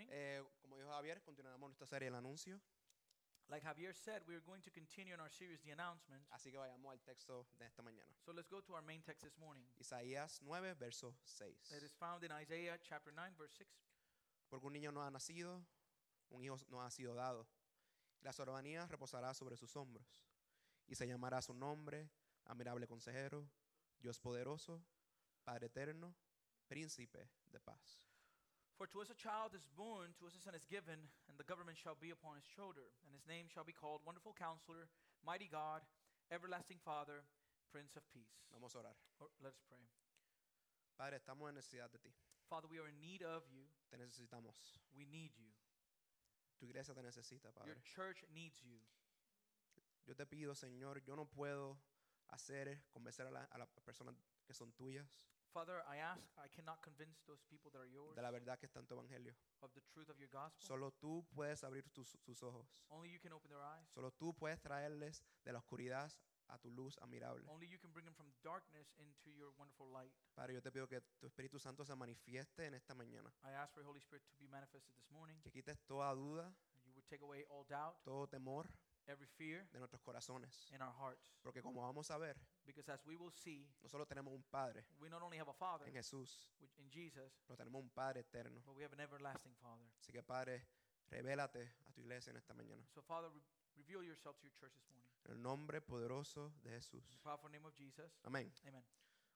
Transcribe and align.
morning. 0.00 0.08
Eh, 0.10 0.42
como 0.62 0.76
dijo 0.76 0.90
Javier, 0.90 1.22
continuaremos 1.22 1.68
nuestra 1.68 1.86
serie 1.86 2.08
El 2.08 2.14
Anuncio. 2.14 2.60
Like 3.48 3.66
Javier 3.66 3.94
said, 3.94 4.22
we 4.28 4.34
are 4.34 4.42
going 4.42 4.62
to 4.62 4.70
continue 4.70 5.12
in 5.12 5.20
our 5.20 5.30
series, 5.30 5.60
The 5.62 5.72
Announcement. 5.72 6.22
Así 6.30 6.52
que 6.52 6.58
vayamos 6.58 6.92
al 6.92 7.00
texto 7.00 7.48
de 7.58 7.66
esta 7.66 7.82
mañana. 7.82 8.14
So 8.24 8.32
let's 8.32 8.48
go 8.48 8.60
to 8.60 8.74
our 8.74 8.82
main 8.82 9.02
text 9.02 9.24
this 9.24 9.36
morning. 9.38 9.64
Isaías 9.80 10.40
9, 10.42 10.74
verso 10.78 11.14
6. 11.24 11.72
It 11.76 11.82
is 11.82 11.92
found 11.98 12.22
in 12.22 12.30
Isaiah 12.30 12.78
chapter 12.82 13.12
9, 13.12 13.34
verse 13.36 13.54
6. 13.58 13.68
Porque 14.48 14.66
un 14.66 14.72
niño 14.72 14.92
no 14.92 15.02
ha 15.02 15.10
nacido, 15.10 15.64
un 16.30 16.44
hijo 16.44 16.56
no 16.70 16.80
ha 16.80 16.90
sido 16.90 17.14
dado. 17.14 17.46
La 18.22 18.32
soberanía 18.32 18.86
reposará 18.86 19.34
sobre 19.34 19.56
sus 19.56 19.74
hombros. 19.76 20.22
Y 20.86 20.94
se 20.94 21.06
llamará 21.06 21.42
su 21.42 21.54
nombre, 21.54 22.08
admirable 22.44 22.86
consejero, 22.86 23.48
Dios 23.98 24.20
poderoso, 24.20 24.80
Padre 25.42 25.66
eterno, 25.66 26.14
príncipe 26.68 27.28
de 27.46 27.58
paz. 27.58 28.09
For 28.80 28.88
to 28.96 29.02
us 29.04 29.10
a 29.12 29.14
child 29.14 29.52
is 29.52 29.68
born, 29.76 30.16
to 30.16 30.24
us 30.24 30.32
a 30.32 30.40
son 30.40 30.54
is 30.56 30.64
given, 30.64 30.96
and 31.28 31.36
the 31.36 31.44
government 31.44 31.76
shall 31.76 32.00
be 32.00 32.08
upon 32.16 32.36
his 32.40 32.48
shoulder, 32.48 32.88
and 33.04 33.12
his 33.12 33.26
name 33.28 33.44
shall 33.46 33.62
be 33.62 33.76
called 33.76 34.00
Wonderful 34.08 34.32
Counselor, 34.32 34.88
Mighty 35.20 35.48
God, 35.52 35.84
Everlasting 36.32 36.80
Father, 36.80 37.20
Prince 37.70 37.92
of 38.00 38.08
Peace. 38.08 38.40
Vamos 38.50 38.72
a 38.74 38.78
orar. 38.80 38.96
Or- 39.20 39.28
Let 39.44 39.52
us 39.52 39.60
pray. 39.68 39.84
Padre, 40.96 41.18
estamos 41.20 41.50
en 41.50 41.56
necesidad 41.56 41.90
de 41.92 41.98
ti. 41.98 42.08
Father, 42.48 42.68
we 42.72 42.78
are 42.80 42.88
in 42.88 42.98
need 42.98 43.20
of 43.22 43.44
you. 43.52 43.68
Te 43.90 43.98
necesitamos. 43.98 44.80
We 44.96 45.04
need 45.04 45.36
you. 45.36 45.52
Tu 46.58 46.64
iglesia 46.64 46.94
te 46.94 47.02
necesita, 47.02 47.52
Your 47.66 47.76
church 47.84 48.24
needs 48.32 48.62
you. 48.62 48.80
Yo 50.06 50.14
te 50.14 50.24
pido, 50.24 50.54
Señor, 50.54 51.02
yo 51.04 51.16
no 51.16 51.26
puedo 51.26 51.76
hacer, 52.30 52.80
convencer 52.90 53.26
a, 53.26 53.30
la- 53.30 53.44
a 53.52 53.58
las 53.58 53.68
personas 53.84 54.14
que 54.46 54.54
son 54.54 54.72
tuyas 54.72 55.28
Father, 55.52 55.82
I 55.88 55.96
ask, 55.98 56.22
I 56.38 56.48
cannot 56.48 56.80
convince 56.80 57.20
those 57.26 57.42
people 57.50 57.70
that 57.72 57.80
are 57.80 57.88
yours 57.88 58.14
de 58.14 58.22
la 58.22 58.30
verdad 58.30 58.58
que 58.58 58.66
está 58.66 58.78
en 58.80 58.86
tu 58.86 58.94
evangelio. 58.94 59.34
of 59.60 59.72
the 59.74 59.80
truth 59.92 60.08
of 60.08 60.18
your 60.18 60.30
gospel. 60.30 60.60
Solo 60.66 60.92
tú 60.92 61.26
puedes 61.34 61.64
abrir 61.64 61.88
tus, 61.90 62.16
sus 62.24 62.42
ojos. 62.42 62.66
Only 62.88 63.10
you 63.10 63.18
can 63.20 63.32
open 63.32 63.50
their 63.50 63.62
eyes. 63.62 63.88
Solo 63.92 64.10
tú 64.12 64.34
puedes 64.34 64.60
traerles 64.60 65.24
de 65.44 65.52
la 65.52 65.58
oscuridad 65.58 66.10
a 66.48 66.58
tu 66.58 66.70
luz 66.70 66.98
admirable. 67.02 67.44
Only 67.48 67.68
you 67.68 67.78
can 67.78 67.92
bring 67.92 68.04
them 68.04 68.14
from 68.14 68.32
darkness 68.42 68.92
into 68.98 69.30
your 69.30 69.52
wonderful 69.56 69.88
light. 69.92 70.12
Padre, 70.34 70.54
yo 70.54 70.62
te 70.62 70.70
pido 70.70 70.88
que 70.88 71.00
tu 71.18 71.26
Espíritu 71.26 71.58
Santo 71.58 71.84
se 71.84 71.94
manifieste 71.94 72.66
en 72.66 72.74
esta 72.74 72.94
mañana. 72.94 73.32
I 73.44 73.50
ask 73.52 73.72
for 73.74 73.82
your 73.82 73.88
Holy 73.90 74.00
Spirit 74.00 74.22
to 74.26 74.36
be 74.38 74.48
manifested 74.48 74.94
this 74.96 75.10
morning. 75.10 75.40
Que 75.42 75.50
quites 75.50 75.78
toda 75.86 76.14
duda, 76.14 76.52
You 76.86 76.92
would 76.94 77.06
take 77.08 77.22
away 77.22 77.44
all 77.48 77.64
doubt, 77.68 78.02
todo 78.04 78.26
temor 78.26 78.68
every 79.06 79.26
fear 79.26 79.66
de 79.72 79.78
nuestros 79.78 80.00
corazones. 80.02 80.68
in 80.72 80.80
our 80.82 80.92
hearts. 80.94 81.38
Porque 81.42 81.62
como 81.62 81.82
vamos 81.82 82.10
a 82.10 82.18
ver, 82.18 82.36
Because 82.64 82.88
as 82.92 83.04
we 83.06 83.16
will 83.16 83.32
see, 83.32 83.68
nosotros 83.82 84.06
tenemos 84.08 84.32
un 84.34 84.42
Padre 84.44 84.84
we 84.98 85.08
not 85.08 85.22
only 85.22 85.38
have 85.38 85.48
a 85.50 85.54
Father 85.54 85.86
en 85.88 85.94
Jesús, 85.94 86.50
which 86.60 86.76
in 86.78 86.88
Jesus, 86.90 87.40
pero 87.46 87.56
tenemos 87.56 87.82
un 87.82 87.90
Padre 87.90 88.20
eterno. 88.20 88.60
but 88.64 88.74
we 88.76 88.82
have 88.84 88.92
an 88.92 89.00
everlasting 89.00 89.54
Father. 89.56 89.86
Así 90.00 90.12
que 90.12 90.22
Padre, 90.22 90.66
revélate 91.10 91.72
a 91.88 91.92
tu 91.92 92.00
iglesia 92.00 92.30
en 92.30 92.36
esta 92.36 92.54
mañana. 92.54 92.86
So, 92.94 93.02
Father, 93.02 93.28
re- 93.32 93.42
reveal 93.76 94.02
yourself 94.04 94.36
to 94.38 94.46
your 94.46 94.54
church 94.54 94.72
this 94.74 94.88
morning. 94.90 95.08
En 95.24 95.32
el 95.32 95.42
nombre 95.42 95.80
poderoso 95.80 96.50
de 96.62 96.70
In 96.70 96.74
the 96.74 96.80
Jesús. 96.80 97.20
powerful 97.22 97.50
name 97.50 97.66
of 97.66 97.74
Jesus. 97.74 98.10
Amén. 98.24 98.52
Amen. 98.66 98.84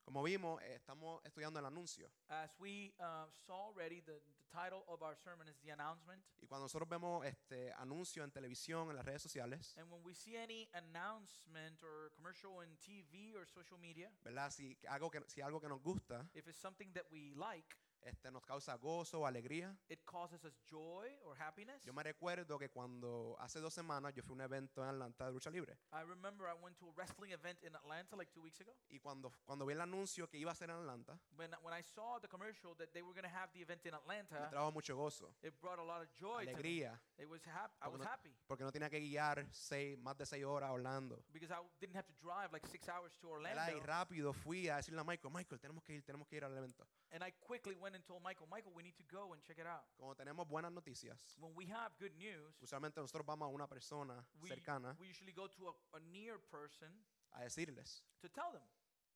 Como 0.05 0.23
vimos, 0.23 0.61
eh, 0.63 0.75
estamos 0.75 1.25
estudiando 1.25 1.59
el 1.59 1.65
anuncio. 1.65 2.11
As 2.29 2.55
we 2.61 2.93
uh, 3.01 3.27
saw 3.47 3.69
already, 3.69 4.03
the, 4.03 4.13
the 4.13 4.35
title 4.53 4.85
of 4.87 5.03
our 5.03 5.17
sermon 5.17 5.49
is 5.49 5.59
The 5.61 5.71
Announcement. 5.71 6.23
Y 6.43 6.47
cuando 6.47 6.67
nosotros 6.67 6.89
vemos 6.89 7.25
este 7.25 7.73
anuncio 7.79 8.23
en 8.23 8.31
televisión, 8.31 8.91
en 8.91 8.97
las 8.97 9.05
redes 9.05 9.23
sociales, 9.23 9.75
And 9.79 9.91
when 9.91 10.03
we 10.05 10.15
see 10.15 10.37
any 10.37 10.69
announcement 10.75 11.83
or 11.83 12.11
commercial 12.15 12.61
in 12.61 12.77
TV 12.77 13.35
or 13.35 13.47
social 13.47 13.79
media, 13.79 14.11
¿verdad? 14.23 14.51
Si 14.51 14.77
algo 14.89 15.11
que, 15.11 15.23
si 15.27 15.41
algo 15.41 15.59
que 15.59 15.69
nos 15.69 15.81
gusta 15.83 16.29
if 16.35 16.47
it's 16.49 16.61
something 16.61 16.93
that 16.93 17.07
we 17.11 17.33
like, 17.35 17.75
este, 18.05 18.31
nos 18.31 18.45
causa 18.45 18.75
gozo 18.77 19.21
o 19.21 19.27
alegría. 19.27 19.77
it 19.89 20.01
causes 20.05 20.45
us 20.45 20.55
joy 20.71 21.09
or 21.25 21.37
happiness. 21.41 21.83
Yo 21.85 21.93
me 21.93 22.03
recuerdo 22.03 22.59
que 22.59 22.69
cuando 22.69 23.37
hace 23.41 23.61
dos 23.61 23.73
semanas 23.75 24.13
yo 24.15 24.23
fui 24.23 24.33
a 24.33 24.35
un 24.35 24.41
evento 24.43 24.83
en 24.83 24.91
Atlanta 24.91 25.27
de 25.27 25.33
lucha 25.33 25.51
libre. 25.51 25.79
I 25.93 26.03
remember 26.03 26.47
I 26.49 26.55
went 26.63 26.77
to 26.79 26.89
a 26.89 26.93
wrestling 26.97 27.33
event 27.33 27.63
in 27.65 27.75
Atlanta 27.75 28.17
like 28.17 28.31
two 28.33 28.43
weeks 28.43 28.61
ago. 28.61 28.75
Y 28.91 28.99
cuando, 28.99 29.33
cuando 29.45 29.65
vi 29.67 29.73
el 29.75 29.81
anuncio 29.81 30.29
que 30.29 30.39
iba 30.39 30.53
a 30.53 30.55
ser 30.55 30.71
en 30.71 30.77
Atlanta, 30.77 31.19
When, 31.37 31.51
when 31.63 31.73
I 31.75 31.83
saw 31.83 32.19
the 32.21 32.29
commercial 32.29 32.75
that 32.77 32.93
they 32.93 33.03
were 33.03 33.15
going 33.15 33.29
to 33.29 33.35
have 33.35 33.51
the 33.53 33.61
event 33.63 33.85
in 33.87 33.93
me 33.93 33.97
Atlanta, 33.99 34.49
trajo 34.51 34.73
mucho 34.73 34.97
gozo, 34.97 35.35
it 35.43 35.53
brought 35.61 35.79
a 35.79 35.85
lot 35.85 36.03
of 36.03 36.09
joy 36.15 36.45
to 36.45 36.47
me. 36.47 36.53
alegría. 36.53 37.01
It 37.19 37.29
was 37.29 37.43
hap- 37.45 37.73
I 37.83 37.89
was 37.89 38.01
no, 38.01 38.07
happy 38.07 38.35
porque 38.47 38.65
no 38.65 38.71
tenía 38.73 38.91
que 38.91 39.01
guiar 39.01 39.47
seis, 39.51 39.99
más 39.99 40.17
de 40.17 40.27
seis 40.27 40.45
horas 40.45 40.69
a 40.69 40.73
Orlando. 40.73 41.25
because 41.33 41.51
I 41.51 41.59
didn't 41.81 41.97
have 41.97 42.07
to 42.07 42.15
drive 42.21 42.53
like 42.53 42.67
six 42.69 42.89
hours 42.89 43.17
to 43.21 43.29
¿verdad? 43.29 43.69
Y 43.69 43.75
Orlando. 43.75 43.87
rápido 43.87 44.33
fui 44.33 44.69
a 44.69 44.77
decirle 44.77 45.01
a 45.01 45.05
Michael, 45.05 45.33
Michael, 45.33 45.61
tenemos 45.61 45.83
que 45.83 45.95
ir, 45.95 46.03
tenemos 46.05 46.27
que 46.29 46.37
ir 46.37 46.45
al 46.45 46.57
evento. 46.57 46.87
And 47.15 47.23
I 47.23 47.31
quickly 47.47 47.77
went 47.81 47.95
and 47.95 48.05
told 48.05 48.23
Michael, 48.25 48.49
Michael, 48.51 48.73
we 48.75 48.83
need 48.83 48.97
to 48.97 49.05
go 49.05 49.33
and 49.35 49.43
check 49.45 49.59
it 49.61 49.67
out. 49.67 49.85
Como 49.97 50.15
tenemos 50.15 50.49
buenas 50.49 50.73
noticias, 50.73 51.37
When 51.39 51.55
we 51.55 51.67
have 51.67 51.93
good 52.01 52.13
news, 52.19 52.57
usualmente 52.61 53.01
nosotros 53.01 53.25
vamos 53.25 53.47
a 53.47 53.49
una 53.55 53.69
persona 53.69 54.25
we, 54.43 54.49
cercana 54.51 54.97
we 54.99 55.07
usually 55.09 55.33
go 55.33 55.47
to 55.47 55.69
a, 55.69 55.97
a 55.97 56.01
near 56.13 56.39
person 56.51 56.89
a 57.39 57.45
decirles. 57.45 58.03
to 58.21 58.29
tell 58.29 58.51
them. 58.53 58.63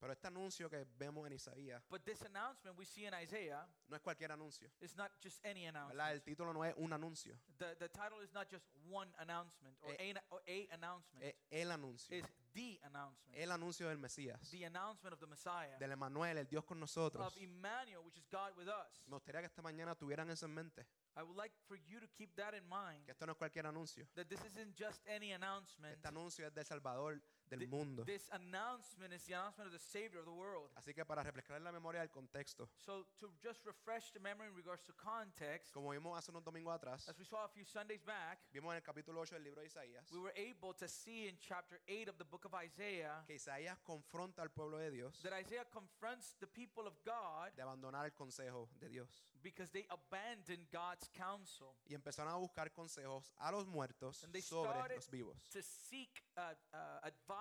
Pero 0.00 0.12
este 0.12 0.28
anuncio 0.28 0.70
que 0.70 0.86
vemos 0.96 1.26
en 1.26 1.32
Isaías 1.32 1.82
But 1.90 2.04
this 2.04 2.22
announcement 2.22 2.78
we 2.78 2.84
see 2.84 3.06
in 3.06 3.14
Isaiah 3.14 3.66
no 3.88 3.96
es 3.96 4.00
cualquier 4.02 4.30
anuncio. 4.30 4.68
is 4.80 4.94
not 4.94 5.10
just 5.20 5.44
any 5.44 5.64
¿verdad? 5.64 5.90
announcement. 5.90 6.12
El 6.12 6.22
título 6.22 6.52
no 6.54 6.62
es 6.64 6.72
un 6.76 6.92
anuncio, 6.92 7.34
The, 7.58 7.74
the 7.80 7.88
title 7.88 8.20
is 8.22 8.32
not 8.32 8.48
just 8.48 8.64
one 8.88 9.08
announcement 9.18 9.74
or, 9.82 9.90
Eh, 9.98 10.14
a, 10.14 10.22
or 10.32 10.40
a 10.46 10.68
announcement. 10.72 11.24
es 11.24 11.34
el 11.50 11.72
anuncio. 11.72 12.16
It's 12.16 12.30
the 12.54 12.78
announcement. 12.84 13.36
El 13.36 13.50
anuncio 13.50 13.88
del 13.88 13.98
Mesías, 13.98 14.50
the 14.50 14.64
announcement 14.64 15.12
of 15.12 15.20
the 15.20 15.26
Messiah, 15.26 15.76
del 15.78 15.92
Emanuel, 15.92 16.38
el 16.38 16.46
Dios 16.46 16.64
con 16.64 16.80
nosotros. 16.80 17.26
of 17.26 17.36
Emmanuel, 17.38 18.02
which 18.04 18.16
is 18.16 18.26
God 18.30 18.56
with 18.56 18.68
us. 18.68 19.02
Me 19.06 19.14
gustaría 19.14 19.40
que 19.40 19.46
esta 19.46 19.62
mañana 19.62 19.94
tuvieran 19.94 20.30
eso 20.30 20.46
en 20.46 20.54
mente, 20.54 20.86
I 21.16 21.22
would 21.22 21.36
like 21.36 21.54
for 21.66 21.76
you 21.76 22.00
to 22.00 22.06
keep 22.08 22.34
that 22.36 22.54
in 22.54 22.64
mind. 22.68 23.04
que 23.04 23.12
esto 23.12 23.26
no 23.26 23.32
es 23.32 23.38
cualquier 23.38 23.66
anuncio. 23.66 24.06
That 24.14 24.28
this 24.28 24.40
isn't 24.44 24.76
just 24.76 25.00
any 25.08 25.32
announcement. 25.32 25.94
Este 25.94 26.08
anuncio 26.08 26.46
es 26.46 26.54
del 26.54 26.64
Salvador 26.64 27.20
del 27.48 27.66
mundo. 27.68 28.04
This 28.04 28.28
announcement 28.32 29.12
is 29.12 29.24
the 29.24 29.34
announcement 29.34 29.66
of 29.68 29.72
the 29.72 29.78
Savior 29.78 30.20
of 30.20 30.26
the 30.26 30.32
world. 30.32 30.70
Así 30.76 30.94
que 30.94 31.04
para 31.04 31.22
refrescar 31.22 31.60
la 31.60 31.72
memoria 31.72 32.00
del 32.00 32.10
contexto, 32.10 32.68
So, 32.76 33.06
to 33.18 33.30
just 33.42 33.64
refresh 33.64 34.12
the 34.12 34.20
memory 34.20 34.48
in 34.48 34.54
regards 34.56 34.82
to 34.84 34.92
context, 34.94 35.72
como 35.72 35.90
vimos 35.90 36.16
hace 36.16 36.30
unos 36.30 36.44
domingos 36.44 36.74
atrás, 36.74 37.08
as 37.08 37.18
we 37.18 37.24
saw 37.24 37.44
a 37.44 37.48
few 37.48 37.64
Sundays 37.64 38.02
back, 38.04 38.38
vimos 38.52 38.70
en 38.72 38.76
el 38.76 38.82
capítulo 38.82 39.20
8 39.20 39.34
del 39.34 39.44
libro 39.44 39.60
de 39.62 39.66
Isaías, 39.68 40.10
we 40.12 40.20
were 40.20 40.34
able 40.36 40.74
to 40.74 40.86
see 40.88 41.28
in 41.28 41.36
chapter 41.38 41.80
8 41.88 42.08
of 42.08 42.16
the 42.18 42.24
book 42.24 42.44
of 42.44 42.54
Isaiah 42.54 43.22
que 43.26 43.34
Isaías 43.36 43.78
confronta 43.84 44.42
al 44.42 44.50
pueblo 44.50 44.78
de 44.78 44.90
Dios 44.90 45.20
that 45.22 45.32
Isaiah 45.38 45.64
confronts 45.70 46.34
the 46.40 46.46
people 46.46 46.86
of 46.86 46.94
God 47.04 47.52
de 47.56 47.62
abandonar 47.62 48.04
el 48.04 48.12
consejo 48.12 48.68
de 48.80 48.88
Dios. 48.88 49.08
because 49.42 49.70
they 49.70 49.86
abandoned 49.90 50.66
God's 50.72 51.08
counsel. 51.16 51.74
Y 51.88 51.94
empezaron 51.94 52.32
a 52.32 52.36
buscar 52.36 52.72
consejos 52.72 53.32
a 53.38 53.52
los 53.52 53.66
muertos 53.66 54.22
And 54.24 54.32
they 54.32 54.42
sobre 54.42 54.70
started 54.72 54.96
los 54.96 55.08
vivos. 55.10 55.36
to 55.50 55.62
seek 55.62 56.24
uh, 56.36 56.54
uh, 56.74 56.76
advice 57.04 57.37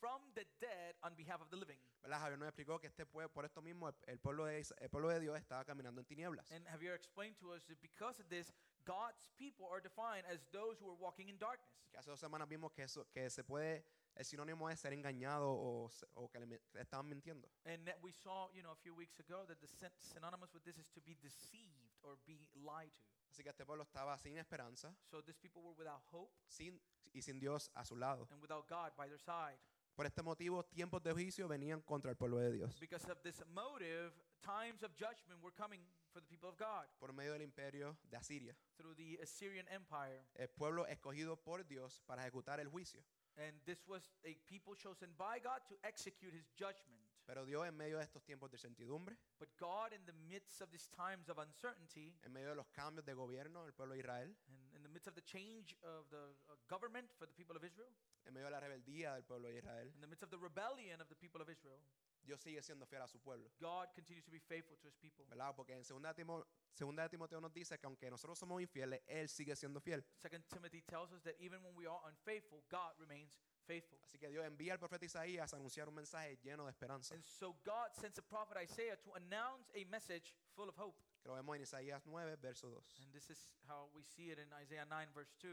from 0.00 0.22
the 0.34 0.46
dead 0.60 0.94
on 1.02 1.12
behalf 1.16 1.40
of 1.40 1.50
the 1.50 1.56
living. 1.56 1.76
¿Verdad? 2.02 2.20
Javier 2.20 2.38
nos 2.38 2.48
explicó 2.48 2.80
que 2.80 2.86
este 2.86 3.04
pueblo, 3.04 3.28
por 3.32 3.44
esto 3.44 3.60
mismo, 3.60 3.92
el, 4.06 4.18
pueblo 4.18 4.46
de, 4.46 4.64
el 4.80 4.88
pueblo 4.88 5.08
de 5.08 5.20
Dios 5.20 5.36
estaba 5.36 5.64
caminando 5.64 6.00
en 6.00 6.06
tinieblas. 6.06 6.50
And 6.50 6.64
Javier 6.66 6.94
explained 6.94 7.36
to 7.40 7.52
us 7.52 7.64
that 7.66 7.80
because 7.80 8.20
of 8.20 8.28
this, 8.28 8.52
God's 8.84 9.28
people 9.36 9.66
are 9.70 9.80
defined 9.80 10.24
as 10.30 10.40
those 10.52 10.78
who 10.80 10.88
are 10.88 10.96
walking 10.98 11.28
in 11.28 11.38
darkness. 11.38 11.74
Que 11.90 11.98
hace 11.98 12.10
dos 12.10 12.20
semanas 12.20 12.48
vimos 12.48 12.72
que, 12.72 12.84
eso, 12.84 13.06
que 13.12 13.28
se 13.30 13.42
puede, 13.42 13.84
el 14.14 14.24
sinónimo 14.24 14.70
es 14.70 14.80
ser 14.80 14.92
engañado 14.92 15.50
o, 15.50 15.90
o 16.14 16.28
que 16.28 16.38
le, 16.40 16.60
estaban 16.74 17.08
mintiendo. 17.08 17.48
And 17.64 17.86
that 17.86 17.98
we 18.02 18.12
saw, 18.12 18.48
you 18.54 18.62
know, 18.62 18.72
a 18.72 18.80
few 18.82 18.94
weeks 18.94 19.18
ago 19.18 19.44
that 19.48 19.60
the 19.60 19.66
syn- 19.66 19.90
synonymous 19.98 20.52
with 20.54 20.64
this 20.64 20.78
is 20.78 20.88
to 20.90 21.00
be 21.00 21.16
deceived 21.20 21.96
or 22.02 22.18
be 22.26 22.46
lied 22.54 22.92
to. 23.02 23.17
Así 23.30 23.42
que 23.42 23.50
este 23.50 23.64
pueblo 23.64 23.84
estaba 23.84 24.16
sin 24.18 24.36
esperanza 24.38 24.94
So 25.10 25.22
these 25.22 25.38
people 25.38 25.62
were 25.62 25.74
without 25.76 26.02
hope 26.12 26.32
sin, 26.46 26.80
y 27.12 27.20
sin 27.22 27.38
Dios 27.38 27.70
a 27.74 27.84
su 27.84 27.94
lado. 27.96 28.26
and 28.30 28.40
without 28.40 28.66
God 28.68 28.92
by 28.96 29.06
their 29.08 29.20
side. 29.20 29.58
Por 29.94 30.06
este 30.06 30.22
motivo, 30.22 30.64
tiempos 30.64 31.02
de 31.02 31.12
juicio 31.12 31.48
venían 31.48 31.80
contra 31.82 32.10
el 32.10 32.16
pueblo 32.16 32.38
de 32.38 32.52
Dios 32.52 32.78
Because 32.78 33.10
of 33.10 33.20
this 33.22 33.42
motive, 33.52 34.12
times 34.42 34.82
of 34.84 34.92
judgment 34.94 35.42
were 35.42 35.52
coming 35.52 35.80
for 36.12 36.20
the 36.20 36.26
people 36.28 36.48
of 36.48 36.56
God 36.56 36.86
por 37.00 37.12
medio 37.12 37.32
del 37.32 37.42
imperio 37.42 37.96
de 38.08 38.16
Asiria. 38.16 38.54
through 38.76 38.94
the 38.94 39.18
Assyrian 39.20 39.66
Empire. 39.68 40.22
El 40.36 40.48
pueblo 40.50 40.86
escogido 40.86 41.36
por 41.36 41.64
Dios 41.66 42.00
para 42.06 42.22
ejecutar 42.22 42.60
el 42.60 42.68
juicio. 42.68 43.02
And 43.36 43.60
this 43.66 43.84
was 43.88 44.08
a 44.24 44.34
people 44.46 44.74
chosen 44.76 45.10
by 45.18 45.40
God 45.40 45.60
to 45.68 45.76
execute 45.82 46.32
his 46.32 46.46
judgment. 46.56 47.02
Pero 47.28 47.44
Dios 47.44 47.66
en 47.66 47.76
medio 47.76 47.98
de 47.98 48.04
estos 48.04 48.24
tiempos 48.24 48.50
de 48.50 48.56
incertidumbre, 48.56 49.18
But 49.38 49.50
God, 49.58 49.92
in 49.92 50.02
the 50.06 50.14
midst 50.14 50.62
of 50.62 50.70
these 50.70 50.88
times 50.88 51.28
of 51.28 51.36
uncertainty, 51.38 52.16
en 52.24 52.32
medio 52.32 52.48
de 52.48 52.54
los 52.54 52.66
cambios 52.68 53.04
de 53.04 53.12
gobierno 53.12 53.64
del 53.64 53.74
pueblo 53.74 53.92
de 53.92 54.00
Israel, 54.00 54.34
and 54.48 54.76
in 54.76 54.82
the 54.82 54.88
midst 54.88 55.08
of 55.08 55.14
the 55.14 55.20
change 55.22 55.76
of 55.82 56.08
the 56.08 56.16
uh, 56.48 56.56
government 56.70 57.12
for 57.18 57.26
the 57.28 57.34
people 57.34 57.54
of 57.54 57.62
Israel, 57.62 57.92
en 58.24 58.32
medio 58.32 58.46
de 58.46 58.52
la 58.52 58.60
rebeldía 58.60 59.12
del 59.12 59.24
pueblo 59.24 59.48
de 59.48 59.58
Israel, 59.58 59.88
in 59.94 60.00
the 60.00 60.06
midst 60.06 60.22
of 60.22 60.30
the 60.30 60.38
rebellion 60.38 61.02
of 61.02 61.08
the 61.08 61.14
people 61.16 61.42
of 61.42 61.50
Israel, 61.50 61.82
Dios 62.24 62.40
sigue 62.40 62.62
siendo 62.62 62.86
fiel 62.86 63.02
a 63.02 63.06
su 63.08 63.18
pueblo. 63.20 63.50
God 63.60 63.88
continues 63.94 64.24
to 64.24 64.30
be 64.30 64.40
faithful 64.40 64.78
to 64.78 64.86
his 64.88 64.96
people. 64.96 65.26
¿Verdad? 65.28 65.54
Porque 65.54 65.74
en 65.74 65.82
2 65.82 66.00
de, 66.02 66.14
Timo- 66.14 66.46
segunda 66.72 67.02
de 67.02 67.10
Timoteo 67.10 67.40
nos 67.42 67.52
dice 67.52 67.78
que 67.78 67.86
aunque 67.86 68.10
nosotros 68.10 68.38
somos 68.38 68.60
infieles, 68.62 69.02
Él 69.06 69.28
sigue 69.28 69.54
siendo 69.54 69.80
fiel. 69.80 70.02
Second 70.16 70.44
Timothy 70.48 70.80
tells 70.82 71.12
us 71.12 71.22
that 71.24 71.34
even 71.40 71.62
when 71.62 71.74
we 71.76 71.86
are 71.86 72.00
unfaithful, 72.08 72.62
God 72.70 72.98
remains 72.98 73.38
faithful. 73.68 73.98
Así 74.02 74.18
que 74.18 74.28
Dios 74.30 74.44
envía 74.46 74.72
al 74.72 74.78
profeta 74.78 75.04
Isaías 75.04 75.52
a 75.52 75.56
anunciar 75.56 75.88
un 75.88 75.94
mensaje 75.94 76.38
lleno 76.42 76.64
de 76.64 76.70
esperanza. 76.70 77.14
And 77.14 77.24
so 77.24 77.54
God 77.64 77.92
sends 77.92 78.16
the 78.16 78.22
prophet 78.22 78.56
Isaiah 78.56 78.96
to 78.96 79.14
announce 79.14 79.70
a 79.74 79.84
message 79.90 80.34
full 80.56 80.68
of 80.68 80.76
hope. 80.78 80.96
Que 81.20 81.28
lo 81.28 81.34
vemos 81.34 81.56
en 81.56 81.62
Isaías 81.62 82.06
9, 82.06 82.36
verso 82.36 82.70
2. 82.70 83.00
And 83.02 83.12
this 83.12 83.28
is 83.28 83.38
how 83.68 83.90
we 83.94 84.02
see 84.02 84.30
it 84.30 84.38
in 84.38 84.48
Isaiah 84.62 84.86
9, 84.88 85.08
verse 85.14 85.34
2. 85.40 85.50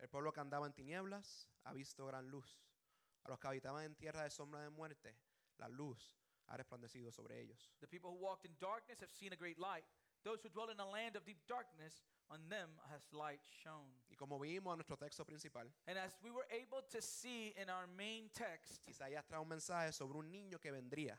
El 0.00 0.08
pueblo 0.08 0.32
que 0.32 0.40
andaba 0.40 0.66
en 0.66 0.72
tinieblas 0.72 1.46
ha 1.64 1.72
visto 1.72 2.06
gran 2.06 2.28
luz. 2.28 2.60
A 3.24 3.28
los 3.28 3.38
que 3.38 3.46
habitaban 3.46 3.84
en 3.84 3.94
tierra 3.94 4.24
de 4.24 4.30
sombra 4.30 4.60
de 4.62 4.70
muerte, 4.70 5.14
la 5.58 5.68
luz 5.68 6.12
ha 6.48 6.56
resplandecido 6.56 7.12
sobre 7.12 7.40
ellos. 7.40 7.70
The 7.80 7.86
people 7.86 8.10
who 8.10 8.16
walked 8.16 8.44
in 8.44 8.56
darkness 8.58 9.00
have 9.00 9.12
seen 9.12 9.32
a 9.32 9.36
great 9.36 9.58
light. 9.58 9.84
Those 10.24 10.40
who 10.42 10.48
dwell 10.50 10.70
in 10.70 10.78
a 10.78 10.86
land 10.88 11.16
of 11.16 11.24
deep 11.24 11.38
darkness, 11.48 12.04
on 12.30 12.48
them 12.48 12.70
has 12.90 13.02
light 13.12 13.40
shone. 13.62 13.90
Y 14.08 14.14
como 14.16 14.38
vimos 14.38 14.72
en 14.72 14.78
nuestro 14.78 14.96
texto 14.96 15.24
principal, 15.24 15.66
And 15.86 15.98
as 15.98 16.16
we 16.22 16.30
were 16.30 16.46
able 16.50 16.82
to 16.90 17.02
see 17.02 17.52
in 17.56 17.68
our 17.68 17.86
main 17.88 18.30
text, 18.32 18.80
Isaías 18.86 19.24
trae 19.26 19.40
un 19.40 19.48
mensaje 19.48 19.92
sobre 19.92 20.18
un 20.18 20.30
niño 20.30 20.60
que 20.60 20.70
vendría, 20.70 21.18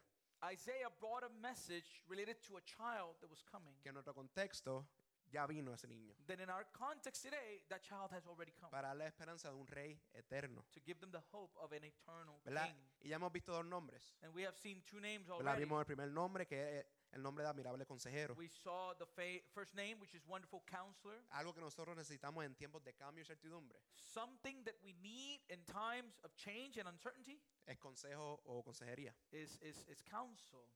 Isaiah 0.51 0.89
brought 0.99 1.23
a 1.23 1.29
message 1.41 2.01
related 2.07 2.37
to 2.47 2.57
a 2.57 2.61
child 2.61 3.15
that 3.21 3.29
was 3.29 3.41
coming. 3.43 3.75
que 3.81 3.89
en 3.89 3.93
nuestro 3.95 4.13
contexto 4.13 4.87
ya 5.31 5.45
vino 5.47 5.73
ese 5.73 5.87
niño, 5.87 6.13
Then 6.25 6.39
in 6.41 6.49
our 6.49 6.65
context 6.71 7.23
today, 7.23 7.63
that 7.69 7.81
child 7.81 8.11
has 8.11 8.25
already 8.25 8.51
come 8.51 8.69
para 8.71 8.87
darle 8.89 9.05
esperanza 9.07 9.49
de 9.49 9.55
un 9.55 9.67
rey 9.67 9.99
eterno. 10.13 10.63
to 10.71 10.79
give 10.85 10.99
them 10.99 11.11
the 11.11 11.21
hope 11.31 11.51
of 11.59 11.71
an 11.73 11.83
eternal 11.83 12.39
¿Verdad? 12.45 12.67
king. 12.67 12.75
Y 13.01 13.09
ya 13.09 13.15
hemos 13.17 13.31
visto 13.33 13.51
dos 13.51 13.65
nombres. 13.65 14.15
And 14.21 14.33
we 14.33 14.43
have 14.45 14.55
seen 14.57 14.81
two 14.85 14.99
names 14.99 15.27
¿verdad? 15.27 15.41
already. 15.47 15.65
Vimos 15.65 15.79
el 15.79 15.85
primer 15.85 16.09
nombre, 16.09 16.45
que 16.45 16.79
es 16.79 16.85
el 17.13 17.21
nombre 17.21 17.43
de 17.43 17.49
admirable 17.49 17.85
consejero. 17.85 18.35
We 18.35 18.49
saw 18.49 18.93
the 18.95 19.05
first 19.53 19.75
name, 19.75 19.99
which 19.99 20.13
is 20.15 20.25
Wonderful 20.25 20.63
Counselor. 20.65 21.23
Algo 21.31 21.53
que 21.53 21.61
nosotros 21.61 21.95
necesitamos 21.95 22.43
en 22.45 22.55
tiempos 22.55 22.83
de 22.83 22.93
cambio 22.93 23.21
y 23.23 23.25
certidumbre. 23.25 23.79
Something 23.95 24.63
that 24.65 24.75
we 24.83 24.93
need 24.93 25.41
in 25.49 25.63
times 25.65 26.19
of 26.23 26.33
change 26.35 26.77
and 26.79 26.87
uncertainty 26.87 27.41
Es 27.65 27.77
consejo 27.77 28.41
o 28.45 28.63
consejería. 28.63 29.15
is, 29.31 29.57
is, 29.61 29.85
is 29.87 30.03
counsel. 30.03 30.67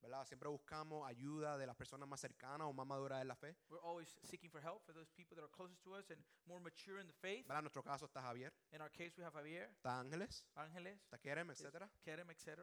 ¿verdad? 0.00 0.26
Siempre 0.26 0.50
buscamos 0.50 1.08
ayuda 1.08 1.56
de 1.56 1.66
las 1.66 1.76
personas 1.76 2.06
más 2.06 2.20
cercanas 2.20 2.66
o 2.66 2.74
más 2.74 2.86
maduras 2.86 3.22
en 3.22 3.28
la 3.28 3.36
fe. 3.36 3.56
We're 3.70 3.82
always 3.82 4.08
seeking 4.22 4.50
for 4.50 4.60
help 4.60 4.84
for 4.84 4.92
those 4.94 5.10
people 5.12 5.34
that 5.34 5.42
are 5.42 5.50
closest 5.50 5.82
to 5.84 5.94
us 5.94 6.10
and 6.10 6.22
more 6.44 6.60
mature 6.60 7.00
in 7.00 7.06
the 7.06 7.14
faith. 7.14 7.46
¿verdad? 7.46 7.60
En 7.60 7.64
nuestro 7.64 7.82
caso 7.82 8.04
está 8.04 8.20
Javier, 8.20 8.52
In 8.72 8.82
our 8.82 8.90
case, 8.90 9.16
we 9.16 9.24
have 9.24 9.32
Javier, 9.32 9.70
está 9.70 9.98
Ángeles, 10.00 10.44
Ángeles, 10.56 10.98
está 11.00 11.18
Kerem, 11.18 11.50
etc. 11.50 11.88
Kerem, 12.02 12.28
etc. 12.30 12.60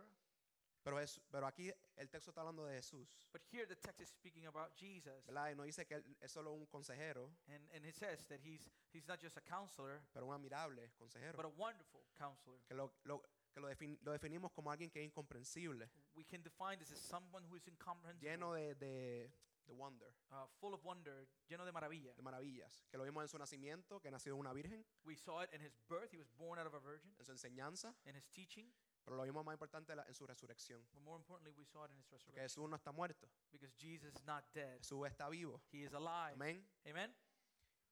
Pero, 0.84 1.00
es, 1.00 1.22
pero 1.30 1.46
aquí 1.46 1.72
el 1.96 2.10
texto 2.10 2.32
está 2.32 2.42
hablando 2.42 2.66
de 2.66 2.76
Jesús. 2.76 3.08
But 3.32 3.44
here 3.52 3.68
the 3.68 3.76
text 3.76 4.02
is 4.02 4.10
speaking 4.10 4.48
about 4.48 4.74
Jesus. 4.76 5.24
¿verdad? 5.28 5.52
Y 5.52 5.56
no 5.56 5.64
dice 5.64 5.86
que 5.86 5.96
él 5.96 6.18
es 6.20 6.32
solo 6.32 6.54
un 6.54 6.66
consejero, 6.66 7.32
And, 7.48 7.70
and 7.76 7.86
it 7.86 7.94
says 7.96 8.26
that 8.28 8.40
he's, 8.44 8.68
he's 8.92 9.08
not 9.08 9.20
just 9.22 9.38
a 9.38 9.42
counselor, 9.42 10.02
pero 10.14 10.26
un 10.28 10.34
admirable 10.34 10.90
consejero. 10.98 11.36
but 11.38 11.46
a 11.46 11.50
wonderful 11.50 12.02
counselor. 12.18 12.58
que 12.68 12.74
lo, 12.74 12.92
lo- 13.04 13.22
que 13.54 13.60
lo, 13.60 13.70
defin- 13.70 14.00
lo 14.02 14.12
definimos 14.12 14.52
como 14.54 14.72
alguien 14.72 14.90
que 14.90 15.00
es 15.02 15.06
incomprensible, 15.06 15.90
We 16.16 16.24
can 16.26 16.42
define 16.42 16.78
this 16.80 16.92
as 16.92 17.00
someone 17.00 17.46
who 17.48 17.56
is 17.58 17.68
incomprehensible, 17.68 18.30
lleno 18.32 18.54
de, 18.54 18.74
de, 18.76 19.32
de 19.68 19.74
wonder, 19.74 20.12
uh, 20.32 20.48
full 20.60 20.74
of 20.74 20.84
wonder, 20.84 21.28
lleno 21.48 21.64
de 21.66 21.72
maravilla. 21.72 22.14
de 22.16 22.22
maravillas. 22.24 22.86
Que 22.90 22.98
lo 22.98 23.04
vimos 23.04 23.22
en 23.24 23.28
su 23.28 23.38
nacimiento, 23.38 24.00
que 24.00 24.10
nació 24.10 24.34
de 24.34 24.40
una 24.40 24.52
virgen, 24.54 24.84
We 25.04 25.16
saw 25.16 25.44
it 25.44 25.54
in 25.54 25.62
his 25.62 25.78
birth. 25.88 26.12
He 26.12 26.18
was 26.18 26.30
born 26.38 26.58
out 26.60 26.66
of 26.66 26.74
a 26.74 26.80
virgin. 26.80 27.14
en 27.20 27.26
su 27.26 27.32
enseñanza, 27.34 27.94
In 28.06 28.16
his 28.16 28.26
teaching. 28.32 28.74
Pero 29.04 29.18
lo 29.18 29.24
vimos 29.24 29.44
más 29.44 29.54
importante 29.54 29.94
en 29.94 30.14
su 30.14 30.26
resurrección. 30.28 30.86
But 30.94 31.02
more 31.02 31.18
importantly, 31.18 31.54
we 31.58 31.66
saw 31.66 31.86
it 31.86 31.92
in 31.92 31.98
his 31.98 32.06
Porque 32.08 32.26
resurrection. 32.26 32.44
Jesús 32.44 32.70
no 32.70 32.76
está 32.76 32.92
muerto, 32.92 33.28
Because 33.52 33.74
Jesus 33.78 34.14
is 34.14 34.24
not 34.26 34.44
dead. 34.54 34.78
Jesús 34.78 35.08
está 35.08 35.30
vivo. 35.30 35.62
He 35.72 35.84
is 35.84 35.94
alive. 35.94 36.34
Amén. 36.34 36.68
Amen? 36.86 37.16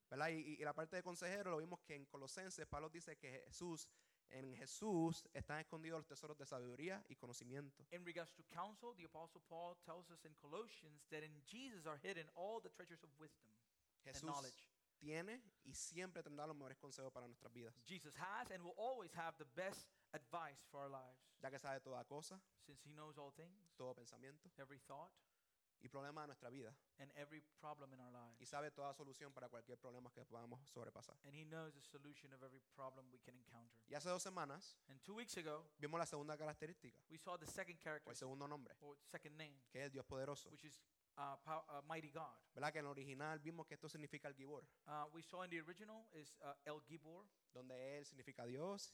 ¿verdad? 0.10 0.30
Y, 0.30 0.58
y 0.60 0.64
la 0.64 0.74
parte 0.74 0.96
de 0.96 1.04
consejero 1.04 1.52
lo 1.52 1.58
vimos 1.58 1.80
que 1.82 1.96
en 1.96 2.06
Colosenses 2.06 2.66
Pablo 2.68 2.90
dice 2.90 3.16
que 3.18 3.44
Jesús, 3.46 3.88
en 4.30 4.56
Jesús 4.56 5.28
están 5.34 5.60
escondidos 5.60 6.00
los 6.00 6.08
tesoros 6.08 6.38
de 6.38 6.46
sabiduría 6.46 7.04
y 7.10 7.16
conocimiento. 7.16 7.86
In 7.92 8.04
regards 8.06 8.34
to 8.34 8.44
counsel, 8.52 8.94
the 8.96 9.06
Apostle 9.06 9.42
Paul 9.48 9.76
tells 9.86 10.10
us 10.10 10.26
in 10.26 10.34
Colossians 10.36 11.06
that 11.10 11.24
in 11.24 11.42
Jesus 11.46 11.86
are 11.86 12.00
hidden 12.02 12.28
all 12.36 12.60
the 12.62 12.70
treasures 12.70 13.04
of 13.04 13.10
wisdom 13.20 13.52
and 14.06 14.16
Jesús 14.16 14.24
knowledge. 14.24 14.70
tiene 15.00 15.42
y 15.64 15.74
siempre 15.74 16.22
tendrá 16.24 16.46
los 16.46 16.56
mejores 16.56 16.78
consejos 16.78 17.12
para 17.12 17.28
nuestras 17.28 17.54
vidas, 17.54 17.74
Jesus 17.86 18.14
has 18.16 18.52
and 18.52 18.64
will 18.64 18.76
always 18.78 19.12
have 19.14 19.36
the 19.38 19.46
best 19.56 19.88
advice 20.14 20.66
for 20.72 20.82
our 20.82 20.90
lives, 20.90 21.20
ya 21.42 21.50
que 21.50 21.60
sabe 21.60 21.80
toda 21.82 22.04
cosa, 22.06 22.40
since 22.66 22.82
he 22.88 22.94
knows 22.94 23.18
all 23.18 23.32
things, 23.32 23.72
todo 23.78 23.94
pensamiento 23.94 24.50
every 24.58 24.80
thought, 24.80 25.12
y 25.82 25.88
problema 25.88 26.22
de 26.24 26.28
nuestra 26.28 26.50
vida, 26.50 26.76
and 26.98 27.10
every 27.16 27.42
problem 27.62 27.94
in 27.94 28.02
our 28.02 28.12
lives. 28.12 28.36
y 28.42 28.46
sabe 28.46 28.70
toda 28.70 28.94
solución 28.94 29.32
para 29.34 29.48
cualquier 29.48 29.78
problema 29.78 30.12
que 30.12 30.26
podamos 30.26 30.60
sobrepasar. 30.70 31.16
And 31.24 31.34
he 31.34 31.46
knows 31.46 31.74
the 31.74 31.82
solution 31.82 32.34
of 32.34 32.44
every 32.44 32.60
problem 32.76 33.10
we 33.14 33.20
can 33.20 33.38
encounter. 33.38 33.72
Y 33.88 33.96
hace 33.96 34.10
dos 34.10 34.22
semanas 34.22 34.76
And 34.90 35.02
two 35.04 35.14
weeks 35.16 35.38
ago, 35.38 35.70
vimos 35.78 35.98
la 35.98 36.06
segunda 36.06 36.36
característica, 36.38 37.02
we 37.10 37.18
saw 37.18 37.38
the 37.38 37.46
second 37.48 37.78
o 37.80 37.82
character, 37.82 38.10
el 38.12 38.18
segundo 38.18 38.46
nombre, 38.46 38.76
or 38.82 38.98
second 39.10 39.38
name, 39.38 39.56
que 39.72 39.80
es 39.80 39.86
el 39.86 39.92
Dios 39.92 40.06
poderoso. 40.06 40.50
which 40.50 40.66
is 40.66 40.82
uh, 41.18 41.38
pow- 41.46 41.64
uh, 41.70 41.82
mighty 41.88 42.12
God. 42.12 42.36
¿Verdad? 42.54 42.74
Que 42.74 42.80
en 42.80 42.86
el 42.86 42.92
original 42.92 43.40
vimos 43.40 43.66
que 43.66 43.76
esto 43.76 43.88
significa 43.88 44.28
el 44.28 44.36
Gibor, 44.36 44.66
Uh, 44.86 45.06
we 45.14 45.22
saw 45.22 45.44
in 45.44 45.50
the 45.50 45.62
original 45.62 46.06
is 46.12 46.36
uh, 46.42 46.54
El 46.66 46.82
Gibor, 46.82 47.26
donde 47.54 47.98
él 47.98 48.06
significa 48.06 48.46
Dios 48.46 48.94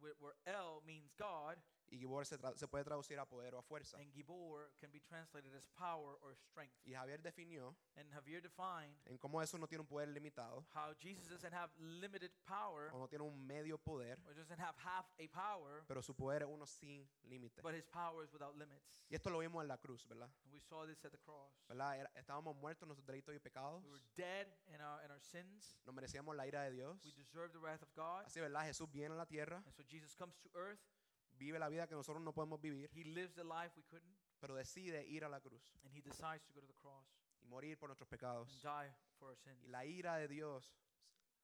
where, 0.00 0.34
El 0.46 0.82
means 0.86 1.12
God, 1.18 1.56
y 1.90 1.98
Gibor 1.98 2.26
se, 2.26 2.38
puede 2.68 2.84
traducir 2.84 3.18
a 3.18 3.26
poder 3.26 3.54
o 3.54 3.58
a 3.58 3.62
fuerza. 3.62 3.96
and 3.98 4.12
Gibor 4.12 4.70
can 4.78 4.90
be 4.90 5.00
translated 5.00 5.54
as 5.54 5.66
power 5.68 6.16
or 6.22 6.36
strength. 6.36 6.74
Y 6.84 6.92
Javier 6.92 7.22
definió 7.22 7.76
And 7.96 8.10
Javier 8.12 8.42
defined 8.42 8.96
en 9.06 9.18
cómo 9.18 9.42
eso 9.42 9.58
no 9.58 9.66
tiene 9.66 9.82
un 9.82 9.88
poder 9.88 10.08
limitado 10.08 10.66
how 10.74 10.94
Jesus 10.98 11.28
doesn't 11.28 11.52
have 11.54 11.72
limited 11.78 12.30
power 12.44 12.90
o 12.92 12.98
no 12.98 13.08
tiene 13.08 13.24
un 13.24 13.46
medio 13.46 13.78
poder, 13.78 14.18
or 14.26 14.34
doesn't 14.34 14.60
have 14.60 14.74
half 14.78 15.06
a 15.18 15.28
power, 15.28 15.84
pero 15.86 16.02
su 16.02 16.14
poder 16.14 16.42
es 16.42 16.48
uno 16.48 16.66
sin 16.66 17.08
límite. 17.22 17.62
but 17.62 17.74
his 17.74 17.86
power 17.86 18.24
is 18.24 18.32
without 18.32 18.54
limits. 18.56 18.84
Y 19.10 19.14
esto 19.14 19.30
lo 19.30 19.38
vimos 19.38 19.62
en 19.62 19.68
la 19.68 19.78
cruz, 19.78 20.06
¿verdad? 20.06 20.30
And 20.44 20.52
we 20.52 20.60
saw 20.60 20.86
this 20.86 21.02
at 21.04 21.10
the 21.12 21.18
cross. 21.18 21.50
¿verdad? 21.66 21.98
Era- 21.98 22.10
estábamos 22.14 22.54
muertos 22.56 22.82
en 22.82 22.88
nuestros 22.88 23.06
delitos 23.06 23.34
y 23.34 23.38
pecados, 23.38 23.82
We 23.84 23.90
were 23.90 24.04
dead 24.16 24.46
in 24.66 24.80
our, 24.82 25.02
in 25.04 25.10
our 25.10 25.20
sins. 25.20 25.78
no 25.86 25.92
merecíamos 25.92 26.36
la 26.36 26.46
ira 26.46 26.62
de 26.64 26.72
Dios. 26.72 27.02
We 27.04 27.12
the 27.48 27.58
wrath 27.58 27.82
of 27.82 27.88
God. 27.94 28.24
Así, 28.26 28.40
¿verdad? 28.40 28.64
Jesús 28.64 28.90
viene 28.90 29.14
a 29.14 29.18
la 29.18 29.26
tierra, 29.26 29.62
And 29.64 29.72
so 29.74 29.82
Jesus 29.88 30.14
comes 30.14 30.38
to 30.40 30.50
earth. 30.54 30.80
Vive 31.38 31.58
la 31.58 31.68
vida 31.68 31.86
que 31.86 31.94
nosotros 31.94 32.22
no 32.22 32.32
podemos 32.32 32.60
vivir, 32.60 32.90
He 32.94 33.04
lives 33.04 33.34
the 33.34 33.44
life 33.44 33.72
we 33.76 33.84
couldn't. 33.84 34.16
pero 34.40 34.54
decide 34.54 35.04
ir 35.06 35.24
a 35.24 35.28
la 35.28 35.40
cruz 35.40 35.74
And 35.84 35.92
he 35.92 36.00
decides 36.00 36.44
to 36.46 36.52
go 36.52 36.60
to 36.60 36.66
the 36.66 36.74
cross 36.74 37.06
y 37.40 37.46
morir 37.46 37.76
por 37.78 37.88
nuestros 37.88 38.06
and 38.06 38.10
pecados. 38.20 38.62
die 38.62 38.92
for 39.18 39.28
our 39.30 39.36
sins. 39.36 39.62
Y 39.64 39.68
la 39.68 39.84
ira 39.84 40.16
de 40.16 40.28
Dios 40.28 40.74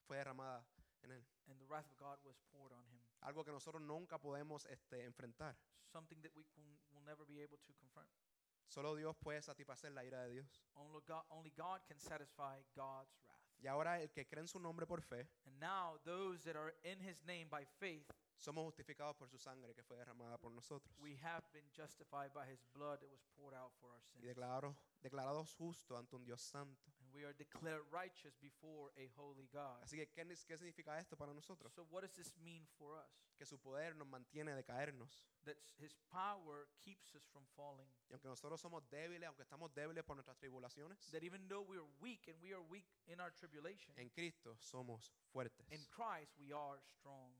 fue 0.06 0.16
derramada 0.18 0.64
en 1.02 1.10
él. 1.12 1.24
And 1.48 1.58
the 1.58 1.66
wrath 1.66 1.90
of 1.90 1.96
God 1.98 2.18
was 2.24 2.36
poured 2.52 2.72
on 2.72 2.84
him. 2.86 3.00
Algo 3.22 3.44
que 3.44 3.52
nosotros 3.52 3.82
nunca 3.82 4.18
podemos 4.18 4.66
este, 4.66 5.04
enfrentar. 5.04 5.56
Something 5.86 6.20
that 6.22 6.32
we 6.34 6.44
will, 6.56 6.78
will 6.92 7.02
never 7.04 7.24
be 7.26 7.40
able 7.42 7.58
to 7.58 7.72
confront. 7.74 8.08
Solo 8.66 8.94
Dios 8.96 9.14
puede 9.16 9.40
satisfacer 9.42 9.92
la 9.92 10.04
ira 10.04 10.22
de 10.24 10.30
Dios. 10.32 10.62
Only 10.74 11.00
God, 11.06 11.24
only 11.30 11.50
God 11.50 11.80
can 11.86 11.98
satisfy 11.98 12.60
God's 12.74 13.14
wrath. 13.22 13.40
Y 13.62 13.66
ahora 13.66 14.00
el 14.00 14.10
que 14.10 14.26
cree 14.26 14.40
en 14.42 14.48
su 14.48 14.58
nombre 14.58 14.86
por 14.86 15.00
fe, 15.02 15.28
And 15.46 15.58
now 15.60 15.98
those 16.04 16.42
that 16.44 16.56
are 16.56 16.74
in 16.82 17.00
his 17.00 17.22
name 17.24 17.48
by 17.48 17.64
faith, 17.64 18.10
somos 18.38 18.64
justificados 18.64 19.16
por 19.16 19.28
su 19.28 19.38
sangre 19.38 19.74
que 19.74 19.82
fue 19.82 19.96
derramada 19.96 20.38
por 20.38 20.52
nosotros. 20.52 20.94
we 21.00 21.16
have 21.22 21.42
been 21.52 21.68
justified 21.72 22.32
by 22.32 22.46
his 22.46 22.60
blood 22.74 23.00
that 23.00 23.10
was 23.10 23.22
poured 23.36 23.54
out 23.54 23.72
for 23.80 23.90
our 23.90 23.98
Y 23.98 24.20
sins. 24.20 24.24
declarados, 24.26 24.76
declarados 25.00 25.54
justos 25.54 25.98
ante 25.98 26.16
un 26.16 26.24
Dios 26.24 26.40
santo. 26.42 26.92
And 27.00 27.12
we 27.14 27.24
are 27.24 27.32
declared 27.34 27.82
righteous 27.92 28.34
before 28.40 28.92
a 28.96 29.08
holy 29.16 29.48
God. 29.52 29.82
Así 29.82 29.96
que, 29.96 30.08
¿qué, 30.10 30.24
¿qué 30.46 30.58
significa 30.58 30.98
esto 30.98 31.16
para 31.16 31.32
nosotros? 31.32 31.72
So 31.72 31.84
what 31.90 32.02
does 32.02 32.12
this 32.12 32.36
mean 32.38 32.66
for 32.78 32.96
us? 32.98 33.10
Que 33.36 33.46
su 33.46 33.58
poder 33.58 33.96
nos 33.96 34.06
mantiene 34.06 34.54
de 34.54 34.62
caernos. 34.64 35.26
That 35.44 35.56
his 35.78 35.94
power 36.10 36.68
keeps 36.80 37.14
us 37.14 37.24
from 37.32 37.44
falling. 37.56 37.88
Y 38.08 38.12
aunque 38.12 38.28
nosotros 38.28 38.60
somos 38.60 38.88
débiles, 38.90 39.26
aunque 39.26 39.42
estamos 39.42 39.72
débiles 39.74 40.04
por 40.04 40.16
nuestras 40.16 40.36
tribulaciones, 40.38 40.98
That 41.10 41.22
even 41.24 41.48
though 41.48 41.62
we 41.68 41.76
are 41.76 41.86
weak 42.00 42.28
and 42.28 42.40
we 42.42 42.52
are 42.52 42.62
weak 42.62 42.86
in 43.06 43.20
our 43.20 43.32
tribulation, 43.32 43.92
en 43.96 44.08
Cristo 44.10 44.54
somos 44.58 45.12
fuertes. 45.32 45.66
in 45.70 45.84
Christ 45.86 46.36
we 46.38 46.52
are 46.52 46.80
strong. 46.82 47.32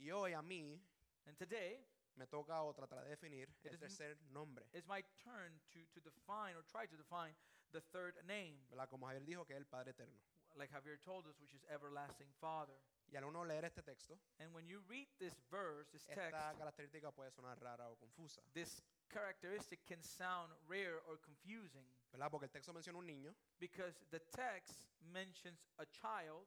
Y 0.00 0.10
hoy 0.10 0.32
a 0.32 0.42
mí 0.42 0.80
And 1.26 1.36
today 1.36 1.84
me 2.16 2.26
toca 2.26 2.62
o 2.62 2.72
tratar 2.72 3.04
de 3.04 3.10
definir 3.10 3.48
el 3.64 3.74
is 3.74 3.80
tercer 3.80 4.16
nombre. 4.32 4.64
it's 4.72 4.86
my 4.88 5.02
turn 5.22 5.60
to, 5.72 5.78
to 5.94 6.00
define 6.00 6.56
or 6.56 6.62
try 6.64 6.86
to 6.86 6.96
define 6.96 7.34
the 7.72 7.80
third 7.92 8.14
name, 8.26 8.56
¿verdad? 8.70 8.88
Como 8.88 9.06
Javier 9.06 9.24
dijo, 9.24 9.46
que 9.46 9.54
es 9.54 9.58
el 9.58 9.66
Padre 9.66 9.90
Eterno. 9.90 10.18
like 10.56 10.70
Javier 10.72 10.98
told 11.04 11.26
us, 11.26 11.38
which 11.40 11.54
is 11.54 11.62
everlasting 11.72 12.26
Father. 12.40 12.74
Y 13.12 13.16
al 13.16 13.24
uno 13.24 13.44
leer 13.44 13.64
este 13.64 13.82
texto, 13.82 14.18
And 14.38 14.52
when 14.54 14.66
you 14.66 14.80
read 14.88 15.06
this 15.18 15.34
verse, 15.50 15.88
this 15.92 16.04
text, 16.06 16.18
esta 16.18 16.54
característica 16.58 17.12
puede 17.12 17.30
sonar 17.32 17.58
rara 17.60 17.88
o 17.88 17.96
confusa. 17.96 18.40
this 18.54 18.82
characteristic 19.08 19.80
can 19.86 20.02
sound 20.02 20.52
rare 20.68 21.00
or 21.08 21.18
confusing 21.18 21.84
¿verdad? 22.12 22.30
Porque 22.30 22.46
el 22.46 22.50
texto 22.50 22.72
menciona 22.72 22.98
un 22.98 23.06
niño 23.06 23.34
because 23.58 23.94
the 24.10 24.20
text 24.32 24.86
mentions 25.12 25.60
a 25.78 25.86
child 25.86 26.46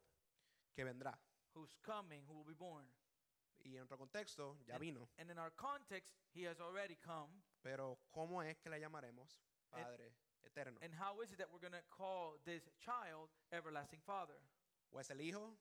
que 0.75 0.83
vendrá. 0.83 1.17
who's 1.53 1.75
coming, 1.83 2.21
who 2.27 2.33
will 2.33 2.45
be 2.47 2.53
born. 2.57 2.85
Y 3.63 3.75
en 3.77 3.83
otro 3.83 3.97
contexto, 3.97 4.57
ya 4.65 4.75
And- 4.75 4.81
vino. 4.81 5.09
And 5.17 5.29
in 5.31 5.37
our 5.39 5.51
context, 5.55 6.11
he 6.33 6.43
has 6.47 6.59
already 6.59 6.95
come. 6.97 7.31
Pero 7.61 7.97
¿cómo 8.11 8.41
es 8.43 8.57
que 8.57 8.69
le 8.69 8.79
llamaremos 8.79 9.39
And- 9.71 9.83
Padre 9.85 10.13
Eterno? 10.43 10.79
And 10.81 10.93
how 10.93 11.21
is 11.21 11.31
it 11.31 11.37
that 11.37 11.49
we're 11.51 11.59
going 11.61 11.71
to 11.73 11.83
call 11.89 12.37
this 12.43 12.69
child 12.79 13.29
everlasting 13.51 14.01
Father? 14.01 14.35
¿O 14.91 14.99
es 14.99 15.09
el 15.09 15.21
Hijo 15.21 15.57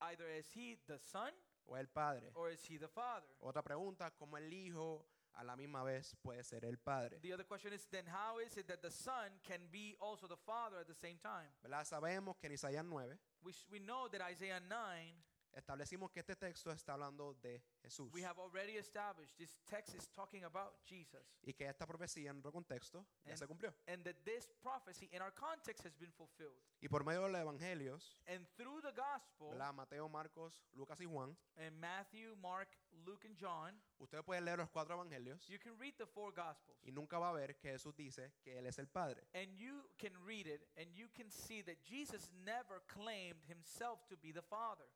Either 0.00 0.28
is 0.30 0.50
he 0.54 0.76
the 0.86 0.98
son 0.98 1.32
o 1.66 1.74
el 1.76 1.86
Padre? 1.88 2.30
or 2.34 2.50
is 2.50 2.64
he 2.64 2.76
the 2.78 2.88
Father? 2.88 3.28
Otra 3.40 3.62
pregunta, 3.62 4.10
¿cómo 4.16 4.36
el 4.36 4.52
Hijo 4.52 5.06
a 5.34 5.44
la 5.44 5.54
misma 5.56 5.82
vez 5.84 6.14
puede 6.22 6.42
ser 6.44 6.64
el 6.64 6.78
Padre? 6.78 7.18
The 7.20 7.32
other 7.34 7.44
question 7.46 7.72
is 7.72 7.86
then 7.88 8.06
how 8.06 8.38
is 8.40 8.56
it 8.56 8.66
that 8.68 8.80
the 8.82 8.90
Son 8.90 9.38
can 9.42 9.68
be 9.70 9.96
also 10.00 10.26
the 10.26 10.36
Father 10.36 10.78
at 10.78 10.86
the 10.86 10.94
same 10.94 11.18
time? 11.18 11.48
¿Verdad? 11.62 11.84
Sabemos 11.84 12.36
que 12.38 12.46
en 12.48 12.52
Isaías 12.54 12.84
9 12.84 13.18
We, 13.42 13.50
s- 13.52 13.66
we 13.70 13.78
know 13.80 14.08
that 14.08 14.20
Isaiah 14.30 14.60
9, 14.60 15.14
establecimos 15.54 16.10
que 16.10 16.20
este 16.20 16.36
texto 16.36 16.70
está 16.72 16.94
hablando 16.94 17.34
de 17.34 17.62
Jesús 17.82 18.12
we 18.12 18.24
have 18.24 18.38
already 18.40 18.76
established 18.76 19.36
this 19.36 19.58
text 19.66 19.94
is 19.94 20.08
talking 20.08 20.44
about 20.44 20.74
Jesus. 20.84 21.22
y 21.42 21.52
que 21.52 21.66
esta 21.68 21.86
profecía 21.86 22.30
en 22.30 22.38
otro 22.38 22.52
contexto 22.52 23.04
ya 23.24 23.32
And- 23.32 23.38
se 23.38 23.46
cumplió. 23.46 23.74
And 23.86 24.04
that 24.04 24.16
this 24.24 24.48
prophecy 24.62 25.08
in 25.12 25.20
our 25.22 25.32
context 25.34 25.84
has 25.84 25.94
been 25.98 26.12
fulfilled. 26.12 26.60
Y 26.80 26.88
por 26.88 27.04
medio 27.04 27.22
de 27.22 27.30
los 27.32 27.40
evangelios, 27.40 28.20
And 28.26 28.46
through 28.56 28.80
the 28.82 28.92
gospel, 28.92 29.50
¿verdad? 29.50 29.72
Mateo, 29.72 30.08
Marcos, 30.08 30.64
Lucas 30.72 31.00
y 31.00 31.06
Juan, 31.06 31.36
in 31.58 31.78
Matthew, 31.78 32.34
Mark, 32.36 32.68
Luke, 33.04 33.24
and 33.26 33.36
John, 33.38 33.80
ustedes 33.98 34.24
pueden 34.24 34.44
leer 34.44 34.58
los 34.58 34.70
cuatro 34.70 34.94
evangelios 34.94 35.46
you 35.48 35.58
can 35.58 35.78
read 35.78 35.94
the 35.96 36.06
four 36.06 36.32
gospels. 36.32 36.78
y 36.82 36.90
nunca 36.90 37.18
va 37.18 37.30
a 37.30 37.32
ver 37.32 37.56
que 37.56 37.70
Jesús 37.70 37.94
dice 37.94 38.32
que 38.42 38.58
Él 38.58 38.66
es 38.66 38.78
el 38.78 38.88
Padre. 38.88 39.22
And 39.34 39.54
you 39.56 39.88
can 39.98 40.12
read 40.26 40.46
it 40.46 40.66
and 40.76 40.92
you 40.94 41.08
can 41.14 41.30
see 41.30 41.62
that 41.62 41.76
Jesus 41.84 42.30
never 42.44 42.82
claimed 42.86 43.42
himself 43.48 44.04
to 44.08 44.16
be 44.16 44.32
the 44.32 44.42
Father. 44.42 44.86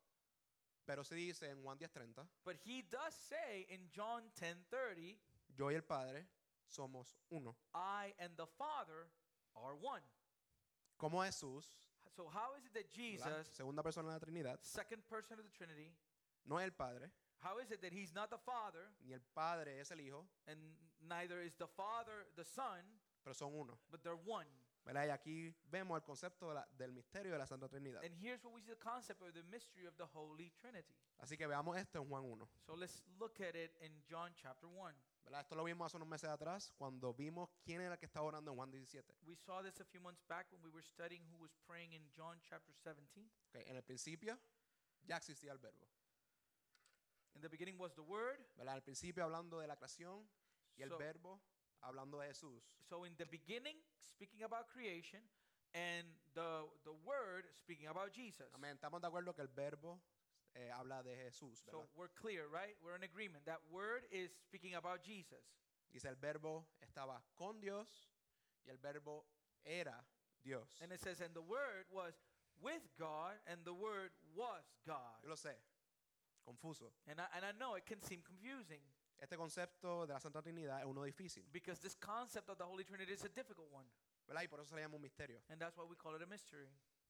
Pero 0.87 1.03
sí 1.03 1.17
dice 1.17 1.51
en 1.51 1.63
Juan 1.63 1.77
10:30, 1.79 2.27
But 2.45 2.57
he 2.65 2.83
does 2.83 3.15
say 3.15 3.67
in 3.69 3.91
John 3.91 4.31
10:30, 4.41 5.19
yo 5.57 5.71
y 5.71 5.75
el 5.75 5.83
Padre 5.83 6.27
somos 6.69 7.19
uno. 7.31 7.57
I 7.75 8.15
and 8.19 8.37
the 8.37 8.47
Father 8.47 9.11
are 9.57 9.75
one. 9.75 10.03
Como 10.97 11.19
Jesús, 11.23 11.65
So 12.15 12.29
how 12.29 12.55
is 12.57 12.65
it 12.65 12.73
that. 12.75 12.89
Jesus, 12.91 13.49
segunda 13.49 13.83
persona 13.83 14.09
de 14.09 14.15
la 14.15 14.19
Trinidad, 14.21 14.59
second 14.63 15.03
person 15.09 15.39
of 15.39 15.45
the 15.45 15.51
Trinity, 15.51 15.93
no 16.47 16.57
es 16.59 16.65
el 16.65 16.71
Padre, 16.71 17.11
how 17.41 17.59
is 17.59 17.71
it 17.71 17.83
that 17.83 17.93
he's 17.93 18.15
not 18.15 18.31
the 18.31 18.39
Father 18.39 18.89
ni 19.05 19.13
el 19.13 19.21
Padre 19.35 19.79
es 19.81 19.91
el 19.91 19.99
Hijo, 19.99 20.27
and 20.47 20.59
neither 21.03 21.43
is 21.43 21.55
the 21.57 21.67
Father 21.67 22.27
the 22.37 22.45
Son, 22.45 22.81
pero 23.25 23.35
son 23.35 23.53
uno. 23.53 23.77
but 23.91 24.03
they're 24.03 24.17
one? 24.17 24.47
¿Verdad? 24.87 25.07
Y 25.07 25.11
aquí 25.11 25.55
vemos 25.69 25.99
el 25.99 26.05
concepto 26.05 26.49
de 26.49 26.55
la- 26.55 26.67
del 26.79 26.93
misterio 26.93 27.33
de 27.33 27.39
la 27.39 27.47
Santa 27.47 27.69
Trinidad. 27.69 28.03
And 28.05 28.15
here's 28.19 28.43
where 28.45 28.55
we 28.55 28.63
see 28.63 28.71
the 28.71 28.79
concept 28.79 29.21
of 29.21 29.33
the 29.35 29.43
mystery 29.43 29.85
of 29.87 29.95
the 29.97 30.05
Holy 30.15 30.51
Trinity. 30.53 30.95
Así 31.19 31.37
que 31.37 31.47
veamos 31.47 31.77
esto 31.77 31.99
en 32.01 32.09
Juan 32.09 32.25
1. 32.25 32.49
So 32.65 32.75
let's 32.77 33.03
look 33.19 33.39
at 33.41 33.55
it 33.57 33.77
in 33.83 34.03
John 34.09 34.33
chapter 34.37 34.69
1. 34.69 34.95
¿verdad? 35.25 35.41
Esto 35.41 35.57
lo 35.57 35.65
vimos 35.65 35.87
hace 35.87 35.97
unos 35.97 36.09
meses 36.09 36.31
atrás 36.31 36.73
cuando 36.79 37.13
vimos 37.13 37.51
quién 37.65 37.81
era 37.81 37.95
el 37.95 37.99
que 37.99 38.07
estaba 38.07 38.25
orando 38.27 38.53
en 38.53 38.57
Juan 38.57 38.71
17. 38.71 39.13
We 39.23 39.35
saw 39.35 39.61
this 39.61 39.81
a 39.81 39.85
few 39.85 40.01
months 40.01 40.23
back 40.29 40.47
when 40.53 40.63
we 40.63 40.71
were 40.71 40.85
studying 40.85 41.27
who 41.33 41.37
was 41.39 41.53
praying 41.67 41.93
in 41.93 42.09
John 42.17 42.41
chapter 42.43 42.73
17. 42.85 43.29
Ok, 43.49 43.57
En 43.67 43.75
el 43.75 43.83
principio 43.83 44.39
ya 45.03 45.17
existía 45.17 45.51
el 45.51 45.59
verbo. 45.59 45.85
In 47.35 47.41
the 47.41 47.49
beginning 47.49 47.77
was 47.79 47.93
the 47.95 48.03
Word. 48.03 48.39
¿verdad? 48.57 48.75
Al 48.77 48.83
principio 48.85 49.25
hablando 49.25 49.59
de 49.59 49.67
la 49.67 49.77
creación 49.77 50.29
y 50.77 50.83
el 50.83 50.91
So, 50.91 50.97
verbo 50.99 51.41
hablando 51.83 52.21
de 52.21 52.29
Jesús. 52.29 52.63
so 52.89 53.05
in 53.05 53.13
the 53.19 53.27
beginning, 53.27 53.77
speaking 54.03 54.43
about 54.43 54.69
creation, 54.69 55.21
and 55.75 56.07
the, 56.35 56.65
the 56.85 56.95
Word 57.05 57.45
speaking 57.53 57.89
about 57.89 58.13
Jesus. 58.13 58.47
Amén. 58.55 58.77
Estamos 58.77 59.01
de 59.01 59.09
acuerdo 59.09 59.35
que 59.35 59.43
el 59.43 59.49
verbo 59.49 60.01
eh, 60.55 60.71
habla 60.73 61.03
de 61.03 61.15
Jesús. 61.17 61.65
So 61.71 61.89
we're 61.95 62.13
clear, 62.15 62.49
right? 62.49 62.77
We're 62.83 62.97
in 62.97 63.03
agreement. 63.03 63.45
That 63.45 63.61
Word 63.71 64.05
is 64.11 64.31
speaking 64.45 64.75
about 64.75 65.03
Jesus. 65.03 65.45
Dice 65.93 66.07
el 66.07 66.17
verbo 66.17 66.67
estaba 66.81 67.23
con 67.37 67.61
Dios 67.61 68.09
y 68.65 68.71
el 68.71 68.79
verbo 68.79 69.25
era 69.65 70.05
Dios. 70.43 70.81
And 70.83 70.93
it 70.93 71.01
says, 71.01 71.21
and 71.21 71.35
the 71.35 71.43
Word 71.43 71.87
was 71.91 72.15
with 72.63 72.83
God, 72.99 73.35
and 73.47 73.61
the 73.65 73.75
Word 73.75 74.11
was 74.35 74.65
God. 74.87 75.21
Yo 75.23 75.31
lo 75.31 75.37
sé. 75.37 75.55
Confuso. 76.47 76.93
And 77.09 77.21
I, 77.21 77.25
and 77.37 77.45
I 77.45 77.53
know 77.59 77.75
it 77.75 77.85
can 77.87 78.01
seem 78.03 78.21
confusing 78.25 78.81
Este 79.19 79.37
concepto 79.37 80.07
de 80.07 80.13
la 80.13 80.21
Santa 80.21 80.43
Trinidad 80.43 80.81
es 80.81 80.87
uno 80.87 81.03
difícil. 81.05 81.45
because 81.53 81.81
this 81.81 81.97
concept 81.97 82.49
of 82.51 82.59
the 82.59 82.65
Holy 82.65 82.85
Trinity 82.85 83.13
is 83.13 83.25
a 83.25 83.29
difficult 83.29 83.71
one. 83.73 83.87
¿verdad? 84.27 84.43
Y 84.43 84.49
por 84.49 84.61
eso 84.61 84.71
se 84.71 84.77
le 84.77 84.83
llama 84.83 84.97
un 84.97 85.03
misterio. 85.03 85.41
And 85.49 85.61
that's 85.61 85.77
why 85.77 85.85
we 85.85 85.97
call 85.97 86.15
it 86.15 86.23
a 86.23 86.27
mystery. 86.27 86.69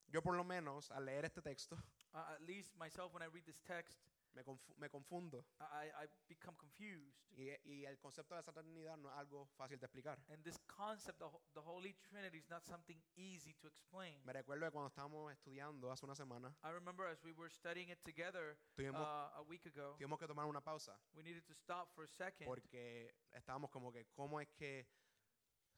Yo 0.08 0.22
por 0.22 0.36
lo 0.36 0.44
menos 0.44 0.90
al 0.92 1.04
leer 1.04 1.24
este 1.24 1.42
texto 1.42 1.76
Uh, 2.14 2.32
at 2.32 2.40
least 2.46 2.74
myself, 2.78 3.12
when 3.12 3.22
I 3.22 3.26
read 3.26 3.44
this 3.44 3.60
text, 3.60 3.98
me, 4.36 4.44
confu- 4.44 4.74
me 4.76 4.88
confundo. 4.88 5.44
I, 5.60 5.88
I 6.04 6.06
become 6.28 6.54
confused. 6.56 7.16
Y, 7.36 7.50
y 7.64 7.84
el 7.86 7.98
concepto 7.98 8.34
de 8.34 8.38
la 8.40 8.42
Santa 8.42 8.62
Trinidad 8.62 8.96
no 8.98 9.08
es 9.10 9.16
algo 9.16 9.46
fácil 9.56 9.78
de 9.78 9.86
explicar. 9.86 10.18
And 10.28 10.44
this 10.44 10.58
concept, 10.66 11.18
the, 11.18 11.24
ho- 11.24 11.42
the 11.54 11.60
Holy 11.62 11.94
Trinity, 12.08 12.38
is 12.38 12.48
not 12.50 12.64
something 12.64 13.02
easy 13.16 13.54
to 13.54 13.66
explain. 13.66 14.20
Me 14.24 14.32
recuerdo 14.32 14.66
que 14.66 14.70
cuando 14.72 14.88
estábamos 14.88 15.32
estudiando 15.32 15.90
hace 15.90 16.04
una 16.04 16.14
semana, 16.14 16.54
I 16.62 16.70
remember 16.70 17.06
as 17.06 17.22
we 17.24 17.32
were 17.32 17.50
studying 17.50 17.88
it 17.90 18.02
together 18.04 18.58
tuvimos, 18.76 19.00
uh, 19.00 19.38
a 19.38 19.42
week 19.48 19.64
ago, 19.66 19.94
tuvimos 19.98 20.18
que 20.18 20.26
tomar 20.26 20.46
una 20.46 20.60
pausa 20.60 20.98
we 21.14 21.22
needed 21.22 21.44
to 21.46 21.54
stop 21.54 21.88
for 21.94 22.04
a 22.04 22.08
second 22.08 22.46
porque 22.46 23.14
estábamos 23.32 23.70
como 23.70 23.90
que, 23.92 24.06
¿cómo 24.14 24.40
es 24.40 24.48
que 24.56 24.86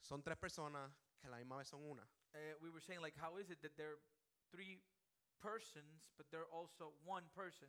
son 0.01 0.23
tres 0.23 0.37
personas 0.37 0.91
que 1.21 1.27
a 1.29 1.31
la 1.31 1.37
misma 1.39 1.57
vez 1.59 1.69
son 1.69 1.83
una? 1.83 2.03
uh, 2.35 2.39
we 2.61 2.71
were 2.71 2.81
saying 2.81 3.01
like 3.01 3.17
how 3.17 3.39
is 3.39 3.51
it 3.51 3.61
that 3.61 3.75
there 3.77 3.93
are 3.93 4.01
three 4.51 4.81
persons 5.41 6.11
but 6.17 6.27
they're 6.31 6.49
also 6.53 6.93
one 7.05 7.29
person 7.35 7.69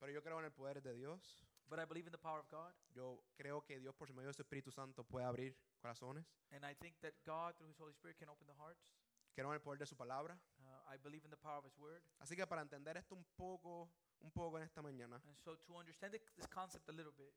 Pero 0.00 0.10
yo 0.12 0.22
creo 0.22 0.38
en 0.40 0.46
el 0.46 0.52
poder 0.52 0.82
de 0.82 0.94
Dios. 0.94 1.44
but 1.68 1.78
i 1.78 1.84
believe 1.84 2.08
in 2.08 2.10
the 2.12 2.18
power 2.18 2.40
of 2.40 2.48
god 2.50 2.74
Yo 2.94 3.22
creo 3.36 3.62
que 3.64 3.78
Dios 3.78 3.94
por 3.94 4.12
medio 4.12 4.26
de 4.28 4.34
su 4.34 4.42
Espíritu 4.42 4.72
Santo 4.72 5.04
puede 5.04 5.24
abrir 5.24 5.56
corazones. 5.80 6.26
and 6.50 6.64
i 6.64 6.74
think 6.74 6.98
that 7.00 7.14
god 7.24 7.54
through 7.56 7.70
his 7.70 7.78
holy 7.78 7.92
spirit 7.92 8.16
can 8.18 8.28
open 8.28 8.46
the 8.48 8.54
hearts 8.54 8.90
Creo 9.36 9.46
en 9.50 9.54
el 9.54 9.60
poder 9.60 9.78
de 9.78 9.86
su 9.86 9.94
palabra. 9.96 10.34
uh, 10.58 10.92
i 10.92 10.98
believe 10.98 11.24
in 11.24 11.30
the 11.30 11.36
power 11.36 11.58
of 11.58 11.64
his 11.64 11.76
word 11.78 12.02
Así 12.18 12.34
que 12.34 12.44
para 12.46 12.62
entender 12.62 12.96
esto 12.96 13.14
un 13.14 13.24
poco, 13.36 13.88
un 14.20 14.32
poco 14.32 14.58
en 14.58 14.64
esta 14.64 14.82
mañana, 14.82 15.22
and 15.26 15.36
so 15.38 15.56
to 15.58 15.76
understand 15.76 16.12
this 16.12 16.46
concept 16.48 16.88
a 16.88 16.92
little 16.92 17.12
bit 17.12 17.32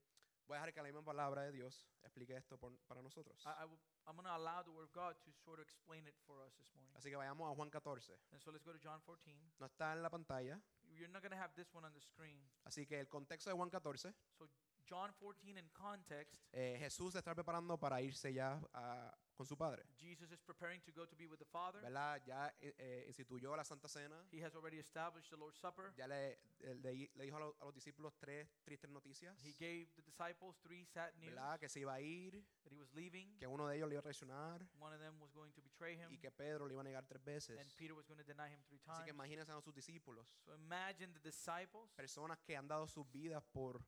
voy 0.47 0.57
a 0.57 0.61
dejar 0.61 0.73
que 0.73 0.81
la 0.81 0.87
misma 0.87 1.03
palabra 1.03 1.43
de 1.43 1.51
Dios 1.51 1.87
explique 2.03 2.35
esto 2.35 2.57
por- 2.57 2.75
para 2.87 3.01
nosotros. 3.03 3.39
I, 3.45 3.49
I 3.61 3.65
will, 3.65 3.79
i'm 4.07 4.15
going 4.15 4.25
to 4.25 4.33
allow 4.33 4.63
the 4.63 4.71
word 4.71 4.85
of 4.85 4.91
god 4.93 5.15
to 5.23 5.31
sort 5.31 5.59
of 5.59 5.63
explain 5.63 6.07
it 6.07 6.15
for 6.25 6.41
us 6.43 6.53
this 6.57 6.73
morning 6.73 6.95
Así 6.97 7.09
que 7.11 7.15
vayamos 7.17 7.47
a 7.47 7.53
Juan 7.53 7.69
14. 7.69 8.17
and 8.31 8.41
so 8.41 8.51
let's 8.51 8.63
go 8.65 8.73
to 8.73 8.79
john 8.79 8.99
14 9.01 9.53
No 9.59 9.67
está 9.67 9.93
en 9.93 10.01
la 10.01 10.09
pantalla. 10.09 10.59
You're 10.97 11.09
not 11.09 11.21
going 11.21 11.31
to 11.31 11.37
have 11.37 11.53
this 11.55 11.73
one 11.73 11.85
on 11.85 11.93
the 11.93 12.01
screen. 12.01 12.39
Así 12.65 12.85
que 12.85 12.99
el 12.99 13.07
contexto 13.07 13.49
de 13.49 13.55
Juan 13.55 13.69
14, 13.69 14.13
so 14.37 14.49
john 14.89 15.11
14 15.19 15.57
in 15.57 15.69
context 15.69 16.41
eh, 16.51 16.77
Jesús 16.79 17.13
se 17.13 17.19
está 17.19 17.33
preparando 17.33 17.77
para 17.79 18.01
irse 18.01 18.33
ya 18.33 18.59
a- 18.73 19.13
con 19.35 19.47
su 19.47 19.57
Padre. 19.57 19.83
jesus 19.97 20.31
is 20.31 20.39
preparing 20.43 20.79
to 20.83 20.91
go 20.93 21.07
to 21.07 21.15
be 21.15 21.25
with 21.25 21.39
the 21.39 21.45
father 21.45 21.81
¿Verdad? 21.81 22.21
Ya 22.23 22.53
eh, 22.61 22.75
eh, 22.77 23.03
instituyó 23.07 23.55
la 23.55 23.63
Santa 23.63 23.87
Cena. 23.87 24.23
he 24.31 24.39
has 24.43 24.53
already 24.55 24.77
established 24.77 25.29
the 25.31 25.37
lord's 25.37 25.57
supper 25.59 25.91
Ya 25.97 26.05
le, 26.07 26.37
le- 26.59 27.09
le 27.15 27.23
dijo 27.25 27.37
a, 27.37 27.39
los- 27.39 27.55
a 27.59 27.65
los 27.65 27.73
discípulos 27.73 28.13
tres 28.19 28.47
tristes 28.63 28.89
noticias. 28.91 29.35
He 29.43 29.53
gave 29.53 29.87
the 29.95 30.03
disciples 30.03 30.55
three 30.61 30.85
sad 30.85 31.13
news 31.15 31.33
¿Verdad? 31.33 31.59
Que 31.59 31.67
se 31.67 31.79
iba 31.79 31.93
a 31.95 31.99
ir, 32.01 32.45
that 32.63 32.71
he 32.71 32.77
was 32.77 32.93
leaving. 32.93 33.35
que 33.39 33.47
uno 33.47 33.67
de 33.67 33.77
ellos 33.77 33.89
le 33.89 33.95
iba 33.95 33.99
a 34.01 34.03
traicionar 34.03 34.61
One 34.79 34.93
of 34.95 35.01
them 35.01 35.19
was 35.19 35.31
going 35.33 35.51
to 35.53 35.61
betray 35.63 35.95
him, 35.97 36.11
y 36.11 36.19
que 36.19 36.29
Pedro 36.31 36.67
le 36.67 36.73
iba 36.73 36.81
a 36.81 36.83
negar 36.83 37.05
tres 37.07 37.23
veces. 37.23 37.59
and 37.59 37.73
Peter 37.75 37.95
was 37.95 38.05
going 38.05 38.19
to 38.19 38.23
deny 38.23 38.49
him 38.53 38.61
three 38.65 38.77
Así 38.77 38.85
times. 38.85 39.03
que 39.05 39.09
imagínense 39.11 39.51
a 39.51 39.59
sus 39.61 39.73
discípulos, 39.73 40.27
So 40.45 40.53
imagine 40.53 41.11
the 41.11 41.19
disciples, 41.19 41.89
personas 41.95 42.37
que 42.45 42.55
han 42.55 42.67
dado 42.67 42.87
sus 42.87 43.11
vidas 43.11 43.43
por, 43.51 43.83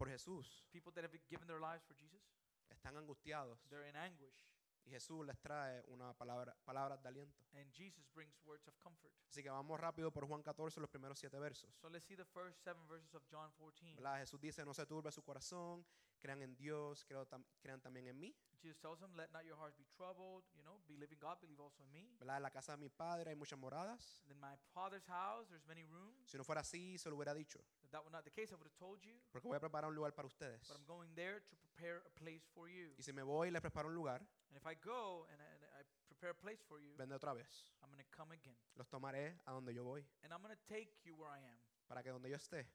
por 0.00 0.08
Jesús, 0.08 0.64
people 0.72 0.90
that 0.94 1.04
have 1.04 1.20
given 1.28 1.46
their 1.46 1.60
lives 1.60 1.84
for 1.84 1.94
Jesus, 1.94 2.22
están 2.70 2.96
angustiados 2.96 3.60
they're 3.68 3.86
in 3.86 3.94
anguish, 3.96 4.48
y 4.86 4.90
Jesús 4.92 5.26
les 5.26 5.38
trae 5.40 5.82
una 5.88 6.14
palabra, 6.14 6.56
palabras 6.64 7.02
de 7.02 7.08
aliento. 7.08 7.44
and 7.52 7.70
Jesus 7.74 8.08
brings 8.14 8.34
words 8.46 8.66
of 8.66 8.74
comfort. 8.78 9.12
Así 9.28 9.42
que 9.42 9.50
vamos 9.50 9.78
rápido 9.78 10.10
por 10.10 10.26
Juan 10.26 10.42
14, 10.42 10.80
los 10.80 10.88
primeros 10.88 11.18
siete 11.18 11.38
versos. 11.38 11.76
So 11.76 11.90
let's 11.90 12.06
see 12.06 12.16
the 12.16 12.24
first 12.24 12.64
seven 12.64 12.86
verses 12.88 13.14
of 13.14 13.22
John 13.30 13.52
14. 13.58 13.96
¿Verdad? 13.96 14.20
Jesús 14.20 14.40
dice, 14.40 14.64
no 14.64 14.72
se 14.72 14.86
turbe 14.86 15.12
su 15.12 15.22
corazón, 15.22 15.84
crean 16.20 16.42
en 16.42 16.54
Dios, 16.56 17.06
tam- 17.28 17.44
crean 17.60 17.80
también 17.80 18.06
en 18.06 18.18
mí. 18.18 18.34
Jesus 18.62 18.78
tells 18.78 19.00
them, 19.00 19.14
"Let 19.16 19.30
not 19.30 19.44
your 19.44 19.56
hearts 19.56 19.76
be 19.76 19.84
troubled. 19.96 20.44
You 20.54 20.62
know, 20.62 20.78
believe 20.86 21.10
in 21.12 21.18
God, 21.18 21.38
believe 21.40 21.60
also 21.62 21.82
in 21.82 21.90
me. 21.90 22.14
¿Verdad? 22.18 22.36
En 22.36 22.42
la 22.42 22.50
casa 22.50 22.72
de 22.72 22.78
mi 22.78 22.90
padre 22.90 23.30
hay 23.30 23.36
muchas 23.36 23.58
moradas. 23.58 24.22
In 24.26 24.38
my 24.38 24.54
Father's 24.74 25.06
house, 25.06 25.48
there's 25.48 25.64
many 25.66 25.82
rooms. 25.84 26.30
Si 26.30 26.36
no 26.36 26.44
fuera 26.44 26.60
así, 26.60 26.98
se 26.98 27.08
lo 27.08 27.16
hubiera 27.16 27.32
dicho. 27.34 27.58
If 27.82 27.90
that 27.90 28.02
were 28.04 28.10
not 28.10 28.24
the 28.24 28.30
case, 28.30 28.52
I 28.52 28.56
would 28.56 28.66
have 28.66 28.76
told 28.76 29.00
you. 29.02 29.18
Porque 29.32 29.48
voy 29.48 29.56
a 29.56 29.60
preparar 29.60 29.88
un 29.88 29.94
lugar 29.94 30.12
para 30.14 30.26
ustedes. 30.28 30.60
But 30.68 30.76
I'm 30.76 30.84
going 30.86 31.14
there 31.14 31.40
to 31.40 31.56
prepare 31.56 32.02
a 32.04 32.10
place 32.10 32.46
for 32.52 32.68
you. 32.68 32.94
Y 32.98 33.02
si 33.02 33.12
me 33.12 33.22
voy 33.22 33.48
y 33.48 33.50
les 33.50 33.62
preparo 33.62 33.88
un 33.88 33.94
lugar, 33.94 34.20
And 34.48 34.56
if 34.56 34.66
I 34.66 34.74
go 34.74 35.26
and 35.30 35.40
I, 35.40 35.44
and 35.54 35.64
I 35.64 35.84
prepare 36.08 36.30
a 36.30 36.34
place 36.34 36.62
for 36.64 36.80
you, 36.80 36.94
vendré 36.96 37.16
otra 37.16 37.32
vez. 37.32 37.72
I'm 37.82 37.88
going 37.90 38.04
to 38.04 38.10
come 38.10 38.32
again. 38.34 38.56
Los 38.74 38.88
tomaré 38.90 39.40
a 39.46 39.52
donde 39.52 39.72
yo 39.72 39.84
voy. 39.84 40.04
And 40.22 40.32
I'm 40.34 40.42
going 40.42 40.54
to 40.54 40.62
take 40.66 40.92
you 41.04 41.14
where 41.16 41.30
I 41.30 41.42
am, 41.42 41.58
Para 41.86 42.02
que 42.02 42.10
donde 42.10 42.28
yo 42.28 42.36
esté, 42.36 42.66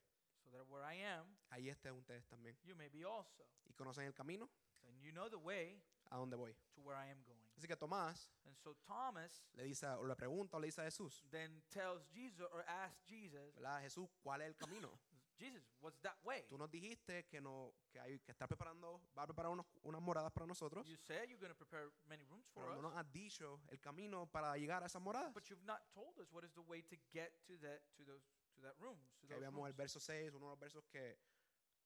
so 0.50 0.56
that 0.58 0.66
where 0.68 0.84
I 0.84 0.94
am, 1.02 1.26
ahí 1.50 1.68
estén 1.68 1.92
ustedes 1.94 2.26
también. 2.26 2.56
you 2.64 2.74
may 2.76 2.88
be 2.88 3.04
also. 3.04 3.44
Y 3.68 3.72
conocen 3.74 4.04
el 4.06 4.14
camino 4.14 4.48
And 4.88 5.00
you 5.02 5.10
know 5.12 5.28
the 5.28 5.38
way 5.38 5.82
a 6.10 6.16
donde 6.16 6.36
voy. 6.36 6.54
to 6.74 6.80
where 6.82 6.96
I 6.96 7.10
am 7.10 7.22
going. 7.24 7.42
Así 7.56 7.66
que 7.66 7.76
Tomás 7.76 8.30
And 8.44 8.56
so 8.56 8.74
Thomas 8.86 9.42
le 9.54 9.64
dice, 9.64 9.86
o 9.86 10.04
le 10.06 10.14
pregunta 10.14 10.56
o 10.56 10.60
le 10.60 10.66
dice 10.68 10.80
a 10.82 10.84
Jesús, 10.84 11.24
then 11.30 11.62
tells 11.70 12.06
Jesus 12.14 12.46
or 12.52 12.62
asks 12.68 13.02
Jesus, 13.08 13.52
¿verdad? 13.54 13.80
Jesús, 13.82 14.08
¿cuál 14.22 14.42
es 14.42 14.48
el 14.48 14.56
camino? 14.56 14.90
Jesus, 15.38 15.62
what's 15.82 16.00
that 16.00 16.16
way? 16.24 16.44
Tú 16.48 16.56
nos 16.56 16.70
dijiste 16.70 17.26
que 17.26 17.40
no 17.42 17.74
que 17.90 18.00
hay 18.00 18.18
que 18.20 18.32
estar 18.32 18.48
preparando, 18.48 19.02
va 19.18 19.24
a 19.24 19.26
preparar 19.26 19.52
unos- 19.52 19.66
unas 19.82 20.00
moradas 20.00 20.32
para 20.32 20.46
nosotros, 20.46 20.86
You 20.88 20.96
said 20.96 21.28
you're 21.28 21.38
going 21.38 21.52
to 21.52 21.54
prepare 21.58 21.90
many 22.06 22.24
rooms 22.24 22.48
for 22.48 22.62
pero 22.62 22.80
no 22.80 22.88
us, 22.88 22.94
nos 22.94 22.96
has 22.96 23.12
dicho 23.12 23.60
el 23.68 23.78
camino 23.80 24.26
para 24.30 24.56
llegar 24.56 24.82
a 24.82 24.86
esas 24.86 25.02
moradas. 25.02 25.34
but 25.34 25.44
you've 25.50 25.62
not 25.66 25.82
told 25.92 26.18
us 26.20 26.30
what 26.32 26.42
is 26.44 26.52
the 26.54 26.62
way 26.62 26.80
to 26.82 26.96
get 27.12 27.32
to 27.46 27.58
that 27.58 27.82
to 27.96 28.04
those 28.04 28.22
to 28.56 28.62
that 28.62 28.74
room, 28.80 28.98
to 29.20 29.26
Que 29.26 29.34
those 29.34 29.40
vemos 29.44 29.66
el 29.66 29.72
rooms. 29.72 29.76
verso 29.76 30.00
6, 30.00 30.32
uno 30.34 30.46
de 30.46 30.50
los 30.52 30.58
versos 30.58 30.84
que, 30.90 31.18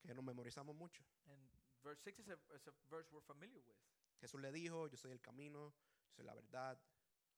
que 0.02 0.14
nos 0.14 0.24
memorizamos 0.24 0.74
mucho. 0.74 1.04
And 1.26 1.40
verse 1.82 2.00
6 2.02 2.18
is 2.20 2.28
a, 2.28 2.38
is 2.54 2.66
a 2.66 2.72
verse 2.88 3.10
we're 3.12 3.20
familiar 3.26 3.60
with. 3.66 3.76
Jesús 4.20 4.40
le 4.40 4.52
dijo, 4.52 4.86
yo 4.88 4.96
soy 4.96 5.12
el 5.12 5.20
camino, 5.20 5.72
yo 6.06 6.12
soy 6.14 6.24
la 6.24 6.34
verdad, 6.34 6.78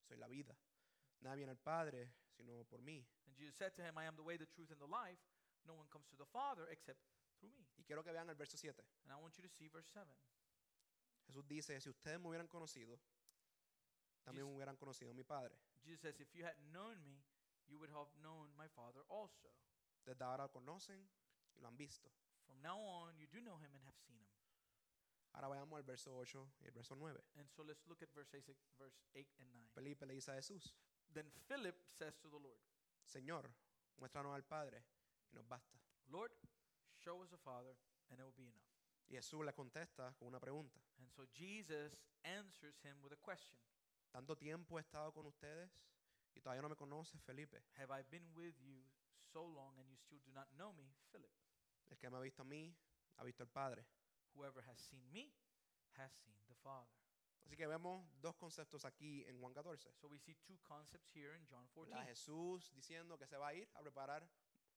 soy 0.07 0.17
la 0.17 0.27
vida. 0.27 0.55
Nadie 1.21 1.37
viene 1.37 1.51
al 1.51 1.57
Padre 1.59 2.11
sino 2.35 2.63
por 2.65 2.81
mí. 2.81 3.05
And 3.27 3.35
Jesus 3.37 3.55
said 3.55 3.73
to 3.75 3.81
him, 3.83 3.97
I 3.97 4.05
am 4.05 4.15
the 4.15 4.23
way, 4.23 4.37
the 4.37 4.45
truth, 4.47 4.71
and 4.71 4.79
the 4.79 4.87
life. 4.87 5.19
No 5.65 5.75
one 5.75 5.87
comes 5.89 6.07
to 6.09 6.17
the 6.17 6.25
Father 6.25 6.67
except 6.69 6.99
through 7.39 7.53
me. 7.55 7.65
Y 7.77 7.83
quiero 7.83 8.03
que 8.03 8.11
vean 8.11 8.27
el 8.29 8.35
verso 8.35 8.57
7. 8.57 8.75
And 9.03 9.11
I 9.13 9.15
want 9.21 9.37
you 9.37 9.43
to 9.43 9.49
see 9.49 9.67
verse 9.69 9.87
7. 9.93 10.05
Jesús 11.27 11.47
dice, 11.47 11.79
si 11.79 11.89
ustedes 11.89 12.19
me 12.19 12.27
hubieran 12.27 12.47
conocido, 12.47 12.99
también 14.23 14.45
Jesus- 14.45 14.55
hubieran 14.55 14.75
conocido 14.75 15.11
a 15.11 15.13
mi 15.13 15.23
Padre. 15.23 15.55
Jesus 15.85 16.01
says, 16.01 16.19
If 16.19 16.33
you 16.35 16.43
had 16.45 16.57
known 16.71 17.01
me, 17.03 17.23
you 17.67 17.79
would 17.79 17.89
have 17.91 18.07
known 18.21 18.47
my 18.57 18.67
Father 18.67 19.01
also. 19.09 19.49
Desde 20.05 20.23
ahora 20.23 20.49
conocen 20.49 20.99
y 21.55 21.61
lo 21.61 21.67
han 21.67 21.77
visto. 21.77 22.09
From 22.45 22.61
now 22.61 22.77
on, 22.77 23.17
you 23.17 23.27
do 23.27 23.39
know 23.41 23.57
him 23.57 23.73
and 23.73 23.83
have 23.85 23.97
seen 24.05 24.19
him. 24.19 24.33
Ahora 25.33 25.47
veamos 25.49 25.77
el 25.79 25.83
verso 25.83 26.15
8 26.15 26.47
y 26.61 26.67
el 26.67 26.73
verso 26.73 26.95
9. 26.95 27.19
And 27.37 27.49
so 27.49 27.63
let's 27.63 27.85
look 27.87 28.01
at 28.03 28.09
verse 28.13 28.33
8, 28.33 28.43
verse 28.77 29.01
8 29.15 29.27
and 29.39 29.51
9. 29.53 29.67
Felipe 29.73 30.05
le 30.05 30.13
dice 30.13 30.29
a 30.31 30.35
Jesús, 30.35 30.75
Then 31.11 31.31
Philip 31.47 31.75
says 31.89 32.17
to 32.19 32.29
the 32.29 32.37
Lord, 32.37 32.59
Señor, 33.05 33.49
muéstranos 33.97 34.35
al 34.35 34.43
Padre 34.43 34.83
y 35.31 35.35
nos 35.35 35.47
basta. 35.47 35.79
Lord, 36.09 36.31
show 36.97 37.21
us 37.21 37.29
the 37.29 37.37
Father, 37.37 37.75
and 38.09 38.19
it 38.19 38.23
will 38.23 38.33
be 38.35 38.47
enough. 38.47 38.69
Y 39.09 39.15
Jesús 39.15 39.43
le 39.45 39.53
contesta 39.53 40.13
con 40.17 40.27
una 40.27 40.39
pregunta. 40.39 40.79
And 40.97 41.09
so 41.09 41.25
Jesus 41.33 41.95
answers 42.23 42.79
him 42.83 43.01
with 43.01 43.13
a 43.13 43.17
question 43.17 43.59
¿Tanto 44.11 44.35
tiempo 44.35 44.77
he 44.77 44.81
estado 44.81 45.11
con 45.11 45.25
ustedes 45.25 45.71
y 46.35 46.41
todavía 46.41 46.61
no 46.61 46.69
me 46.69 46.75
conoces, 46.75 47.21
Felipe? 47.23 47.63
Have 47.77 47.91
I 47.91 48.03
been 48.03 48.33
with 48.35 48.55
you 48.59 48.83
so 49.31 49.45
long 49.45 49.77
and 49.79 49.89
you 49.89 49.97
still 49.97 50.19
do 50.25 50.31
not 50.31 50.47
know 50.57 50.73
me, 50.73 50.93
Philip? 51.11 51.31
El 51.89 51.97
que 51.97 52.09
me 52.09 52.17
ha 52.17 52.21
visto 52.21 52.41
a 52.41 52.45
mí, 52.45 52.75
ha 53.17 53.23
visto 53.23 53.43
al 53.43 53.49
Padre. 53.49 53.85
Whoever 54.35 54.63
has 54.63 54.79
seen 54.79 55.11
me 55.11 55.33
has 55.97 56.11
seen 56.23 56.35
the 56.47 56.55
Father. 56.55 56.89
Así 57.45 57.57
que 57.57 57.67
vemos 57.67 58.05
dos 58.21 58.35
conceptos 58.35 58.85
aquí 58.85 59.23
en 59.27 59.39
Juan 59.39 59.53
14. 59.53 59.93
So 59.95 60.07
we 60.07 60.17
see 60.17 60.35
two 60.35 60.57
concepts 60.63 61.09
here 61.13 61.35
in 61.35 61.45
John 61.45 61.67
14. 61.73 61.91
¿verdad? 61.91 62.07
Jesús 62.07 62.71
diciendo 62.73 63.17
que 63.17 63.27
se 63.27 63.37
va 63.37 63.49
a 63.49 63.53
ir 63.53 63.69
a 63.75 63.81
preparar 63.81 64.27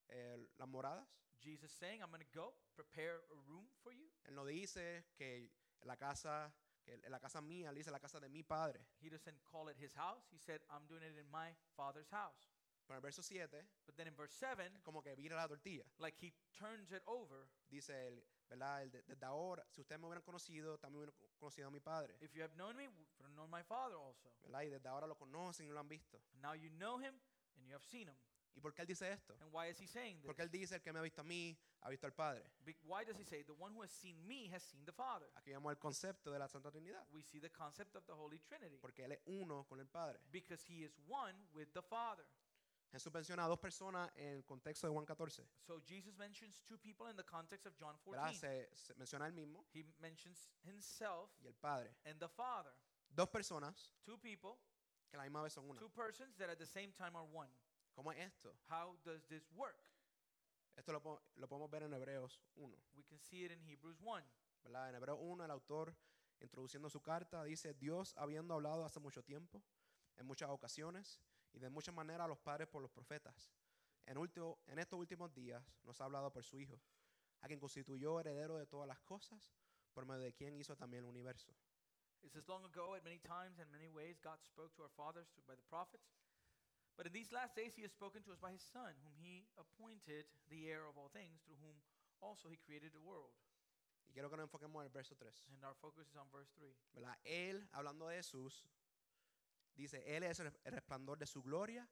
eh, 0.09 0.49
las 0.59 0.69
moradas. 0.69 1.07
Jesus 1.41 1.71
saying, 1.71 2.01
I'm 2.03 2.11
going 2.11 2.25
to 2.25 2.39
go 2.39 2.55
prepare 2.75 3.21
a 3.31 3.35
room 3.49 3.69
for 3.83 3.93
you. 3.93 4.11
Él 4.25 4.35
no 4.35 4.45
dice 4.45 5.05
que 5.17 5.51
la 5.83 5.97
casa, 5.97 6.53
la 7.09 7.19
casa 7.21 7.41
mía, 7.41 7.71
él 7.71 7.75
dice 7.75 7.91
la 7.91 8.01
casa 8.01 8.21
de 8.21 8.29
mi 8.29 8.43
Padre. 8.43 8.81
He 9.01 9.09
doesn't 9.11 9.41
call 9.45 9.69
it 9.71 9.77
his 9.79 9.93
house. 9.95 10.25
He 10.33 10.39
said, 10.39 10.61
I'm 10.71 10.87
doing 10.87 11.03
it 11.03 11.17
in 11.19 11.29
my 11.31 11.55
Father's 11.77 12.09
house. 12.11 12.49
Pero 12.87 12.99
en 12.99 12.99
el 12.99 13.03
verso 13.03 13.21
7 13.21 13.67
But 13.85 13.97
then 13.97 14.07
in 14.07 14.15
verse 14.15 14.33
7, 14.39 14.65
es 14.65 14.81
como 14.83 15.03
que 15.03 15.15
vira 15.17 15.35
la 15.35 15.49
tortilla. 15.49 15.85
like 15.99 16.17
he 16.25 16.33
turns 16.57 16.93
it 16.93 17.03
over. 17.07 17.49
Dice 17.69 17.91
él, 17.91 18.23
¿verdad? 18.49 18.87
De- 18.87 19.03
desde 19.03 19.27
ahora, 19.27 19.67
si 19.71 19.81
ustedes 19.81 20.01
me 20.01 20.07
hubieran 20.07 20.23
conocido, 20.23 20.79
también 20.79 20.99
hubieran 21.01 21.15
co- 21.17 21.29
conocido 21.37 21.67
a 21.67 21.71
mi 21.73 21.81
Padre. 21.81 22.17
If 22.21 22.33
you 22.33 22.43
have 22.43 22.55
known 22.55 22.77
me, 22.77 22.85
you 22.85 23.25
have 23.25 23.35
known 23.35 23.51
my 23.51 23.65
Father 23.65 23.97
also. 23.97 24.31
¿verdad? 24.43 24.63
Y 24.63 24.69
desde 24.71 24.89
ahora 24.89 25.09
lo 25.09 25.17
conocen 25.17 25.67
y 25.67 25.71
lo 25.71 25.81
han 25.81 25.89
visto. 25.89 26.23
And 26.35 26.43
now 26.43 26.55
you 26.55 26.71
know 26.71 26.99
him 27.01 27.19
and 27.57 27.67
you 27.67 27.75
have 27.75 27.85
seen 27.85 28.07
him. 28.09 28.17
¿Y 28.57 28.61
por 28.61 28.73
qué 28.73 28.81
él 28.83 28.89
dice 28.89 29.13
esto? 29.13 29.37
And 29.41 29.53
why 29.53 29.69
is 29.69 29.79
he 29.79 29.87
saying 29.87 30.17
this? 30.23 30.27
Porque 30.27 30.43
él 30.43 30.51
dice, 30.51 30.77
el 30.77 30.81
que 30.81 30.91
me 30.93 30.99
ha 30.99 31.03
visto 31.03 31.21
a 31.21 31.25
mí, 31.25 31.57
ha 31.83 31.91
visto 31.91 32.07
al 32.07 32.13
Padre. 32.15 32.43
Be- 32.65 32.77
why 32.85 33.05
does 33.05 33.19
he 33.19 33.25
say, 33.25 33.43
the 33.45 33.53
one 33.53 33.71
who 33.75 33.83
has 33.83 33.91
seen 33.93 34.17
me 34.27 34.49
has 34.53 34.63
seen 34.63 34.85
the 34.87 34.93
Father? 34.93 35.27
Aquí 35.37 35.51
vemos 35.51 35.71
el 35.71 35.79
concepto 35.79 36.31
de 36.33 36.39
la 36.39 36.49
Santa 36.49 36.71
Trinidad. 36.71 37.05
We 37.13 37.23
see 37.23 37.39
the 37.39 37.51
concept 37.51 37.95
of 37.97 38.05
the 38.07 38.15
Holy 38.15 38.39
Trinity. 38.39 38.79
Porque 38.81 39.05
él 39.05 39.13
es 39.13 39.21
uno 39.27 39.65
con 39.69 39.79
el 39.79 39.87
Padre. 39.87 40.19
Because 40.33 40.63
he 40.65 40.85
is 40.85 40.99
one 41.07 41.35
with 41.53 41.69
the 41.75 41.83
Father. 41.83 42.25
Jesús 42.93 43.13
menciona 43.13 43.45
a 43.45 43.49
dos 43.49 43.59
personas 43.59 44.11
en 44.17 44.37
el 44.39 44.45
contexto 44.45 44.87
de 44.87 44.93
Juan 44.95 45.05
14. 45.05 45.43
So 45.67 45.81
Jesus 45.85 46.17
mentions 46.17 46.63
two 46.67 46.79
people 46.79 47.09
in 47.11 47.17
the 47.17 47.25
context 47.25 47.67
of 47.67 47.75
John 47.77 47.95
¿verdad? 48.07 48.33
14. 48.33 48.39
Se, 48.39 48.69
se 48.75 48.95
menciona 48.95 49.27
él 49.27 49.35
mismo 49.35 49.67
He 49.75 49.85
mentions 50.01 50.49
himself 50.65 51.29
y 51.43 51.47
el 51.49 51.55
Padre. 51.55 51.91
and 52.07 52.19
the 52.21 52.29
Father. 52.29 52.73
Dos 53.15 53.29
personas 53.29 53.93
Two 54.05 54.17
people, 54.17 54.57
que 55.11 55.17
a 55.17 55.19
la 55.19 55.25
misma 55.25 55.43
vez 55.43 55.53
son 55.53 55.69
una. 55.69 55.79
two 55.79 55.91
persons 55.91 56.37
that 56.39 56.49
at 56.49 56.59
the 56.59 56.65
same 56.67 56.93
time 56.93 57.15
are 57.17 57.27
one. 57.27 57.51
¿Cómo 57.97 58.13
es 58.13 58.19
esto? 58.19 58.55
How 58.69 58.95
does 59.05 59.25
this 59.27 59.51
work? 59.53 59.81
Esto 60.77 60.93
lo, 60.93 61.01
po- 61.03 61.23
lo 61.37 61.49
podemos 61.49 61.71
ver 61.71 61.85
en 61.85 61.95
Hebreos 61.95 62.39
1. 62.57 62.77
We 62.95 63.03
can 63.05 63.19
see 63.19 63.45
it 63.47 63.51
in 63.53 63.61
Hebrews 63.67 63.99
1. 64.03 64.23
¿verdad? 64.63 64.91
En 64.91 64.97
Hebreos 64.97 65.19
1 65.23 65.45
el 65.45 65.51
autor, 65.51 65.97
introduciendo 66.41 66.91
su 66.91 67.01
carta, 67.01 67.43
dice, 67.45 67.73
Dios 67.73 68.15
habiendo 68.19 68.53
hablado 68.53 68.85
hace 68.85 69.01
mucho 69.01 69.23
tiempo, 69.25 69.63
en 70.17 70.27
muchas 70.27 70.51
ocasiones 70.51 71.23
y 71.55 71.59
de 71.59 71.71
muchas 71.71 71.95
maneras 71.95 72.27
a 72.27 72.29
los 72.29 72.39
padres 72.39 72.69
por 72.69 72.83
los 72.83 72.91
profetas. 72.91 73.51
En, 74.05 74.19
último, 74.19 74.59
en 74.67 74.79
estos 74.79 74.99
últimos 74.99 75.33
días 75.35 75.65
nos 75.83 75.99
ha 76.01 76.05
hablado 76.05 76.31
por 76.31 76.45
su 76.45 76.61
Hijo, 76.61 76.79
a 77.41 77.47
quien 77.47 77.59
constituyó 77.59 78.21
heredero 78.21 78.59
de 78.59 78.67
todas 78.67 78.87
las 78.87 79.01
cosas, 79.01 79.55
por 79.95 80.05
medio 80.05 80.21
de 80.21 80.35
quien 80.35 80.55
hizo 80.55 80.77
también 80.77 81.05
el 81.05 81.09
universo. 81.09 81.51
It 82.23 82.31
says, 82.33 82.47
Long 82.49 82.65
ago, 82.67 82.95
at 82.95 83.03
many 83.03 83.19
times 83.19 83.59
and 83.59 83.71
many 83.71 83.89
ways, 83.89 84.19
God 84.21 84.39
spoke 84.43 84.75
to 84.75 84.83
our 84.83 84.91
fathers 84.91 85.29
through, 85.31 85.47
by 85.47 85.55
the 85.57 85.63
prophets. 85.63 86.19
But 86.97 87.07
in 87.07 87.13
these 87.13 87.31
last 87.31 87.55
days, 87.55 87.77
He 87.77 87.83
has 87.83 87.93
spoken 87.93 88.23
to 88.25 88.33
us 88.33 88.41
by 88.41 88.53
His 88.53 88.65
Son, 88.65 88.97
whom 89.05 89.13
He 89.21 89.45
appointed 89.61 90.25
the 90.49 90.69
heir 90.69 90.89
of 90.89 90.97
all 90.97 91.13
things, 91.13 91.45
through 91.45 91.61
whom 91.61 91.77
also 92.21 92.49
He 92.49 92.57
created 92.57 92.93
the 92.93 93.05
world. 93.05 93.37
Y 94.09 94.15
quiero 94.15 94.31
que 94.31 94.37
nos 94.37 94.49
enfoquemos 94.49 94.81
en 94.81 94.89
el 94.89 94.93
verso 94.93 95.15
3. 95.15 95.29
And 95.53 95.65
our 95.65 95.75
focus 95.75 96.09
is 96.09 96.17
on 96.17 96.31
verse 96.33 96.51
3. 96.57 96.73
¿verdad? 96.95 97.17
Él, 97.25 97.69
hablando 97.73 98.09
de 98.09 98.17
Jesús, 98.17 98.65
dice, 99.77 100.03
Él 100.07 100.23
es 100.23 100.41
el 100.41 100.51
resplandor 100.65 101.19
de 101.19 101.27
su 101.27 101.43
gloria 101.43 101.87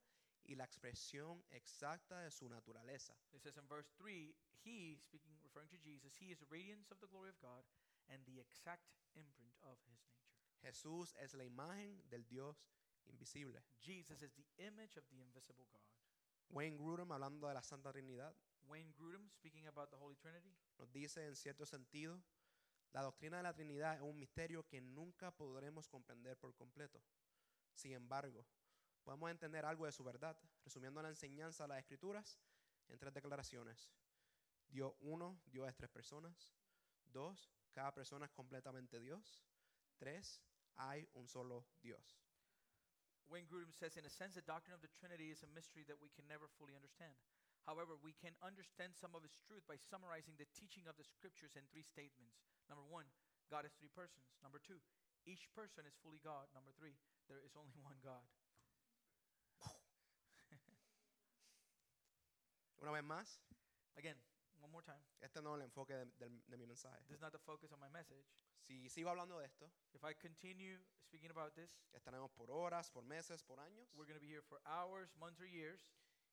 y 0.47 0.55
la 0.55 0.65
expresión 0.65 1.43
exacta 1.51 2.21
de 2.21 2.31
su 2.31 2.49
naturaleza. 2.49 3.15
It 3.33 3.43
says 3.43 3.57
in 3.57 3.67
verse 3.69 3.91
3, 3.99 4.35
He, 4.65 4.97
speaking, 4.97 5.37
referring 5.43 5.69
to 5.69 5.79
Jesus, 5.79 6.17
He 6.17 6.33
is 6.33 6.39
the 6.39 6.47
radiance 6.49 6.91
of 6.91 7.01
the 7.01 7.09
glory 7.09 7.29
of 7.29 7.41
God 7.41 7.65
and 8.09 8.25
the 8.25 8.41
exact 8.41 8.89
imprint 9.15 9.53
of 9.63 9.77
His 9.87 10.01
nature. 10.09 10.33
Jesús 10.63 11.15
es 11.21 11.35
la 11.35 11.45
imagen 11.45 12.01
del 12.09 12.25
Dios 12.25 12.65
invisible. 13.07 13.63
Jesus 13.81 14.23
is 14.23 14.33
the 14.33 14.47
image 14.59 14.97
of 14.97 15.05
the 15.09 15.21
invisible 15.21 15.67
God. 15.73 15.83
Wayne 16.51 16.77
Grudem, 16.77 17.11
hablando 17.13 17.49
de 17.49 17.55
la 17.55 17.63
Santa 17.63 17.93
Trinidad, 17.93 18.35
Wayne 18.67 18.93
Grudem, 18.93 19.29
speaking 19.31 19.67
about 19.67 19.91
the 19.91 19.97
Holy 19.97 20.17
Trinity, 20.17 20.55
nos 20.79 20.93
dice 20.93 21.27
en 21.27 21.37
cierto 21.37 21.67
sentido, 21.67 22.23
la 22.93 23.03
doctrina 23.03 23.39
de 23.39 23.43
la 23.43 23.53
Trinidad 23.53 23.97
es 23.97 24.03
un 24.03 24.19
misterio 24.19 24.67
que 24.67 24.81
nunca 24.81 25.31
podremos 25.33 25.89
comprender 25.89 26.37
por 26.39 26.55
completo. 26.55 27.03
Sin 27.75 27.93
embargo, 27.93 28.47
podemos 29.03 29.31
entender 29.31 29.65
algo 29.65 29.87
de 29.87 29.93
su 29.93 30.05
verdad, 30.05 30.39
resumiendo 30.65 31.03
la 31.03 31.09
enseñanza 31.09 31.65
de 31.65 31.69
las 31.69 31.79
Escrituras 31.79 32.39
en 32.89 32.99
tres 32.99 33.13
declaraciones. 33.13 33.91
Dios 34.69 34.95
uno, 35.01 35.41
Dios 35.47 35.69
es 35.69 35.77
tres 35.77 35.91
personas. 35.91 36.55
Dos, 37.05 37.53
cada 37.73 37.93
persona 37.93 38.27
es 38.27 38.33
completamente 38.33 39.01
Dios. 39.01 39.45
Tres, 39.99 40.41
hay 40.77 41.09
un 41.15 41.29
solo 41.29 41.67
Dios. 41.83 42.24
Wayne 43.29 43.49
Grudem 43.49 43.73
says, 43.73 43.97
in 43.97 44.05
a 44.05 44.13
sense, 44.13 44.35
the 44.37 44.45
doctrine 44.45 44.77
of 44.77 44.85
the 44.85 44.93
Trinity 45.01 45.33
is 45.33 45.43
a 45.43 45.49
mystery 45.57 45.85
that 45.89 46.01
we 46.01 46.13
can 46.13 46.29
never 46.29 46.49
fully 46.61 46.77
understand. 46.77 47.17
However, 47.65 47.97
we 47.97 48.13
can 48.13 48.37
understand 48.45 48.93
some 48.93 49.17
of 49.17 49.25
its 49.25 49.41
truth 49.41 49.65
by 49.65 49.81
summarizing 49.81 50.37
the 50.37 50.45
teaching 50.53 50.85
of 50.85 51.01
the 51.01 51.09
scriptures 51.09 51.57
in 51.57 51.65
three 51.73 51.85
statements. 51.85 52.37
Number 52.69 52.85
one, 52.85 53.09
God 53.49 53.65
is 53.65 53.73
three 53.81 53.89
persons. 53.89 54.29
Number 54.45 54.61
two, 54.61 54.77
each 55.25 55.49
person 55.57 55.89
is 55.89 55.97
fully 56.05 56.21
God. 56.21 56.53
Number 56.53 56.77
three, 56.77 57.01
there 57.33 57.41
is 57.41 57.57
only 57.57 57.81
one 57.81 57.97
God. 58.05 58.29
Una 62.85 62.93
vez 62.93 63.09
más, 63.09 63.41
Again, 63.97 64.21
one 64.61 64.71
more 64.73 64.83
time. 64.85 65.03
este 65.21 65.41
no 65.43 65.55
es 65.55 65.61
el 65.61 65.63
enfoque 65.67 65.95
de, 65.95 66.29
de 66.47 66.57
mi 66.57 66.67
mensaje. 66.67 66.99
This 67.07 67.17
is 67.17 67.21
not 67.21 67.33
the 67.33 67.39
focus 67.39 67.73
of 67.73 67.79
my 67.79 67.89
message. 67.89 68.27
Si 68.67 68.89
sigo 68.89 69.11
hablando 69.11 69.39
de 69.39 69.47
esto, 69.47 69.71
If 69.93 70.03
I 70.05 70.15
continue 70.15 70.79
speaking 71.03 71.31
about 71.31 71.55
this, 71.55 71.71
estaremos 71.93 72.31
por 72.33 72.51
horas, 72.51 72.91
por 72.91 73.05
meses, 73.05 73.43
por 73.43 73.59
años. 73.61 73.89
we're 73.95 74.07
going 74.07 74.19
to 74.19 74.21
be 74.25 74.29
here 74.29 74.43
for 74.43 74.61
hours, 74.65 75.15
months, 75.17 75.39
or 75.41 75.47
years, 75.47 75.93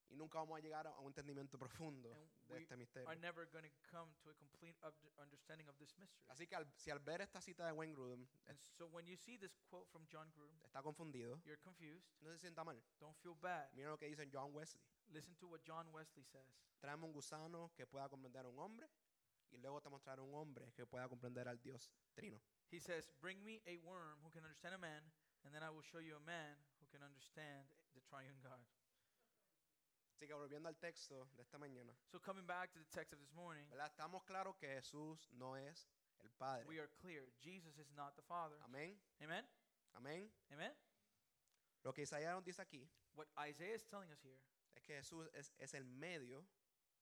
y 0.10 0.16
nunca 0.16 0.40
vamos 0.40 0.58
a 0.58 0.62
llegar 0.62 0.88
a 0.88 0.98
un 1.00 1.08
entendimiento 1.08 1.58
profundo 1.58 2.10
And 2.14 2.30
de 2.48 2.54
we 2.56 2.62
este 2.62 2.76
misterio. 2.78 3.08
are 3.10 3.20
never 3.20 3.46
going 3.48 3.64
to 3.64 3.72
come 3.90 4.14
to 4.24 4.30
a 4.30 4.34
complete 4.34 4.76
understanding 5.18 5.68
of 5.70 5.78
this 5.78 5.98
mystery. 5.98 6.24
Así 6.30 6.48
que 6.48 6.56
al- 6.56 6.68
si 6.78 6.90
al 6.92 7.00
ver 7.00 7.22
esta 7.22 7.42
cita 7.42 7.66
de 7.66 7.72
Wayne 7.74 7.94
Grudem 7.94 8.26
And 8.48 8.58
so 8.78 8.88
when 8.88 9.06
you 9.08 9.16
see 9.18 9.38
this 9.38 9.56
quote 9.70 9.88
from 9.90 10.06
John 10.08 10.32
está 10.66 10.82
confundido, 10.82 11.42
you're 11.46 11.60
confused. 11.62 12.06
no 12.22 12.30
se 12.32 12.40
sienta 12.40 12.64
mal. 12.64 12.82
Don't 13.00 13.16
feel 13.18 13.36
bad. 13.36 13.70
Mira 13.74 13.90
lo 13.90 13.98
que 13.98 14.08
dice 14.08 14.28
John 14.32 14.54
Wesley. 14.54 14.82
Listen 15.12 15.36
to 15.36 15.48
what 15.48 15.62
John 15.64 15.88
Wesley 15.92 16.24
says. 16.24 16.48
Traemos 16.80 17.08
un 17.08 17.14
gusano 17.14 17.72
que 17.76 17.86
pueda 17.86 18.08
comprender 18.10 18.46
a 18.46 18.50
un 18.50 18.58
hombre 18.60 18.88
y 19.52 19.58
luego 19.58 19.82
te 19.82 19.90
mostraré 19.90 20.22
un 20.22 20.34
hombre 20.34 20.72
que 20.74 20.86
pueda 20.86 21.08
comprender 21.10 21.48
al 21.48 21.60
Dios 21.62 21.92
trino. 22.14 22.40
He 22.72 22.80
says, 22.80 23.12
Bring 23.20 23.44
me 23.44 23.62
a 23.68 23.78
worm 23.80 24.20
who 24.24 24.30
can 24.32 24.44
understand 24.44 24.74
a 24.76 24.78
man, 24.78 25.04
and 25.44 25.54
then 25.54 25.62
I 25.64 25.70
will 25.70 25.84
show 25.84 26.00
you 26.00 26.16
a 26.16 26.20
man 26.22 26.56
who 26.80 26.88
can 26.88 27.04
understand 27.04 27.68
the 27.94 28.02
triune 28.02 28.40
God. 28.42 28.66
Así 30.16 30.28
que 30.28 30.34
volviendo 30.34 30.70
al 30.70 30.78
texto 30.78 31.28
de 31.36 31.42
esta 31.42 31.58
mañana, 31.58 31.94
So 32.06 32.20
coming 32.22 32.46
back 32.46 32.72
to 32.74 32.80
the 32.80 32.86
text 32.86 33.12
of 33.14 33.20
this 33.20 33.34
morning, 33.34 33.68
¿verdad? 33.70 33.88
estamos 33.88 34.24
claros 34.24 34.56
que 34.58 34.68
Jesús 34.68 35.30
no 35.34 35.58
es 35.58 35.90
el 36.20 36.30
Padre. 36.38 36.66
we 36.68 36.80
are 36.80 36.90
clear. 37.02 37.24
Jesus 37.42 37.78
is 37.78 37.92
not 37.96 38.16
the 38.16 38.22
Father. 38.22 38.56
Amén, 38.64 38.98
Amen? 39.22 39.46
amén. 39.94 40.32
Amen? 40.52 40.72
Lo 41.84 41.92
que 41.92 42.04
Isaías 42.04 42.34
nos 42.34 42.44
dice 42.46 42.62
aquí 42.62 42.88
What 43.16 43.28
Isaiah 43.50 43.76
is 43.76 43.84
telling 43.88 44.10
us 44.12 44.22
here 44.24 44.40
es 44.76 44.84
que 44.84 44.96
Jesús 44.96 45.30
es, 45.34 45.54
es 45.58 45.74
el 45.74 45.86
medio 45.86 46.46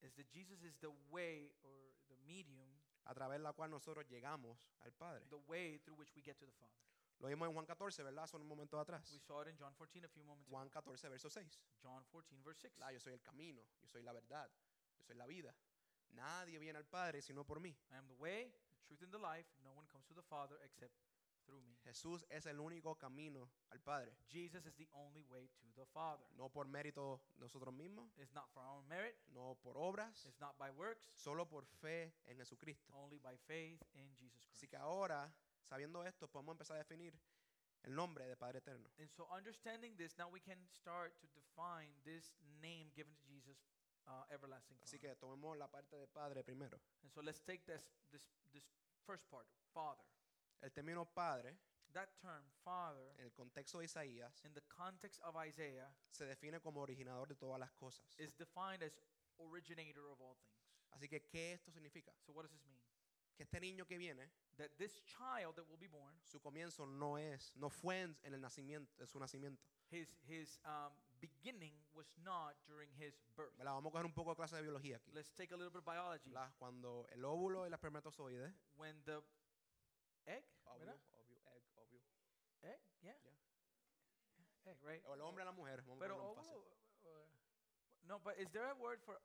is 0.02 0.14
that 0.16 0.28
Jesus 0.32 0.64
is 0.64 0.78
the 0.80 0.92
way 1.12 1.52
or 1.64 1.72
the 2.08 2.16
medium, 2.28 2.70
a 3.06 3.14
través 3.14 3.38
de 3.38 3.44
la 3.44 3.54
cual 3.54 3.70
nosotros 3.70 4.06
llegamos 4.08 4.58
al 4.82 4.92
Padre. 4.94 5.26
the 5.30 5.42
way 5.48 5.78
through 5.80 5.98
which 5.98 6.14
we 6.16 6.22
get 6.22 6.38
to 6.38 6.46
the 6.46 6.54
Father. 6.54 6.74
Lo 7.20 7.28
vimos 7.28 7.50
en 7.50 7.54
Juan 7.54 7.66
14, 7.66 8.04
¿verdad? 8.04 8.24
Hace 8.24 8.38
un 8.38 8.48
momento 8.48 8.80
atrás. 8.80 9.04
We 9.12 9.20
saw 9.20 9.42
it 9.42 9.50
in 9.50 9.58
John 9.58 9.74
14 9.74 10.06
a 10.06 10.08
few 10.08 10.24
moments 10.24 10.48
ago. 10.48 10.56
Juan 10.56 10.70
14, 10.70 11.10
verso 11.10 11.30
6. 11.30 11.60
John 11.84 12.06
14, 12.14 12.42
verse 12.44 12.62
6. 12.62 12.80
Ah, 12.82 12.94
yo 12.94 13.00
soy 13.00 13.14
el 13.14 13.22
camino, 13.22 13.62
yo 13.82 13.88
soy 13.90 14.02
la 14.04 14.14
verdad, 14.14 14.50
yo 14.98 15.04
soy 15.04 15.16
la 15.16 15.26
vida. 15.26 15.54
Nadie 16.12 16.58
viene 16.60 16.78
al 16.78 16.86
Padre 16.86 17.22
sino 17.22 17.44
por 17.44 17.60
mí. 17.60 17.76
I 17.92 17.98
am 17.98 18.08
the 18.08 18.14
way, 18.14 18.54
the 18.88 18.96
truth, 18.96 19.04
and 19.04 19.12
the 19.12 19.20
life. 19.20 19.48
No 19.64 19.72
one 19.74 19.86
comes 19.88 20.06
to 20.08 20.14
the 20.14 20.24
Father 20.24 20.58
except 20.64 20.94
through 21.50 21.62
me. 21.64 21.76
Jesús 21.84 22.24
es 22.30 22.46
el 22.46 22.60
único 22.60 22.96
camino 22.96 23.50
al 23.72 23.80
Padre. 23.80 24.14
Jesus 24.30 24.66
is 24.66 24.76
the 24.76 24.88
only 24.94 25.24
way 25.24 25.48
to 25.60 25.68
the 25.76 25.86
Father. 25.88 26.24
No 26.38 26.50
por 26.50 26.68
mérito 26.68 27.20
nosotros 27.40 27.74
mismos, 27.74 28.12
It's 28.18 28.34
not 28.34 28.48
for 28.54 28.62
our 28.62 28.78
own 28.78 28.88
merit, 28.88 29.16
no 29.34 29.58
por 29.64 29.76
obras, 29.78 30.26
it's 30.26 30.40
not 30.40 30.56
by 30.60 30.70
works, 30.70 31.10
solo 31.16 31.46
por 31.48 31.66
fe 31.82 32.14
en 32.28 32.38
Jesucristo. 32.38 32.94
only 32.94 33.18
by 33.18 33.36
faith 33.48 33.82
in 33.96 34.14
Jesus 34.16 34.46
Así 34.52 34.68
Christ. 34.68 34.70
que 34.72 34.78
ahora, 34.78 35.34
sabiendo 35.68 36.04
esto, 36.06 36.28
podemos 36.28 36.54
empezar 36.54 36.76
a 36.76 36.80
definir 36.80 37.14
el 37.84 37.96
nombre 37.96 38.28
de 38.28 38.36
Padre 38.36 38.60
Eterno. 38.60 38.90
And 39.00 39.10
so, 39.10 39.28
understanding 39.36 39.96
this, 39.98 40.16
now 40.18 40.30
we 40.30 40.42
can 40.42 40.60
start 40.70 41.14
to 41.22 41.28
define 41.34 41.90
this 42.04 42.32
name 42.62 42.92
given 42.94 43.16
to 43.16 43.26
Jesus, 43.28 43.58
uh, 44.06 44.26
everlasting 44.32 44.78
Así 44.84 45.00
Father. 45.00 45.16
que 45.16 45.16
tomemos 45.16 45.58
la 45.58 45.68
parte 45.68 45.96
de 45.98 46.06
Padre 46.08 46.44
primero. 46.44 46.80
And 47.04 47.12
so, 47.12 47.22
let's 47.22 47.40
take 47.42 47.66
this 47.66 47.90
this 48.12 48.30
this 48.54 48.64
first 49.08 49.28
part, 49.32 49.48
Father. 49.74 50.04
El 50.62 50.72
término 50.72 51.06
Padre, 51.06 51.58
That 51.94 52.10
term, 52.22 52.44
Father, 52.64 53.16
en 53.18 53.26
el 53.26 53.34
contexto 53.34 53.80
de 53.80 53.86
Isaías, 53.86 54.44
in 54.46 54.54
the 54.54 54.62
context 54.68 55.20
of 55.24 55.36
Isaiah, 55.36 55.90
se 56.12 56.26
define 56.26 56.60
como 56.60 56.82
originador 56.82 57.28
de 57.28 57.36
todas 57.36 57.60
las 57.60 57.72
cosas. 57.72 58.06
is 58.20 58.34
defined 58.38 58.84
as 58.84 59.00
originator 59.40 60.08
of 60.12 60.22
all 60.22 60.36
things. 60.36 60.60
Así 60.92 61.10
que, 61.10 61.22
¿qué 61.22 61.54
esto 61.54 61.72
significa? 61.72 62.12
So, 62.20 62.32
what 62.32 62.44
does 62.44 62.52
this 62.52 62.64
mean? 62.68 62.78
Que 63.36 63.44
este 63.44 63.60
niño 63.60 63.88
que 63.88 63.98
viene, 63.98 64.30
That 64.58 64.72
this 64.78 65.02
child 65.06 65.56
that 65.56 65.66
will 65.68 65.80
be 65.80 65.88
born, 65.88 66.14
su 66.22 66.40
comienzo 66.40 66.86
no 66.86 67.18
es, 67.18 67.56
no 67.56 67.70
fue 67.70 68.02
en, 68.02 68.18
el 68.24 68.42
nacimiento, 68.42 68.94
en 69.00 69.08
su 69.08 69.18
nacimiento. 69.18 69.64
his 69.90 70.16
his 70.28 70.60
um, 70.66 70.92
beginning 71.22 71.74
was 71.94 72.12
not 72.24 72.56
during 72.68 72.90
his 73.00 73.16
birth. 73.36 73.56
¿verdad? 73.58 73.74
Vamos 73.74 73.90
a 73.90 73.92
coger 73.92 74.06
un 74.06 74.14
poco 74.14 74.32
de 74.32 74.36
clase 74.36 74.58
de 74.58 74.62
biología 74.62 74.98
aquí. 74.98 75.12
Let's 75.14 75.34
take 75.34 75.54
a 75.54 75.58
little 75.58 75.72
bit 75.72 75.80
of 75.80 75.86
biology. 75.86 76.30
¿verdad? 76.30 76.54
Cuando 76.60 77.08
el 77.12 77.24
óvulo 77.24 77.64
y 77.64 77.68
el 77.68 77.74
espermatozoide, 77.74 78.54
When 78.76 79.02
the 79.06 79.24
egg, 80.30 80.46
óvulo, 80.66 80.80
¿verdad? 80.80 81.00
óvulo, 81.12 81.42
egg, 81.52 81.64
óvulo, 81.76 82.02
egg, 82.62 82.82
yeah, 83.02 83.16
Yeah. 83.24 84.72
egg, 84.72 84.78
right? 84.84 85.04
o 85.06 85.14
el 85.14 85.22
hombre 85.22 85.44
y 85.44 85.46
la 85.46 85.52
mujer, 85.52 85.82
vamos 85.82 85.98
a 85.98 86.00
Pero 86.00 86.16
ovulo, 86.32 86.60
uh, 87.04 87.28
no, 88.04 88.20
but 88.20 88.38
is 88.38 88.50
there 88.52 88.68
a 88.70 88.76
word 88.76 89.00
for 89.02 89.20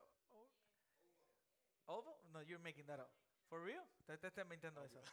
oval? 1.87 2.19
No, 2.33 2.41
you're 2.41 2.59
making 2.63 2.87
that 2.87 2.99
up. 3.01 3.11
For 3.49 3.61
real? 3.63 3.83
Te, 4.07 4.17
te 4.17 4.29
estás 4.29 4.45
inventando 4.45 4.83
eso. 4.85 5.01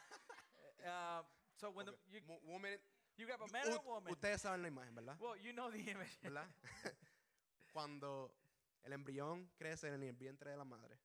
Uh, 0.84 1.22
so 1.58 1.70
when 1.70 1.86
the, 1.86 1.94
you, 2.10 2.20
woman- 2.44 2.80
you 3.16 3.28
grab 3.28 3.40
a 3.40 3.48
man 3.52 3.68
or 3.68 3.76
a 3.78 3.82
woman, 3.88 4.12
ustedes 4.12 4.42
saben 4.42 4.64
la 4.64 4.68
imagen, 4.68 4.96
¿verdad? 4.96 5.16
well, 5.20 5.38
you 5.38 5.54
know 5.54 5.70
the 5.70 5.78
image. 5.78 6.18
¿verdad? 6.24 6.48
Cuando 7.72 8.34
el 8.82 8.94
embrión 8.94 9.48
crece 9.60 9.90
en 9.90 10.02
el 10.02 10.14
vientre 10.14 10.50
de 10.50 10.58
la 10.58 10.64
madre. 10.66 10.98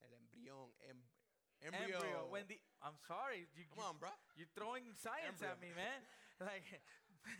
El 0.00 0.14
embrión, 0.14 0.74
em, 0.80 1.00
embryo. 1.62 1.96
Embryo. 1.96 2.26
When 2.30 2.46
the 2.48 2.58
I'm 2.82 2.96
sorry, 3.06 3.48
you, 3.56 3.64
Come 3.74 3.84
on, 3.84 3.96
bro. 3.98 4.10
you're 4.36 4.50
throwing 4.54 4.84
science 4.94 5.42
at 5.42 5.60
me, 5.60 5.68
Embryo. 5.68 5.84
man. 5.86 6.00
Like 6.38 6.68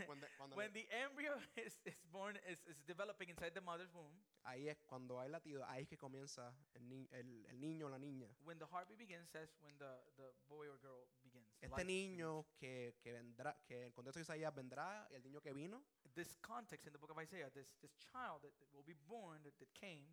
Cuando, 0.06 0.26
cuando 0.38 0.56
when 0.56 0.72
the 0.72 0.88
embryo 1.04 1.36
is, 1.56 1.76
is 1.84 1.94
born, 2.10 2.34
is, 2.50 2.58
is 2.66 2.74
developing 2.88 3.28
inside 3.28 3.52
the 3.54 3.60
mother's 3.60 3.92
womb. 3.94 4.10
ahí 4.44 4.68
es 4.68 4.78
cuando 4.88 5.20
hay 5.20 5.28
latido, 5.28 5.62
ahí 5.68 5.82
es 5.82 5.88
que 5.88 5.96
comienza 5.98 6.50
el, 6.74 6.88
ni- 6.88 7.06
el, 7.12 7.44
el 7.46 7.60
niño 7.60 7.86
o 7.86 7.90
la 7.90 7.98
niña. 7.98 8.26
When 8.44 8.58
the 8.58 8.66
heartbeat 8.66 8.98
begins, 8.98 9.28
that's 9.30 9.54
when 9.60 9.76
the, 9.78 10.00
the 10.16 10.32
boy 10.48 10.66
or 10.68 10.78
girl 10.80 11.06
begins. 11.22 11.46
Este 11.60 11.84
niño 11.84 12.46
que, 12.58 12.94
que 13.02 13.12
vendrá, 13.12 13.54
que 13.66 13.76
en 13.76 13.82
el 13.84 13.92
contexto 13.92 14.18
de 14.18 14.22
Isaías 14.24 14.52
vendrá, 14.54 15.06
el 15.12 15.22
niño 15.22 15.40
que 15.42 15.52
vino. 15.52 15.84
This 16.14 16.36
context 16.40 16.86
in 16.86 16.92
the 16.92 16.98
book 16.98 17.10
of 17.10 17.18
Isaiah, 17.18 17.50
this, 17.54 17.68
this 17.82 17.92
child 17.98 18.42
that, 18.42 18.52
that 18.58 18.68
will 18.72 18.82
be 18.86 18.94
born, 19.06 19.42
that, 19.44 19.52
that 19.58 19.72
came, 19.74 20.08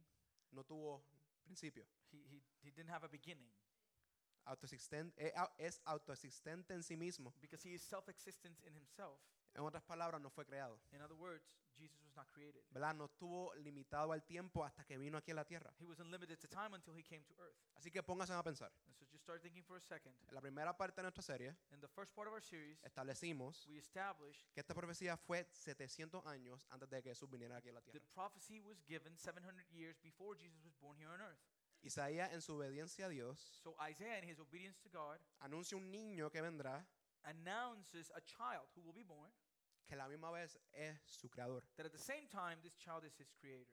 no 0.51 0.63
tuvo 0.63 1.01
principio. 1.45 1.85
he, 2.11 2.19
he, 2.29 2.41
he 2.61 2.69
didn't 2.71 2.89
have 2.91 3.03
a 3.03 3.09
beginning 3.09 3.47
es 5.57 5.81
autoexistente 5.85 6.73
en 6.73 6.83
sí 6.83 6.97
mismo. 6.97 7.33
because 7.41 7.63
he 7.67 7.73
is 7.73 7.81
self-existent 7.81 8.59
in 8.65 8.73
himself. 8.75 9.19
En 9.55 9.61
otras 9.63 9.83
palabras, 9.83 10.19
no 10.21 10.29
fue 10.29 10.45
creado. 10.45 10.79
In 10.91 11.01
other 11.01 11.15
words, 11.15 11.43
Jesus 11.77 12.01
was 12.03 12.15
not 12.15 12.27
created. 12.31 12.63
¿verdad? 12.71 12.93
No 12.95 13.05
estuvo 13.05 13.53
limitado 13.55 14.11
al 14.11 14.23
tiempo 14.23 14.63
hasta 14.63 14.83
que 14.83 14.97
vino 14.97 15.17
aquí 15.17 15.31
a 15.31 15.35
la 15.35 15.45
tierra. 15.45 15.73
He 15.79 15.85
was 15.85 15.99
unlimited 15.99 16.39
to 16.39 16.47
time 16.47 16.73
until 16.75 16.95
he 16.95 17.03
came 17.03 17.23
to 17.23 17.33
earth. 17.39 17.57
Así 17.75 17.91
que 17.91 18.01
pónganse 18.03 18.33
a 18.33 18.43
pensar. 18.43 18.71
And 18.85 18.95
so 18.95 19.05
just 19.11 19.23
start 19.23 19.41
thinking 19.41 19.63
for 19.63 19.77
a 19.77 19.81
second. 19.81 20.15
En 20.27 20.35
la 20.35 20.41
primera 20.41 20.75
parte 20.75 20.97
de 20.97 21.03
nuestra 21.03 21.21
serie 21.23 21.55
In 21.71 21.81
the 21.81 21.87
first 21.87 22.13
part 22.13 22.27
of 22.27 22.33
our 22.33 22.43
series, 22.43 22.79
establecimos 22.83 23.67
we 23.67 23.77
established 23.77 24.47
que 24.53 24.61
esta 24.61 24.73
profecía 24.73 25.17
fue 25.17 25.47
700 25.51 26.25
años 26.25 26.65
antes 26.69 26.89
de 26.89 27.01
que 27.01 27.09
Jesús 27.09 27.29
viniera 27.29 27.57
aquí 27.57 27.69
a 27.69 27.73
la 27.73 27.81
tierra. 27.81 27.99
prophecy 28.13 28.59
was 28.59 28.81
given 28.85 29.17
700 29.17 29.65
years 29.71 29.97
before 30.01 30.35
Jesus 30.37 30.63
was 30.63 30.73
born 30.79 30.97
here 30.97 31.09
on 31.09 31.21
earth. 31.21 31.39
Isaías 31.83 32.31
en 32.31 32.41
su 32.41 32.55
obediencia 32.55 33.05
a 33.05 33.09
Dios 33.09 33.39
So 33.61 33.75
Isaiah, 33.89 34.19
in 34.19 34.29
his 34.29 34.39
obedience 34.39 34.79
to 34.81 34.89
God, 34.89 35.19
anuncia 35.39 35.77
un 35.77 35.91
niño 35.91 36.31
que 36.31 36.41
vendrá 36.41 36.85
announces 37.23 38.11
a 38.11 38.21
child 38.21 38.67
who 38.75 38.81
will 38.81 38.93
be 38.93 39.03
born, 39.03 39.31
que 39.85 39.95
a 39.95 39.97
la 39.97 40.07
misma 40.07 40.31
vez 40.31 40.57
es 40.73 40.99
su 41.05 41.29
creador. 41.29 41.63
that 41.77 41.85
at 41.85 41.91
the 41.91 41.97
same 41.97 42.27
time, 42.27 42.57
this 42.61 42.75
child 42.77 43.03
is 43.05 43.15
his 43.17 43.31
creator. 43.39 43.67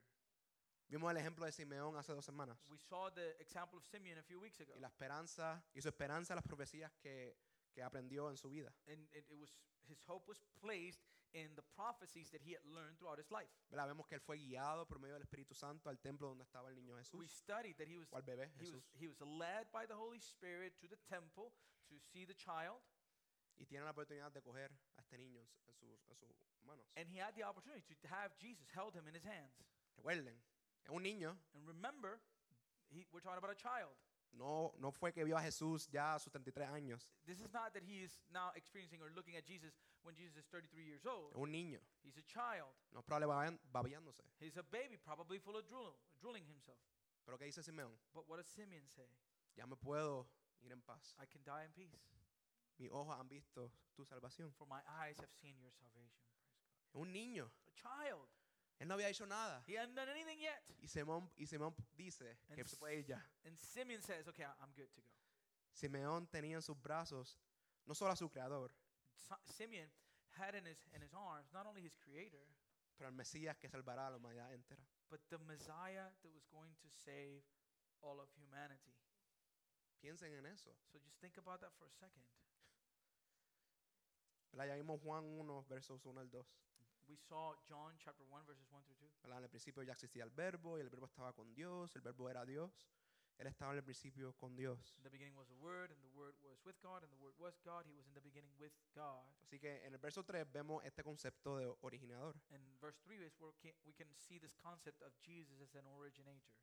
Vimos 0.89 1.11
el 1.13 1.19
ejemplo 1.19 1.47
de 1.47 1.53
Simeón 1.53 1.97
hace 1.97 2.13
dos 2.13 2.25
semanas 2.25 2.59
We 2.69 2.79
saw 2.79 3.11
the 3.11 3.37
example 3.41 3.79
of 3.79 3.85
Simeon 3.87 4.19
a 4.19 4.23
few 4.23 4.41
weeks 4.41 4.61
ago. 4.61 4.73
y 4.77 4.81
la 4.81 4.89
esperanza 4.89 5.63
y 5.73 5.81
su 5.81 5.89
esperanza 5.89 6.35
las 6.35 6.45
profecías 6.45 6.91
que, 7.01 7.37
que 7.73 7.83
aprendió 7.83 8.29
en 8.29 8.37
su 8.37 8.51
vida. 8.51 8.73
And 8.89 9.09
it, 9.13 9.25
it 9.31 9.39
was 9.39 9.57
his 9.89 10.01
hope 10.09 10.27
was 10.29 10.41
placed 10.61 11.01
in 11.33 11.55
the 11.55 11.63
prophecies 11.77 12.31
that 12.31 12.43
he 12.43 12.53
had 12.53 12.65
learned 12.65 12.97
throughout 12.99 13.19
his 13.19 13.31
life. 13.31 13.51
¿verdad? 13.71 13.87
Vemos 13.89 14.07
que 14.09 14.17
él 14.17 14.21
fue 14.21 14.37
guiado 14.39 14.87
por 14.87 14.99
medio 14.99 15.15
del 15.15 15.23
Espíritu 15.23 15.55
Santo 15.55 15.89
al 15.89 15.99
templo 16.01 16.29
donde 16.29 16.45
estaba 16.45 16.69
el 16.69 16.75
niño 16.75 16.95
We 16.95 17.03
Jesús 17.03 17.31
studied 17.31 17.77
that 17.79 17.87
he 17.89 17.97
was 17.99 18.09
o 18.13 18.17
al 18.17 18.23
bebé 18.23 18.51
he 18.59 18.71
was 18.71 18.83
Jesús 18.83 18.83
he 19.01 19.07
was 19.09 19.21
led 19.21 19.71
by 19.73 19.87
the 19.87 19.95
Holy 19.95 20.19
Spirit 20.21 20.77
to 20.81 20.89
the 20.89 20.97
temple 21.09 21.53
to 21.89 21.99
see 22.13 22.25
the 22.25 22.35
child, 22.35 22.81
y 23.59 23.65
tiene 23.67 23.85
la 23.85 23.91
oportunidad 23.93 24.33
de 24.33 24.41
coger 24.43 24.71
a 24.97 25.01
este 25.03 25.19
niño 25.19 25.41
en, 25.67 25.75
su- 25.75 25.95
en 26.09 26.17
sus, 26.17 26.29
en 26.41 26.49
sus 26.49 26.63
manos. 26.65 26.87
and 26.97 27.09
he 27.09 27.19
had 27.19 27.35
the 27.35 27.43
opportunity 27.45 27.95
to 27.95 28.09
have 28.09 28.31
Jesus 28.39 28.69
held 28.75 28.95
him 28.95 29.07
in 29.09 29.15
his 29.15 29.25
hands. 29.25 29.53
Recuerden, 29.97 30.35
es 30.85 30.91
un 30.91 31.03
niño, 31.03 31.37
And 31.55 31.67
remember, 31.67 32.21
he, 32.91 33.07
we're 33.13 33.21
talking 33.21 33.39
about 33.39 33.51
a 33.51 33.55
child. 33.55 33.95
No, 34.33 34.73
no 34.79 34.91
fue 34.93 35.13
que 35.13 35.25
vio 35.25 35.37
a 35.37 35.43
Jesús 35.43 35.89
ya 35.91 36.15
a 36.15 36.19
sus 36.19 36.33
33 36.33 36.69
años, 36.69 37.11
This 37.27 37.41
is 37.41 37.53
not 37.53 37.73
that 37.75 37.83
he 37.83 38.03
is 38.03 38.21
now 38.31 38.51
experiencing 38.55 39.03
or 39.03 39.11
looking 39.11 39.37
at 39.37 39.45
Jesus 39.45 39.75
when 40.03 40.15
Jesus 40.17 40.37
is 40.39 40.47
33 40.51 40.85
years 40.85 41.05
old. 41.07 41.33
un 41.37 41.51
niño, 41.53 41.81
He's 42.03 42.17
a 42.17 42.23
child. 42.23 42.73
no 42.93 43.01
es 43.01 43.05
probable 43.07 43.59
babeándose. 43.73 44.23
He's 44.39 44.57
a 44.57 44.63
baby, 44.63 44.97
probably 44.97 45.39
full 45.39 45.57
of 45.57 45.67
drool, 45.67 45.97
drooling 46.21 46.45
himself. 46.47 46.79
Pero 47.25 47.37
¿qué 47.39 47.45
dice 47.45 47.63
Simeón? 47.63 47.93
But 48.15 48.27
what 48.29 48.39
does 48.39 48.47
Simeon 48.49 48.89
say? 48.89 49.09
Ya 49.57 49.67
me 49.67 49.77
puedo 49.77 50.27
ir 50.63 50.73
en 50.73 50.81
paz. 50.83 51.15
I 51.21 51.27
can 51.27 51.43
die 51.45 51.65
in 51.65 51.73
peace, 51.73 51.99
Mis 52.79 52.91
ojos 52.91 53.15
han 53.19 53.29
visto 53.29 53.71
tu 53.95 54.05
salvación. 54.07 54.53
for 54.57 54.67
my 54.67 54.81
eyes 55.03 55.19
have 55.19 55.31
seen 55.43 55.61
your 55.61 55.71
salvation. 55.73 56.25
Un 56.95 57.13
niño, 57.13 57.51
A 57.67 57.71
child. 57.73 58.27
Él 58.81 58.89
no 58.89 58.95
había 58.95 59.09
hecho 59.09 59.27
nada. 59.27 59.63
He 59.67 59.77
hadn't 59.79 59.95
done 59.95 60.11
anything 60.11 60.39
yet. 60.41 60.63
Y 60.81 60.89
Simeón 60.89 61.31
dice 61.97 62.37
que 62.49 62.61
And 62.63 62.67
se 62.69 62.77
puede 62.77 62.97
ir 62.99 63.05
ya. 63.07 63.25
And 63.45 63.57
Simeon 63.59 64.03
says, 64.03 64.27
Okay, 64.29 64.45
I'm 64.45 64.73
good 64.75 64.91
to 64.95 65.01
go. 65.03 65.09
Simeón 65.73 66.27
tenía 66.29 66.57
en 66.57 66.63
sus 66.63 66.77
brazos 66.81 67.39
no 67.87 67.95
solo 67.95 68.11
a 68.13 68.17
su 68.17 68.29
creador, 68.29 68.73
Si- 69.17 69.53
Simeon 69.53 69.91
had 70.39 70.55
in 70.55 70.65
his, 70.67 70.79
in 70.95 71.03
his 71.03 71.13
arms 71.15 71.53
not 71.53 71.67
only 71.67 71.83
his 71.83 71.95
creator, 71.97 72.45
pero 72.97 73.09
al 73.09 73.15
Mesías 73.15 73.57
que 73.59 73.69
salvará 73.69 74.07
a 74.09 74.11
la 74.11 74.17
humanidad 74.17 74.53
entera. 74.53 74.83
but 75.09 75.21
the 75.29 75.39
Messiah 75.39 76.11
that 76.23 76.31
was 76.33 76.45
going 76.47 76.75
to 76.81 76.89
save 76.89 77.43
all 78.01 78.21
of 78.21 78.29
humanity. 78.37 78.95
Piensen 80.01 80.33
en 80.33 80.47
eso. 80.47 80.71
So 80.91 80.99
just 80.99 81.19
think 81.21 81.37
about 81.37 81.61
that 81.61 81.73
for 81.79 81.87
a 81.87 81.91
second. 81.91 82.25
¿verdad? 84.53 84.69
Ya 84.69 84.75
vimos 84.77 85.01
Juan 85.03 85.25
1, 85.25 85.65
versos 85.69 86.05
1 86.07 86.21
al 86.21 86.31
2. 86.31 86.47
We 87.11 87.17
saw 87.17 87.55
John 87.67 87.99
chapter 87.99 88.23
1, 88.25 88.45
verses 88.47 88.71
1 88.71 88.85
through 88.85 88.97
2. 89.01 89.23
¿verdad? 89.25 89.39
En 89.39 89.45
el 89.45 89.51
principio 89.51 89.83
ya 89.83 89.93
existía 89.95 90.23
el 90.23 90.31
verbo 90.31 90.79
y 90.79 90.81
el 90.81 90.89
verbo 90.91 91.07
estaba 91.07 91.33
con 91.33 91.53
Dios, 91.53 91.95
el 91.97 92.03
verbo 92.03 92.31
era 92.31 92.45
Dios. 92.47 92.87
Él 93.37 93.49
estaba 93.49 93.73
en 93.73 93.79
el 93.79 93.83
principio 93.85 94.33
con 94.35 94.55
Dios. 94.55 94.95
In 94.99 95.03
the 95.03 95.11
beginning 95.11 95.35
was 95.35 95.49
the 95.49 95.55
Word, 95.57 95.91
and 95.91 96.01
the 96.03 96.09
Word 96.17 96.37
was 96.43 96.63
with 96.65 96.77
God, 96.81 97.03
and 97.03 97.11
the 97.11 97.17
Word 97.17 97.35
was 97.39 97.59
God. 97.65 97.85
He 97.87 97.93
was 97.95 98.07
in 98.07 98.15
the 98.15 98.21
beginning 98.21 98.53
with 98.61 98.73
God. 98.95 99.27
Así 99.43 99.59
que 99.59 99.85
en 99.85 99.93
el 99.93 99.99
verso 99.99 100.23
3 100.23 100.45
vemos 100.53 100.85
este 100.85 101.03
concepto 101.03 101.57
de 101.59 101.67
originador. 101.81 102.37
And 102.51 102.63
verse 102.81 103.01
3 103.03 103.25
is 103.27 103.35
where 103.41 103.53
ca- 103.61 103.75
we 103.85 103.93
can 103.93 104.15
see 104.15 104.39
this 104.39 104.55
concept 104.55 105.03
of 105.03 105.13
Jesus 105.23 105.61
as 105.63 105.75
an 105.75 105.87
originator. 105.87 106.55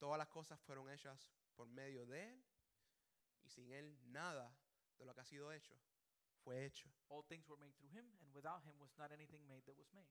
Todas 0.00 0.18
las 0.18 0.28
cosas 0.28 0.58
fueron 0.62 0.88
hechas 0.90 1.30
por 1.54 1.68
medio 1.68 2.04
de 2.06 2.30
Él 2.30 2.42
y 3.44 3.48
sin 3.48 3.70
Él 3.70 3.96
nada 4.10 4.52
de 4.98 5.04
lo 5.04 5.14
que 5.14 5.20
ha 5.20 5.24
sido 5.24 5.52
hecho 5.52 5.78
fue 6.44 6.64
hecho. 6.64 6.88
All 7.08 7.22
things 7.24 7.48
were 7.48 7.58
made 7.58 7.74
through 7.76 7.90
him, 7.90 8.06
and 8.20 8.34
without 8.34 8.62
him 8.64 8.78
was 8.78 8.92
not 8.96 9.12
anything 9.12 9.46
made 9.46 9.62
that 9.64 9.76
was 9.76 9.92
made. 9.92 10.10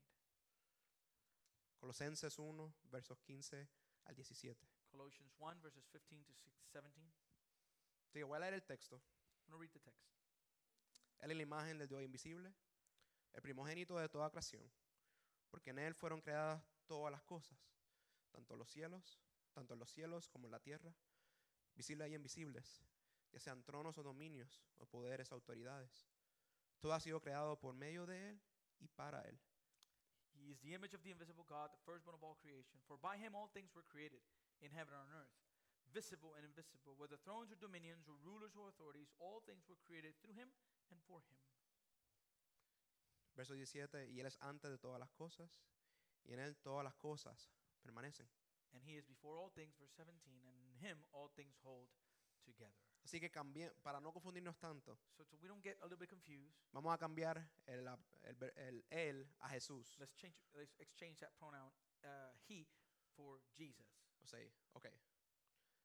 Colosenses 1.79 2.37
1, 2.37 2.73
versos 2.91 3.19
15 3.21 3.67
al 4.05 4.15
17. 4.15 4.55
Colossians 4.91 5.33
1, 5.39 5.61
verses 5.61 5.85
15 5.91 6.23
to 6.25 6.33
6 6.33 6.55
17. 6.71 7.13
Así 8.07 8.19
que 8.19 8.23
voy 8.23 8.37
a 8.37 8.39
leer 8.39 8.53
el 8.53 8.63
texto. 8.63 8.95
I'm 8.97 9.51
going 9.51 9.57
to 9.57 9.57
read 9.57 9.71
the 9.73 9.79
text. 9.79 10.11
Él 11.19 11.31
es 11.31 11.37
la 11.37 11.43
imagen 11.43 11.77
del 11.77 11.87
Dios 11.87 12.01
invisible, 12.01 12.53
el 13.33 13.41
primogénito 13.41 13.97
de 13.97 14.09
toda 14.09 14.29
creación, 14.29 14.63
porque 15.49 15.69
en 15.69 15.79
Él 15.79 15.93
fueron 15.93 16.21
creadas 16.21 16.63
todas 16.87 17.11
las 17.11 17.21
cosas, 17.23 17.57
tanto 18.31 18.55
los 18.55 18.69
cielos, 18.69 19.19
tanto 19.53 19.75
los 19.75 19.89
cielos 19.91 20.27
como 20.29 20.49
la 20.49 20.59
tierra, 20.59 20.93
visibles 21.75 22.09
y 22.09 22.15
invisibles, 22.15 22.83
ya 23.31 23.39
sean 23.39 23.63
tronos 23.63 23.97
o 23.97 24.03
dominios, 24.03 24.61
o 24.77 24.85
poderes 24.85 25.31
o 25.31 25.35
autoridades. 25.35 26.10
Todo 26.81 26.93
ha 26.93 26.99
sido 26.99 27.21
creado 27.21 27.59
por 27.59 27.73
medio 27.73 28.05
de 28.05 28.29
Él 28.29 28.41
y 28.79 28.87
para 28.87 29.21
Él. 29.21 29.39
He 30.33 30.49
is 30.49 30.59
the 30.61 30.73
image 30.73 30.95
of 30.95 31.03
the 31.03 31.11
invisible 31.11 31.45
God, 31.45 31.69
the 31.71 31.85
firstborn 31.85 32.15
of 32.15 32.23
all 32.23 32.35
creation. 32.41 32.81
For 32.87 32.97
by 32.97 33.17
him 33.17 33.35
all 33.35 33.47
things 33.53 33.69
were 33.75 33.85
created, 33.85 34.21
in 34.61 34.71
heaven 34.71 34.93
and 34.93 35.05
on 35.05 35.21
earth, 35.21 35.29
visible 35.93 36.33
and 36.33 36.45
invisible, 36.45 36.97
whether 36.97 37.17
thrones 37.21 37.51
or 37.51 37.57
dominions 37.61 38.09
or 38.09 38.17
rulers 38.25 38.57
or 38.57 38.69
authorities, 38.69 39.13
all 39.19 39.45
things 39.45 39.69
were 39.69 39.77
created 39.85 40.17
through 40.17 40.33
him 40.33 40.49
and 40.89 40.99
for 41.05 41.21
him. 41.21 41.37
Verso 43.35 43.53
17, 43.53 44.09
y 44.09 44.19
Él 44.19 44.25
es 44.25 44.37
antes 44.41 44.71
de 44.71 44.77
todas 44.77 44.99
las 44.99 45.11
cosas, 45.11 45.49
y 46.25 46.33
en 46.33 46.39
Él 46.39 46.57
todas 46.57 46.83
las 46.83 46.95
cosas 46.95 47.49
permanecen. 47.81 48.27
And 48.73 48.83
he 48.83 48.95
is 48.95 49.05
before 49.05 49.37
all 49.37 49.51
things, 49.53 49.75
verse 49.77 49.93
17, 49.95 50.15
and 50.47 50.55
in 50.63 50.75
him 50.79 50.97
all 51.11 51.29
things 51.35 51.55
hold 51.63 51.89
together. 52.45 52.90
Así 53.03 53.19
que 53.19 53.31
cambie, 53.31 53.71
para 53.81 53.99
no 53.99 54.11
confundirnos 54.13 54.57
tanto, 54.59 54.97
So, 55.15 55.25
we 55.41 55.47
don't 55.47 55.63
get 55.63 55.77
a 55.81 55.85
little 55.85 55.97
bit 55.97 56.09
confused, 56.09 56.55
vamos 56.71 56.93
a 56.93 56.97
cambiar 56.97 57.49
el, 57.65 57.87
el, 58.23 58.53
el 58.55 58.85
Él 58.89 59.27
a 59.39 59.49
Jesús. 59.49 59.97
let's 59.99 60.15
change 60.15 60.35
let's 60.53 60.75
exchange 60.79 61.17
that 61.19 61.31
pronoun 61.39 61.71
uh, 62.03 62.31
he 62.47 62.67
for 63.15 63.41
Jesus. 63.57 63.87
O 64.23 64.27
sea, 64.27 64.39
ok. 64.73 64.87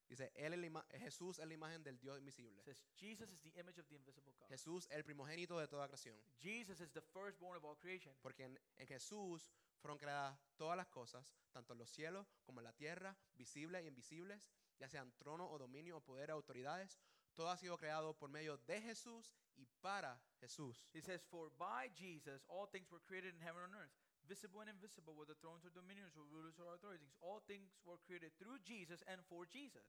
Dice, 0.08 0.30
él 0.36 0.54
es 0.54 0.72
la 0.72 0.86
Jesús 1.00 1.38
es 1.40 1.46
la 1.46 1.54
imagen 1.54 1.82
del 1.82 1.98
Dios 1.98 2.18
invisible. 2.18 2.62
Says 2.62 2.84
Jesus 2.94 3.32
is 3.32 3.40
the 3.40 3.58
image 3.58 3.80
of 3.80 3.86
the 3.88 3.96
invisible 3.96 4.32
God. 4.38 4.48
Jesús 4.48 4.86
es 4.88 4.96
el 4.96 5.02
primogénito 5.04 5.58
de 5.58 5.66
toda 5.66 5.88
creación. 5.88 6.16
Jesus 6.38 6.80
is 6.80 6.92
the 6.92 7.00
firstborn 7.00 7.56
of 7.56 7.64
all 7.64 7.76
creation. 7.76 8.14
Porque 8.22 8.44
en, 8.44 8.58
en 8.76 8.86
Jesús 8.86 9.50
fueron 9.80 9.98
creadas 9.98 10.38
todas 10.56 10.76
las 10.76 10.86
cosas, 10.86 11.26
tanto 11.50 11.72
en 11.72 11.80
los 11.80 11.90
cielos 11.90 12.26
como 12.44 12.60
en 12.60 12.64
la 12.64 12.72
tierra, 12.72 13.16
visibles 13.34 13.82
e 13.82 13.88
invisibles, 13.88 14.40
ya 14.78 14.88
sean 14.88 15.12
tronos 15.18 15.48
o 15.50 15.58
dominio 15.58 15.96
o 15.96 16.00
poder, 16.00 16.30
autoridades. 16.30 16.98
Todo 17.34 17.50
ha 17.50 17.56
sido 17.56 17.76
creado 17.76 18.14
por 18.14 18.30
medio 18.30 18.56
de 18.66 18.80
Jesús 18.80 19.34
y 19.56 19.66
para 19.80 20.20
Jesús. 20.40 20.88
He 20.92 21.00
says, 21.02 21.22
For 21.24 21.50
by 21.58 21.90
Jesus 21.94 22.44
all 22.48 22.66
things 22.66 22.90
were 22.90 23.00
created 23.00 23.34
in 23.34 23.40
heaven 23.40 23.62
and 23.64 23.74
earth, 23.74 23.92
visible 24.26 24.60
and 24.60 24.70
invisible, 24.70 25.14
whether 25.14 25.34
thrones 25.34 25.64
or 25.64 25.70
dominions 25.70 26.16
or 26.16 26.24
rulers 26.24 26.58
or 26.58 26.74
authorities. 26.74 27.14
All 27.20 27.40
things 27.46 27.76
were 27.84 27.98
created 28.06 28.32
through 28.38 28.58
Jesus 28.64 29.02
and 29.06 29.20
for 29.28 29.46
Jesus. 29.46 29.84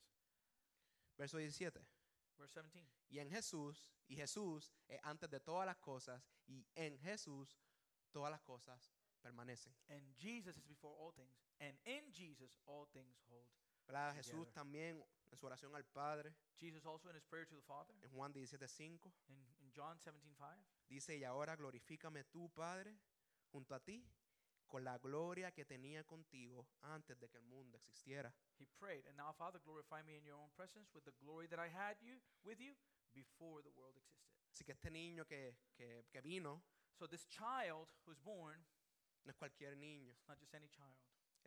Verso 1.18 1.38
17. 1.38 1.72
Verse 2.38 2.54
17. 2.54 2.86
Y 3.10 3.20
en 3.20 3.30
Jesús, 3.30 3.92
y 4.08 4.16
Jesús 4.16 4.72
es 4.88 5.00
antes 5.04 5.30
de 5.30 5.40
todas 5.40 5.66
las 5.66 5.78
cosas, 5.78 6.22
y 6.48 6.66
en 6.76 6.98
Jesús 7.00 7.58
todas 8.12 8.32
las 8.32 8.42
cosas 8.42 8.92
permanecen. 9.22 9.74
And 9.90 10.02
Jesus 10.18 10.58
is 10.58 10.64
before 10.64 10.94
all 11.00 11.12
things, 11.12 11.34
and 11.60 11.78
in 11.86 12.12
Jesus 12.12 12.58
all 12.66 12.88
things 12.94 13.18
hold. 13.30 13.48
¿Verdad? 13.88 14.10
Together. 14.10 14.24
Jesús 14.24 14.52
también 14.54 15.04
en 15.32 15.38
su 15.38 15.46
oración 15.46 15.76
al 15.76 15.86
Padre, 15.86 16.34
Jesus 16.56 16.86
also 16.86 17.10
in 17.10 17.16
his 17.16 17.26
prayer 17.26 17.46
to 17.48 17.56
the 17.56 17.62
Father, 17.62 17.94
en 18.02 18.10
Juan 18.12 18.34
17:5, 18.34 19.12
in, 19.28 19.56
in 19.60 19.72
John 19.76 20.00
17 20.00 20.36
5, 20.36 20.66
dice, 20.88 21.16
y 21.18 21.24
ahora 21.24 21.56
glorifícame 21.56 22.24
tú, 22.26 22.50
Padre, 22.54 22.98
junto 23.52 23.76
a 23.76 23.80
ti, 23.80 24.06
con 24.68 24.84
la 24.84 24.98
gloria 24.98 25.52
que 25.52 25.66
tenía 25.66 26.04
contigo 26.04 26.68
antes 26.82 27.18
de 27.20 27.30
que 27.30 27.38
el 27.38 27.46
mundo 27.46 27.78
existiera. 27.78 28.34
he 28.60 28.66
prayed, 28.80 29.06
And 29.08 29.16
now, 29.18 29.32
Father, 29.34 29.60
glorify 29.60 30.02
me 30.04 30.18
in 30.18 30.24
your 30.26 30.36
own 30.36 30.50
presence 30.56 30.94
with 30.94 31.06
the 31.06 31.14
glory 31.20 31.48
that 31.48 31.60
I 31.60 31.70
had 31.70 31.98
you 32.02 32.20
with 32.44 32.60
you 32.60 32.76
before 33.14 33.62
the 33.62 33.70
world 33.72 33.96
existed. 33.98 34.28
Así 34.52 34.66
que 34.66 34.74
este 34.74 34.90
niño 34.90 35.26
que, 35.26 35.56
que, 35.76 36.06
que 36.10 36.22
vino 36.22 36.64
So 36.98 37.06
this 37.06 37.28
child 37.28 37.88
who's 38.06 38.18
born, 38.20 38.66
no 39.24 39.30
es 39.30 39.38
cualquier 39.38 39.76
niño. 39.78 40.12
it's 40.14 40.28
not 40.28 40.40
just 40.40 40.54
any 40.56 40.68
child. 40.68 40.98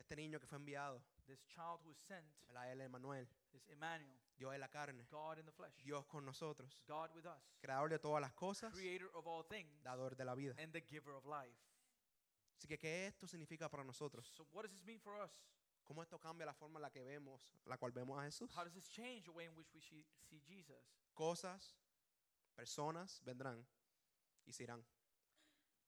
Este 0.01 0.17
niño 0.17 0.41
que 0.41 0.47
fue 0.47 0.57
enviado, 0.57 1.03
This 1.27 1.45
child 1.47 1.81
who 1.85 1.91
is 1.91 1.99
sent 1.99 2.27
es 2.49 2.81
Emmanuel, 2.81 3.29
is 3.53 3.69
Emmanuel, 3.69 4.19
Dios 4.37 4.55
en 4.55 4.61
la 4.61 4.69
carne, 4.69 5.05
God 5.11 5.39
in 5.39 5.45
the 5.45 5.53
flesh, 5.53 5.77
Dios 5.85 6.07
con 6.07 6.25
nosotros, 6.25 6.83
God 6.89 7.11
with 7.15 7.27
us, 7.27 7.41
creador 7.61 7.91
de 7.91 7.99
todas 7.99 8.21
las 8.23 8.33
cosas, 8.33 8.73
creator 8.73 9.11
of 9.15 9.27
all 9.27 9.45
things, 9.45 9.81
dador 9.83 10.17
de 10.17 10.25
la 10.25 10.35
vida. 10.35 10.55
and 10.59 10.73
the 10.73 10.81
giver 10.81 11.13
of 11.13 11.25
life. 11.27 11.55
Así 12.57 12.67
que, 12.67 12.79
¿qué 12.79 13.07
esto 13.07 13.29
significa 13.29 13.69
para 13.69 13.85
nosotros? 13.85 14.27
So 14.35 14.47
what 14.53 14.63
does 14.63 14.73
this 14.73 14.83
mean 14.85 14.99
for 14.99 15.15
us? 15.23 15.31
¿Cómo 15.85 16.03
esto 16.03 16.19
cambia 16.19 16.47
la 16.47 16.55
forma 16.55 16.79
en 16.79 16.83
la 16.83 16.91
que 16.91 17.03
vemos, 17.03 17.41
la 17.67 17.77
cual 17.77 17.93
vemos 17.93 18.19
a 18.19 18.23
Jesús? 18.25 18.51
How 18.57 18.65
does 18.65 18.73
this 18.73 18.89
change 18.89 19.25
the 19.25 19.33
way 19.33 19.45
in 19.45 19.55
which 19.55 19.73
we 19.75 19.81
see 19.81 20.07
see 20.23 20.41
Jesus? 20.41 20.83
Cosas, 21.15 21.77
personas 22.57 23.21
vendrán 23.25 23.67
y 24.47 24.53
se 24.53 24.65
irán. 24.65 24.83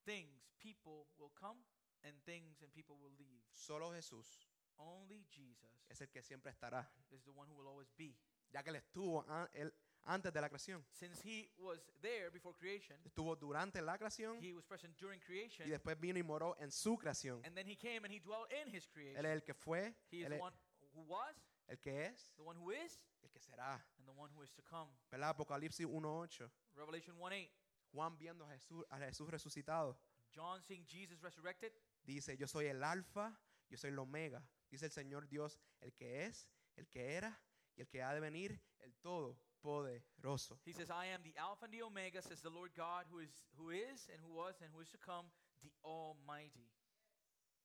Things, 0.04 0.52
people 0.58 1.08
will 1.18 1.32
come, 1.34 1.64
and 2.04 2.16
things 2.24 2.62
and 2.62 2.72
people 2.72 2.96
will 3.00 3.12
leave. 3.16 3.42
Solo 3.52 3.92
Jesús 3.92 4.46
Only 4.78 5.24
Jesus 5.30 5.70
es 5.88 6.00
el 6.00 6.08
que 6.10 6.22
siempre 6.22 6.50
estará, 6.50 6.88
is 7.10 7.22
the 7.24 7.30
one 7.30 7.48
who 7.50 7.54
will 7.56 7.68
always 7.68 7.90
be. 7.96 8.16
ya 8.52 8.62
que 8.62 8.70
Él 8.70 8.76
estuvo 8.76 9.24
a- 9.28 9.48
él- 9.54 9.72
antes 10.04 10.32
de 10.32 10.40
la 10.40 10.48
creación, 10.48 10.84
Since 10.90 11.22
he 11.24 11.48
was 11.58 11.78
there 12.00 12.30
before 12.30 12.56
creation, 12.58 12.98
estuvo 13.04 13.36
durante 13.36 13.80
la 13.80 13.96
creación 13.98 14.42
he 14.42 14.52
was 14.52 14.64
present 14.64 14.96
during 14.98 15.20
creation, 15.20 15.66
y 15.66 15.70
después 15.70 15.98
vino 16.00 16.18
y 16.18 16.22
moró 16.24 16.56
en 16.58 16.72
su 16.72 16.96
creación. 16.98 17.40
and 17.44 17.54
then 17.54 17.66
he 17.68 17.76
came 17.76 18.04
and 18.04 18.12
he 18.12 18.18
dwelt 18.18 18.50
in 18.52 18.68
his 18.74 18.84
Él 18.88 18.92
creation. 18.92 19.26
es 19.26 19.32
el 19.32 19.42
que 19.44 19.54
fue, 19.54 19.94
He 20.10 20.18
is 20.20 20.24
él 20.26 20.30
the 20.30 20.36
es 20.36 20.42
one 20.42 20.56
who 20.94 21.02
was, 21.02 21.36
el 21.68 21.78
que 21.78 22.06
es, 22.06 22.32
the 22.36 22.42
one 22.42 22.58
who 22.58 22.72
is, 22.72 23.04
el 23.22 23.30
que 23.30 23.38
será. 23.40 23.74
and 23.98 24.06
the 24.06 24.12
one 24.12 24.32
who 24.34 24.42
is 24.42 24.52
to 24.54 24.62
come. 24.64 24.90
¿Verdad? 25.10 25.30
Apocalipsis 25.30 25.86
1.8. 25.86 26.50
Revelation 26.74 27.16
1 27.18 27.32
8. 27.36 27.50
Juan 27.92 28.16
viendo 28.18 28.44
a 28.44 28.50
Jesús, 28.50 28.84
a 28.90 28.98
Jesús 28.98 29.30
resucitado, 29.30 29.96
John 30.34 30.62
seeing 30.62 30.84
Jesus 30.86 31.20
resurrected. 31.22 31.72
Dice, 32.02 32.36
yo 32.36 32.46
soy 32.46 32.66
el 32.66 32.82
alfa, 32.82 33.38
yo 33.68 33.78
soy 33.78 33.90
el 33.90 33.98
omega. 33.98 34.46
Dice 34.70 34.86
el 34.86 34.92
Señor 34.92 35.28
Dios, 35.28 35.60
el 35.80 35.92
que 35.94 36.24
es, 36.24 36.48
el 36.76 36.88
que 36.88 37.14
era 37.14 37.40
y 37.76 37.80
el 37.80 37.88
que 37.88 38.02
ha 38.02 38.12
de 38.14 38.20
venir, 38.20 38.60
el 38.80 38.94
todopoderoso. 38.96 40.58
He 40.64 40.72
says, 40.72 40.90
I 40.90 41.06
am 41.06 41.22
the 41.22 41.36
Alpha 41.38 41.66
and 41.66 41.72
the 41.72 41.82
Omega, 41.82 42.22
says 42.22 42.40
the 42.40 42.50
Lord 42.50 42.72
God, 42.74 43.06
who 43.10 43.20
is, 43.20 43.30
who 43.56 43.70
is, 43.70 44.08
and 44.10 44.20
who 44.20 44.32
was, 44.34 44.60
and 44.60 44.70
who 44.72 44.80
is 44.80 44.90
to 44.90 44.98
come, 44.98 45.26
the 45.62 45.70
Almighty. 45.84 46.71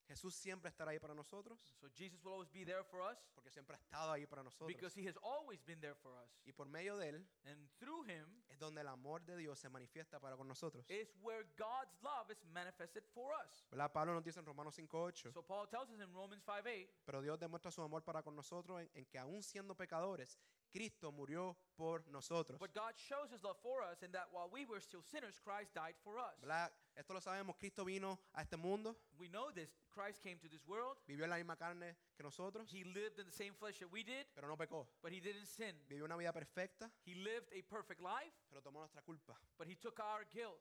Jesús 0.08 0.34
siempre 0.34 0.70
estará 0.70 0.90
ahí 0.92 0.98
para 0.98 1.14
nosotros, 1.14 1.60
So 1.80 1.88
Jesus 1.94 2.24
will 2.24 2.32
always 2.32 2.50
be 2.50 2.64
there 2.64 2.82
for 2.82 3.00
us 3.02 3.18
porque 3.34 3.50
siempre 3.50 3.76
ha 3.76 3.78
estado 3.78 4.10
ahí 4.10 4.26
para 4.26 4.42
nosotros. 4.42 4.66
because 4.68 4.98
he 4.98 5.06
has 5.06 5.16
always 5.22 5.62
been 5.64 5.80
there 5.80 5.94
for 5.94 6.12
us. 6.16 6.30
Y 6.46 6.52
por 6.52 6.66
medio 6.66 6.96
de 6.96 7.10
Él 7.10 7.28
And 7.44 7.68
through 7.78 8.04
him 8.08 8.42
es 8.48 8.58
donde 8.58 8.80
el 8.80 8.88
amor 8.88 9.22
de 9.24 9.36
Dios 9.36 9.58
se 9.58 9.68
manifiesta 9.68 10.18
para 10.18 10.34
con 10.36 10.48
nosotros. 10.48 10.84
is 10.88 11.14
where 11.20 11.44
God's 11.58 11.94
love 12.02 12.30
is 12.30 12.42
manifested 12.46 13.04
for 13.12 13.32
us. 13.44 13.66
¿Verdad? 13.70 13.92
Pablo 13.92 14.14
nos 14.14 14.24
dice 14.24 14.40
en 14.40 14.46
Romanos 14.46 14.78
5.8, 14.78 15.30
So 15.32 15.42
Paul 15.42 15.68
tells 15.68 15.90
us 15.90 16.00
in 16.00 16.12
Romans 16.14 16.42
5 16.42 16.62
8, 16.64 16.88
pero 17.04 17.20
Dios 17.20 17.38
demuestra 17.38 17.70
su 17.70 17.82
amor 17.82 18.02
para 18.02 18.22
con 18.22 18.34
nosotros 18.34 18.80
en, 18.80 18.90
en 18.94 19.04
que 19.06 19.18
aún 19.18 19.42
siendo 19.42 19.76
pecadores, 19.76 20.38
Cristo 20.70 21.10
murió 21.12 21.56
por 21.76 22.04
nosotros. 22.10 22.58
but 22.58 22.72
God 22.74 22.94
shows 22.96 23.30
his 23.30 23.42
love 23.42 23.56
for 23.62 23.82
us 23.82 24.02
in 24.02 24.10
that 24.12 24.28
while 24.32 24.48
we 24.52 24.64
were 24.66 24.80
still 24.80 25.02
sinners, 25.02 25.38
Christ 25.40 25.74
died 25.74 25.94
for 26.02 26.18
us. 26.18 26.38
¿Verdad? 26.40 26.70
Esto 26.96 27.14
lo 27.14 27.20
sabemos, 27.20 27.56
Cristo 27.58 27.84
vino 27.84 28.18
a 28.34 28.42
este 28.42 28.56
mundo, 28.56 28.96
We 29.18 29.28
know 29.28 29.50
this. 29.52 29.70
Christ 29.90 30.20
came 30.22 30.38
to 30.38 30.48
this 30.48 30.64
world. 30.66 30.96
vivió 31.06 31.24
en 31.24 31.30
la 31.30 31.36
misma 31.36 31.56
carne 31.56 31.96
que 32.16 32.22
nosotros, 32.24 32.68
He 32.72 32.84
lived 32.84 33.18
in 33.18 33.26
the 33.26 33.32
same 33.32 33.52
flesh 33.54 33.78
that 33.78 33.90
we 33.90 34.02
did, 34.02 34.26
pero 34.34 34.48
no 34.48 34.56
pecó. 34.56 34.86
but 35.02 35.12
he 35.12 35.20
didn't 35.20 35.46
sin. 35.46 35.74
Vivió 35.88 36.04
una 36.04 36.16
vida 36.16 36.32
perfecta, 36.32 36.90
He 37.04 37.14
lived 37.14 37.48
a 37.52 37.62
perfect 37.62 38.00
life, 38.00 38.34
pero 38.48 38.60
tomó 38.62 38.80
nuestra 38.80 39.02
culpa. 39.02 39.36
but 39.56 39.66
he 39.68 39.74
took 39.76 39.98
our 40.00 40.24
guilt, 40.32 40.60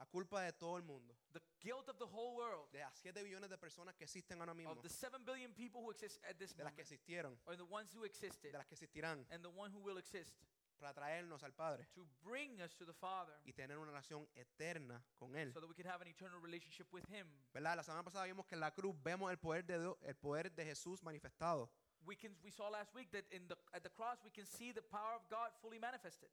La 0.00 0.06
culpa 0.06 0.40
de 0.42 0.52
todo 0.54 0.78
el 0.78 0.82
mundo. 0.82 1.14
the 1.34 1.42
guilt 1.60 1.86
of 1.90 1.98
the 1.98 2.06
whole 2.06 2.34
world, 2.34 2.72
De 2.72 2.78
las 2.80 2.96
7 3.02 3.22
billones 3.22 3.50
de 3.50 3.58
personas 3.58 3.94
que 3.94 4.04
existen 4.04 4.40
ahora 4.40 4.54
mismo, 4.54 4.72
of 4.72 4.80
the 4.80 4.88
7 4.88 5.22
billion 5.26 5.52
people 5.52 5.82
who 5.82 5.90
exist 5.90 6.18
at 6.24 6.36
this 6.38 6.56
de 6.56 6.64
las 6.64 6.72
que 6.72 6.82
moment, 6.82 6.90
existieron, 6.90 7.38
or 7.46 7.54
the 7.56 7.64
ones 7.70 7.94
who 7.94 8.04
existed, 8.04 8.50
de 8.50 8.56
las 8.58 8.66
que 8.66 8.74
existirán, 8.76 9.26
and 9.30 9.42
the 9.44 9.50
one 9.50 9.70
who 9.70 9.78
will 9.80 9.98
exist, 9.98 10.34
para 10.78 10.94
traernos 10.94 11.42
al 11.42 11.52
Padre 11.52 11.86
to 11.92 12.06
bring 12.22 12.58
us 12.62 12.74
to 12.74 12.86
the 12.86 12.94
Father 12.94 13.34
y 13.44 13.52
tener 13.52 13.76
una 13.76 13.90
relación 13.92 14.26
eterna 14.34 15.04
con 15.18 15.36
Él. 15.36 15.52
so 15.52 15.60
that 15.60 15.68
we 15.68 15.74
can 15.74 15.84
have 15.86 16.00
an 16.00 16.08
eternal 16.08 16.40
relationship 16.40 16.86
with 16.90 17.04
him. 17.10 17.26
¿Verdad? 17.52 17.76
La 17.76 17.82
semana 17.82 18.02
pasada 18.02 18.24
vimos 18.24 18.46
que 18.46 18.54
en 18.54 18.60
la 18.60 18.70
cruz 18.70 18.96
vemos 19.02 19.30
el 19.30 19.36
poder 19.38 19.66
de, 19.66 19.78
Dios- 19.78 19.98
el 20.00 20.14
poder 20.16 20.50
de 20.50 20.64
Jesús 20.64 21.02
manifestado. 21.02 21.70
We 22.06 22.16
can 22.16 22.34
we 22.42 22.50
saw 22.50 22.70
last 22.70 22.94
week 22.94 23.10
that 23.10 23.26
in 23.30 23.46
the 23.46 23.58
at 23.74 23.82
the 23.82 23.90
cross 23.90 24.18
we 24.24 24.30
can 24.30 24.46
see 24.46 24.72
the 24.72 24.80
power 24.80 25.14
of 25.14 25.28
God 25.28 25.52
fully 25.60 25.78
manifested. 25.78 26.30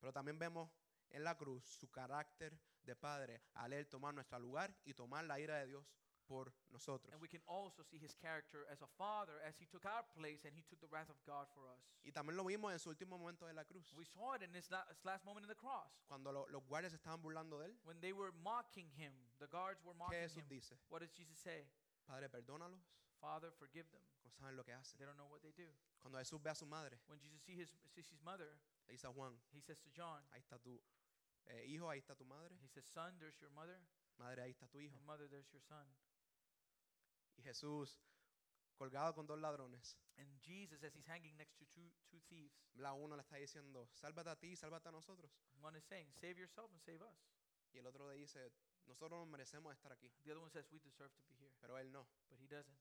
Pero 0.00 0.10
también 0.10 0.38
vemos 0.38 0.70
en 1.10 1.22
la 1.22 1.34
cruz 1.36 1.62
su 1.78 1.90
carácter 1.90 2.58
de 2.84 2.94
Padre 2.96 3.40
al 3.54 3.72
Él 3.72 3.86
tomar 3.88 4.14
nuestro 4.14 4.38
lugar 4.38 4.74
y 4.84 4.94
tomar 4.94 5.24
la 5.24 5.38
ira 5.38 5.58
de 5.58 5.66
Dios 5.66 5.84
por 6.26 6.52
nosotros. 6.70 7.12
And 7.12 7.20
we 7.20 7.28
can 7.28 7.42
also 7.46 7.82
see 7.82 7.98
his 7.98 8.14
character 8.14 8.64
as 8.70 8.80
a 8.80 8.86
father 8.86 9.40
as 9.44 9.56
he 9.60 9.66
took 9.66 9.84
our 9.84 10.04
place 10.14 10.44
and 10.46 10.54
he 10.56 10.62
took 10.62 10.80
the 10.80 10.86
wrath 10.86 11.10
of 11.10 11.16
God 11.26 11.46
for 11.54 11.68
us. 11.68 11.80
Y 12.04 12.12
también 12.12 12.36
lo 12.36 12.44
vimos 12.44 12.72
en 12.72 12.78
su 12.78 12.90
último 12.90 13.18
momento 13.18 13.46
de 13.46 13.52
la 13.52 13.64
cruz, 13.64 13.92
We 13.94 14.04
saw 14.04 14.34
it 14.34 14.42
in 14.42 14.54
his, 14.54 14.70
la- 14.70 14.86
his 14.88 15.04
last 15.04 15.24
moment 15.24 15.44
in 15.44 15.48
the 15.48 15.56
cross 15.56 15.90
cuando 16.08 16.32
lo- 16.32 16.46
los 16.48 16.62
guardias 16.66 16.92
estaban 16.92 17.20
burlando 17.20 17.58
de 17.58 17.66
Él. 17.66 17.76
when 17.84 18.00
they 18.00 18.12
were 18.12 18.32
mocking 18.42 18.88
him. 18.96 19.12
The 19.40 19.48
guards 19.48 19.82
were 19.84 19.94
¿Qué 19.94 19.98
mocking 19.98 20.20
Jesús 20.20 20.42
him. 20.42 20.48
dice? 20.48 20.76
What 20.88 21.00
does 21.00 21.10
Jesus 21.12 21.38
say? 21.38 21.66
Padre, 22.06 22.28
perdónalos 22.28 22.80
Father, 23.20 23.52
forgive 23.52 23.88
them. 23.90 24.02
No 24.24 24.30
saben 24.30 24.56
lo 24.56 24.64
que 24.64 24.72
hacen. 24.72 24.98
They 24.98 25.06
don't 25.06 25.16
know 25.16 25.28
what 25.28 25.42
they 25.42 25.52
do. 25.52 25.68
Cuando 26.00 26.18
Jesús 26.18 26.40
ve 26.42 26.50
a 26.50 26.54
su 26.56 26.66
madre, 26.66 26.98
When 27.08 27.20
Jesus 27.20 27.40
sees 27.42 27.58
his, 27.58 27.70
sees 27.94 28.08
his 28.10 28.20
mother, 28.22 28.58
le 28.86 28.92
dice 28.94 29.04
a 29.06 29.10
Juan, 29.12 29.38
he 29.52 29.60
says 29.60 29.78
to 29.80 29.90
John, 29.90 30.24
ahí 30.32 30.40
está 30.40 30.58
tu 30.58 30.80
eh, 31.46 31.64
hijo, 31.66 31.88
ahí 31.90 31.98
está 31.98 32.14
tu 32.14 32.24
madre, 32.24 32.56
he 32.62 32.68
says, 32.68 32.84
Son, 32.86 33.18
there's 33.18 33.38
your 33.40 33.50
mother, 33.50 33.80
madre, 34.18 34.42
ahí 34.42 34.50
está 34.52 34.68
tu 34.68 34.78
hijo. 34.80 34.96
and 34.96 35.04
mother, 35.06 35.28
there's 35.28 35.50
your 35.52 35.62
son. 35.62 35.86
Y 37.36 37.42
Jesús, 37.42 37.98
colgado 38.76 39.14
con 39.14 39.26
dos 39.26 39.38
ladrones, 39.38 39.98
And 40.16 40.28
Jesus, 40.42 40.82
as 40.84 40.94
he's 40.94 41.06
hanging 41.06 41.34
next 41.38 41.56
to 41.58 41.64
two, 41.66 41.90
two 42.10 42.20
thieves, 42.28 42.52
la 42.74 42.92
uno 42.92 43.16
le 43.16 43.22
está 43.22 43.36
diciendo, 43.36 43.88
sálvate 43.94 44.28
a 44.30 44.36
ti, 44.36 44.54
sálvate 44.56 44.88
a 44.88 44.92
nosotros. 44.92 45.30
one 45.60 45.74
is 45.76 45.84
saying, 45.84 46.12
Save 46.12 46.36
yourself 46.38 46.70
and 46.70 46.80
save 46.82 47.00
us. 47.02 47.16
Y 47.72 47.78
el 47.78 47.86
otro 47.86 48.06
le 48.08 48.16
dice, 48.16 48.52
nosotros 48.86 49.18
nos 49.18 49.28
merecemos 49.28 49.72
estar 49.72 49.90
aquí, 49.92 50.12
The 50.24 50.32
other 50.32 50.42
one 50.42 50.50
says, 50.50 50.66
We 50.70 50.78
deserve 50.80 51.12
to 51.14 51.22
be 51.22 51.34
here. 51.34 51.50
pero 51.60 51.78
él 51.78 51.90
no. 51.90 52.06
But 52.28 52.38
he 52.38 52.46
doesn't. 52.46 52.76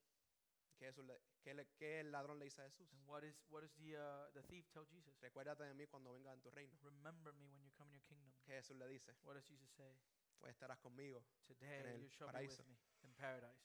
¿Qué, 0.78 0.88
Jesús 0.88 1.06
le- 1.06 1.22
qué 1.44 1.54
le- 1.54 1.68
qué 1.78 2.00
el 2.02 2.12
ladrón 2.12 2.40
le 2.40 2.46
dice 2.46 2.62
a 2.62 2.66
Jesús? 2.66 2.92
And 2.94 3.06
what 3.08 3.24
is 3.24 3.36
what 3.50 3.62
does 3.62 3.72
the 3.76 3.96
uh, 3.96 4.32
the 4.34 4.42
thief 4.44 4.68
tell 4.72 4.84
Jesus? 4.88 5.16
Recuérdate 5.22 5.64
de 5.64 5.74
mí 5.76 5.86
cuando 5.88 6.12
venga 6.12 6.34
en 6.34 6.42
tu 6.42 6.50
reino. 6.50 6.76
Remember 6.82 7.32
me 7.36 7.48
when 7.50 7.64
you 7.64 7.72
come 7.78 7.88
in 7.90 7.94
your 7.94 8.04
kingdom. 8.08 8.31
¿Qué 8.52 8.58
Jesús 8.58 8.76
le 8.76 8.88
dice? 8.90 9.16
What 9.24 9.36
does 9.36 9.46
Jesus 9.46 9.72
say? 9.72 9.98
Pues 10.38 10.52
estarás 10.52 10.78
conmigo. 10.80 11.24
Today 11.48 11.86
el 11.86 12.02
you 12.02 12.10
shall 12.10 12.28
be 12.28 12.40
with 12.40 12.50
paraíso. 12.50 12.66
me 12.68 12.78
in 13.04 13.14
paradise. 13.14 13.64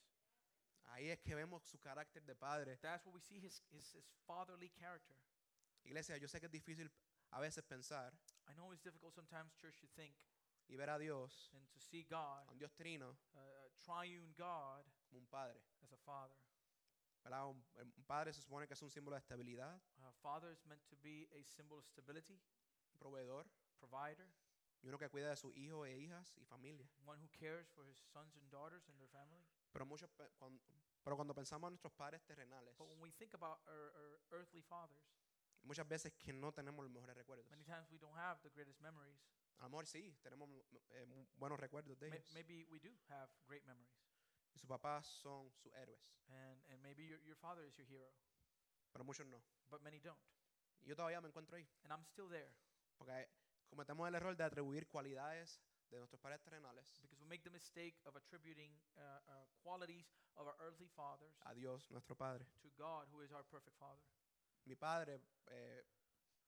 Ahí 0.92 1.10
es 1.10 1.18
que 1.18 1.34
vemos 1.34 1.64
su 1.64 1.76
carácter 1.80 2.22
de 2.24 2.36
padre. 2.36 2.76
That's 2.76 3.04
what 3.04 3.12
we 3.12 3.20
see 3.20 3.40
his, 3.40 3.64
his, 3.72 3.92
his 3.94 4.06
fatherly 4.28 4.70
character. 4.70 5.16
Iglesia, 5.82 6.16
yo 6.18 6.28
sé 6.28 6.38
que 6.38 6.46
es 6.46 6.52
difícil 6.52 6.88
a 7.32 7.40
veces 7.40 7.64
pensar 7.64 8.12
I 8.48 8.54
know 8.54 8.72
it's 8.72 8.80
difficult 8.80 9.12
sometimes, 9.12 9.56
church, 9.56 9.80
to 9.80 9.88
think 9.96 10.14
y 10.68 10.76
ver 10.76 10.88
a 10.88 11.00
Dios, 11.00 11.50
and 11.54 11.68
to 11.72 11.80
see 11.80 12.04
God, 12.04 12.46
a 12.46 12.52
un 12.52 12.58
Dios 12.58 12.72
trino, 12.76 13.16
triune 13.84 14.34
God, 14.38 14.84
como 15.08 15.18
un 15.18 15.26
padre. 15.26 15.60
as 15.82 15.90
a 15.90 15.96
father. 15.96 16.36
¿verdad? 17.24 17.44
Un, 17.48 17.64
un 17.74 18.04
padre 18.04 18.32
se 18.32 18.40
supone 18.40 18.68
que 18.68 18.74
es 18.74 18.82
un 18.82 18.90
símbolo 18.90 19.16
de 19.16 19.18
estabilidad, 19.18 19.80
A 20.04 20.12
father 20.22 20.52
is 20.52 20.64
meant 20.64 20.86
to 20.86 20.96
be 21.02 21.28
a 21.32 21.42
symbol 21.42 21.76
of 21.76 21.84
stability, 21.86 22.40
un 22.92 22.98
proveedor 23.00 23.48
provider, 23.80 24.28
y 24.82 24.88
uno 24.88 24.98
que 24.98 25.08
cuida 25.08 25.30
de 25.30 25.36
sus 25.36 25.54
hijos 25.56 25.86
e 25.88 25.96
hijas 25.98 26.36
y 26.36 26.44
familia. 26.44 26.88
one 27.04 27.20
who 27.22 27.28
cares 27.38 27.68
for 27.70 27.86
his 27.86 27.98
sons 28.12 28.36
and 28.36 28.50
daughters 28.50 28.88
and 28.88 28.98
their 28.98 29.08
family. 29.08 29.44
Pero, 29.72 29.84
muchos, 29.86 30.08
pe- 30.10 30.30
cuan- 30.38 30.60
pero 31.02 31.16
cuando 31.16 31.34
pensamos 31.34 31.68
en 31.68 31.72
nuestros 31.74 31.92
padres 31.92 32.22
terrenales, 32.24 32.76
But 32.76 32.88
when 32.88 33.00
we 33.00 33.10
think 33.12 33.34
about 33.34 33.60
our, 33.68 33.92
our 33.96 34.20
earthly 34.30 34.62
fathers, 34.62 35.04
muchas 35.62 35.86
veces 35.88 36.12
que 36.14 36.32
no 36.32 36.52
tenemos 36.52 36.84
los 36.84 36.92
mejores 36.92 37.16
recuerdos. 37.16 37.48
many 37.50 37.64
times 37.64 37.90
we 37.90 37.98
don't 37.98 38.16
have 38.16 38.40
the 38.42 38.50
greatest 38.50 38.80
memories. 38.80 39.18
A 39.58 39.64
lo 39.64 39.70
mejor 39.70 39.86
sí, 39.86 40.14
tenemos 40.22 40.48
eh, 40.90 41.06
mu- 41.06 41.26
buenos 41.36 41.58
recuerdos 41.58 41.98
de 41.98 42.10
May- 42.10 42.18
ellos. 42.18 42.32
maybe 42.34 42.64
we 42.66 42.78
do 42.78 42.90
have 43.08 43.28
great 43.46 43.64
memories. 43.64 43.92
Y 44.54 44.58
sus 44.58 44.68
papás 44.68 45.06
son 45.06 45.50
sus 45.52 45.72
héroes, 45.74 46.00
And, 46.28 46.62
and 46.70 46.82
maybe 46.82 47.06
your, 47.06 47.20
your 47.22 47.36
father 47.36 47.64
is 47.66 47.76
your 47.76 47.86
hero, 47.86 48.10
pero 48.92 49.04
muchos 49.04 49.26
no. 49.26 49.42
but 49.68 49.80
many 49.82 49.98
don't. 50.00 50.18
Y 50.82 50.88
yo 50.88 50.96
todavía 50.96 51.20
me 51.20 51.28
encuentro 51.28 51.56
ahí, 51.56 51.68
And 51.84 51.92
I'm 51.92 52.04
still 52.04 52.28
there 52.28 52.52
porque 52.96 53.28
cometemos 53.68 54.06
el 54.08 54.14
error 54.14 54.36
de 54.36 54.44
atribuir 54.44 54.86
cualidades 54.88 55.60
de 55.90 55.98
nuestros 55.98 56.20
padres 56.20 56.40
terrenales 56.42 56.98
because 57.00 57.20
we 57.20 57.26
make 57.26 57.42
the 57.42 57.50
mistake 57.50 57.96
of 58.04 58.16
attributing 58.16 58.72
uh, 58.96 59.00
uh, 59.28 59.46
qualities 59.62 60.12
of 60.36 60.46
our 60.46 60.56
earthly 60.60 60.88
fathers 60.88 61.34
a 61.46 61.54
Dios, 61.54 61.88
nuestro 61.90 62.16
Padre. 62.16 62.44
to 62.62 62.70
God, 62.76 63.06
who 63.12 63.22
is 63.22 63.32
our 63.32 63.44
perfect 63.44 63.76
father. 63.78 64.02
Mi 64.64 64.74
padre, 64.74 65.20
eh, 65.50 65.84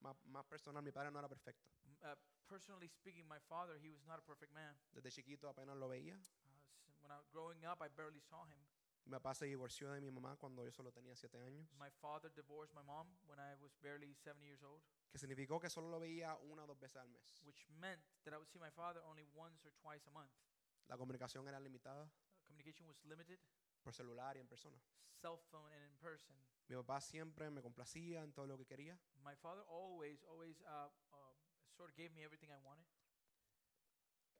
más, 0.00 0.16
más 0.26 0.44
personal, 0.46 0.82
mi 0.82 0.90
padre 0.90 1.10
no 1.10 1.18
era 1.18 1.28
perfecto. 1.28 1.66
M- 1.86 1.96
Uh, 2.02 2.14
personally 2.48 2.88
speaking, 2.88 3.26
my 3.28 3.38
father, 3.48 3.78
he 3.78 3.90
was 3.90 4.04
not 4.06 4.18
a 4.18 4.22
perfect 4.22 4.52
man. 4.52 4.76
Desde 4.92 5.10
chiquito 5.10 5.48
apenas 5.48 5.76
lo 5.76 5.88
veía. 5.88 6.14
Uh, 6.16 6.48
s- 6.86 6.96
when 7.00 7.10
I 7.12 7.20
growing 7.30 7.64
up, 7.64 7.80
I 7.82 7.88
barely 7.88 8.20
saw 8.20 8.44
him. 8.46 8.58
Mi 9.08 9.12
papá 9.12 9.34
se 9.34 9.46
divorció 9.46 9.90
de 9.90 10.02
mi 10.02 10.10
mamá 10.10 10.36
cuando 10.36 10.62
yo 10.62 10.70
solo 10.70 10.92
tenía 10.92 11.16
siete 11.16 11.40
años, 11.40 11.66
My 11.78 11.90
father 11.90 12.30
divorced 12.34 12.74
my 12.74 12.82
mom 12.82 13.06
when 13.26 13.38
I 13.40 13.54
was 13.58 13.74
barely 13.80 14.12
seven 14.14 14.42
years 14.42 14.62
old, 14.62 14.82
que 15.10 15.18
significó 15.18 15.58
que 15.58 15.70
solo 15.70 15.88
lo 15.88 15.98
veía 15.98 16.36
una 16.42 16.64
o 16.64 16.66
dos 16.66 16.78
veces 16.78 16.96
al 17.00 17.08
mes. 17.08 17.40
which 17.46 17.66
meant 17.70 18.02
that 18.24 18.34
I 18.34 18.36
would 18.36 18.48
see 18.50 18.58
my 18.58 18.70
father 18.70 19.00
only 19.06 19.24
once 19.34 19.64
or 19.64 19.72
twice 19.80 20.06
a 20.06 20.10
month. 20.10 20.30
La 20.88 20.98
comunicación 20.98 21.48
era 21.48 21.58
limitada 21.58 22.04
Uh, 22.04 22.50
communication 22.50 22.86
was 22.86 23.02
limited, 23.04 23.38
por 23.82 23.94
celular 23.94 24.36
y 24.36 24.40
en 24.40 24.46
persona. 24.48 24.78
cell 25.22 25.38
phone 25.50 25.72
and 25.72 25.82
in 25.84 25.96
person. 25.98 26.36
Mi 26.68 26.76
papá 26.76 27.00
siempre 27.00 27.50
me 27.50 27.62
complacía 27.62 28.22
en 28.22 28.32
todo 28.34 28.46
lo 28.46 28.58
que 28.58 28.66
quería, 28.66 28.98
My 29.22 29.34
father 29.36 29.64
always, 29.70 30.22
always 30.24 30.60
uh, 30.60 30.90
uh, 31.12 31.16
sort 31.70 31.88
of 31.90 31.96
gave 31.96 32.10
me 32.12 32.24
everything 32.24 32.50
I 32.50 32.58
wanted. 32.58 32.84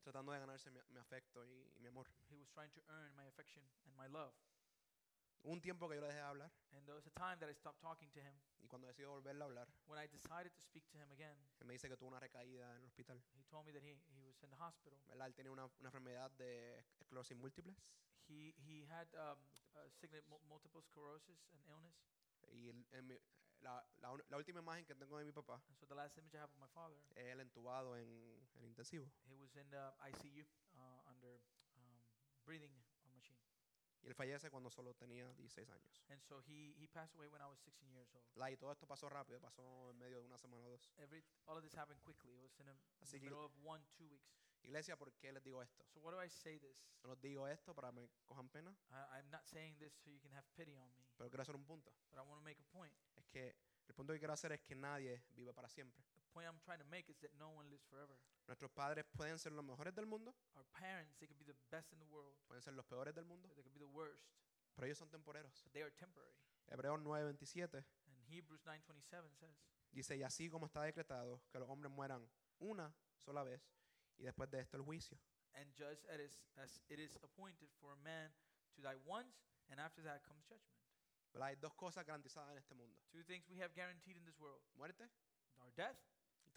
tratando 0.02 0.33
de 0.33 0.38
ganarse 0.40 0.70
mi, 0.70 0.78
mi 0.90 0.98
afecto 1.00 1.44
y, 1.46 1.72
y 1.74 1.81
mi 1.81 1.88
amor. 1.88 2.07
He 2.31 2.37
was 2.37 2.48
trying 2.50 2.70
to 2.72 2.81
earn 2.88 3.14
my 3.16 3.26
affection 3.26 3.62
and 3.87 3.96
my 3.96 4.07
love. 4.09 4.33
Un 5.44 5.61
tiempo 5.61 5.88
que 5.88 5.94
yo 5.94 6.01
le 6.01 6.09
dejé 6.09 6.18
de 6.18 6.24
hablar 6.24 6.51
And 6.72 6.85
there 6.85 6.94
was 6.94 7.07
a 7.07 7.11
time 7.11 7.38
that 7.38 7.48
I 7.48 7.55
stopped 7.55 7.81
talking 7.81 8.11
to 8.11 8.20
him. 8.20 8.35
y 8.61 8.66
cuando 8.66 8.87
decido 8.88 9.11
volverle 9.11 9.42
a 9.42 9.46
hablar, 9.46 9.68
When 9.87 9.98
I 10.03 10.07
decided 10.09 10.53
to 10.55 10.61
speak 10.61 10.87
to 10.90 10.98
him 10.98 11.11
again, 11.12 11.37
él 11.61 11.66
me 11.66 11.74
dice 11.74 11.88
que 11.88 11.96
tuvo 11.96 12.09
una 12.09 12.20
recaída 12.20 12.70
en 12.74 12.81
el 12.83 12.85
hospital. 12.87 13.22
he 13.35 13.44
told 13.44 13.64
me 13.66 13.72
that 13.72 13.83
he, 13.83 13.96
he 14.14 14.22
was 14.24 14.42
in 14.42 14.51
the 14.51 14.57
hospital. 14.57 14.98
¿verdad? 15.07 15.27
Él 15.29 15.35
tenía 15.35 15.53
una, 15.53 15.64
una 15.64 15.88
enfermedad 15.88 16.31
de 16.33 16.79
esclerosis 17.01 17.37
múltiples 17.37 17.77
He, 18.29 18.53
he 18.66 18.85
had 18.85 19.09
um, 19.14 19.38
uh, 19.77 20.29
mul- 20.29 20.42
multiple 20.48 20.83
sclerosis 20.83 21.46
and 21.53 21.62
illness. 21.66 21.96
y 22.53 22.68
él- 22.68 22.87
en 22.92 23.07
mi- 23.07 23.18
la, 23.61 23.83
la 24.01 24.12
un- 24.12 24.22
la 24.29 24.37
última 24.37 24.61
imagen 24.61 24.85
que 24.85 24.94
tengo 24.94 25.18
de 25.18 25.24
mi 25.24 25.33
papá 25.33 25.62
And 25.68 25.79
so 25.79 25.87
the 25.87 25.94
last 25.94 26.18
image 26.18 26.35
I 26.35 26.38
have 26.38 26.53
of 26.53 26.59
my 26.59 26.68
father, 26.68 26.96
es 27.14 27.27
él 27.27 27.40
entubado 27.40 27.96
en 27.96 28.09
el 28.57 28.64
intensivo. 28.66 29.11
he 29.27 29.35
was 29.37 29.55
in 29.57 29.70
the 29.70 29.94
ICU 30.11 30.44
uh, 30.74 31.09
under 31.09 31.40
um, 31.77 32.03
breathing. 32.44 32.72
Y 34.09 34.11
él 34.11 34.14
fallece 34.14 34.51
cuando 34.51 34.71
solo 34.71 34.94
tenía 34.94 35.31
16 35.35 35.68
años. 35.68 36.03
And 36.09 36.18
so 36.23 36.40
he, 36.49 36.73
he 36.81 36.88
passed 36.88 37.14
away 37.14 37.29
when 37.29 37.42
I 37.42 37.47
was 37.47 37.59
16 37.61 37.92
years 37.92 38.09
old. 38.14 38.25
Y 38.51 38.57
todo 38.57 38.73
esto 38.73 38.87
pasó 38.87 39.07
rápido, 39.11 39.38
pasó 39.38 39.90
en 39.90 39.99
medio 39.99 40.18
de 40.21 40.25
una 40.25 40.38
semana 40.38 40.64
o 40.64 40.71
dos. 40.71 40.90
Every, 40.97 41.23
all 41.44 41.59
of 41.59 41.62
this 41.62 41.75
happened 41.77 42.01
quickly. 42.03 42.33
It 42.33 42.40
was 42.40 42.59
in, 42.59 42.68
a, 42.68 42.73
in 42.73 42.79
Así 43.03 43.12
the 43.12 43.18
que- 43.21 43.25
middle 43.29 43.44
of 43.44 43.53
one, 43.62 43.85
two 43.99 44.09
weeks. 44.09 44.33
Iglesia, 44.62 44.97
¿por 44.97 45.12
qué 45.12 45.31
les 45.31 45.42
digo 45.44 45.61
esto? 45.62 45.85
So 45.92 46.01
what 46.01 46.12
do 46.12 46.21
I 46.25 46.29
say 46.31 46.59
this? 46.59 46.88
No 47.03 47.11
les 47.11 47.21
digo 47.21 47.47
esto 47.47 47.75
para 47.75 47.90
que 47.90 48.01
me 48.01 48.09
cojan 48.25 48.49
pena, 48.49 48.75
I, 48.90 49.18
I'm 49.18 49.31
not 49.31 49.44
saying 49.44 49.77
this 49.79 49.92
so 50.03 50.11
you 50.11 50.21
can 50.21 50.33
have 50.33 50.47
pity 50.57 50.75
on 50.79 50.90
me, 50.97 51.05
pero 51.16 51.29
quiero 51.29 51.42
hacer 51.42 51.55
un 51.55 51.64
punto. 51.66 51.92
but 52.11 52.18
I 52.18 52.23
want 52.23 52.40
to 52.40 52.44
make 52.44 52.59
a 52.59 52.64
point. 52.73 52.92
Es 53.14 53.27
que 53.29 53.55
el 53.87 53.94
punto 53.94 54.14
que 54.14 54.18
quiero 54.18 54.33
hacer 54.33 54.53
es 54.53 54.62
que 54.62 54.75
nadie 54.75 55.23
vive 55.37 55.53
para 55.53 55.68
siempre. 55.68 56.03
Point 56.38 56.55
I'm 56.55 56.62
trying 56.62 56.79
to 56.79 56.87
make 56.87 57.11
is 57.11 57.18
that 57.27 57.35
no 57.35 57.51
one 57.51 57.66
lives 57.66 57.83
forever. 57.90 58.14
Nuestros 58.46 58.70
padres 58.70 59.05
pueden 59.11 59.40
ser 59.40 59.51
los 59.51 59.64
mejores 59.64 59.92
del 59.92 60.07
mundo, 60.07 60.33
Our 60.55 60.62
parents, 60.70 61.18
they 61.18 61.27
could 61.27 61.37
be 61.37 61.44
the 61.44 61.57
best 61.68 61.92
in 61.92 61.98
the 61.98 62.05
world, 62.07 62.37
pueden 62.46 62.62
ser 62.62 62.70
los 62.74 62.87
peores 62.87 63.12
del 63.12 63.24
mundo, 63.24 63.48
they 63.57 63.62
could 63.64 63.74
be 63.74 63.81
the 63.81 63.90
worst, 63.90 64.22
pero 64.77 64.87
ellos 64.87 64.98
son 64.98 65.11
temporeros. 65.11 65.64
but 65.64 65.72
they 65.72 65.83
are 65.83 65.90
temporary. 65.90 66.31
Hebreos 66.70 67.01
9:27 67.01 67.74
And 68.07 68.16
Hebrews 68.31 68.62
9:27 68.64 69.35
says, 69.35 69.57
dice, 69.90 70.16
y 70.16 70.22
así 70.22 70.48
como 70.48 70.66
está 70.66 70.83
decretado 70.83 71.42
que 71.51 71.59
los 71.59 71.68
hombres 71.68 71.90
mueran 71.90 72.22
una 72.61 72.94
sola 73.16 73.42
vez 73.42 73.61
y 74.16 74.22
después 74.22 74.48
de 74.48 74.61
esto 74.61 74.77
el 74.77 74.85
juicio. 74.85 75.18
"And 75.55 75.74
just 75.74 76.07
as, 76.07 76.81
it 76.88 77.01
is 77.01 77.16
appointed 77.24 77.68
for 77.81 77.90
a 77.90 77.96
man 77.96 78.33
to 78.77 78.81
die 78.83 78.94
once, 79.05 79.42
and 79.70 79.81
after 79.81 80.05
that 80.05 80.22
comes 80.22 80.44
judgment." 80.46 80.79
¿Verdad? 81.33 81.48
Hay 81.48 81.57
dos 81.57 81.74
cosas 81.74 82.07
garantizadas 82.07 82.53
en 82.53 82.59
este 82.59 82.77
mundo. 82.77 82.96
Two 83.11 83.24
things 83.24 83.44
we 83.48 83.59
have 83.61 83.74
guaranteed 83.74 84.16
in 84.16 84.24
this 84.24 84.38
world: 84.38 84.62
Muerte 84.77 85.11
our 85.61 85.72
death 85.72 85.98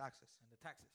taxes. 0.03 0.37
and 0.41 0.49
the 0.49 0.57
taxes. 0.57 0.89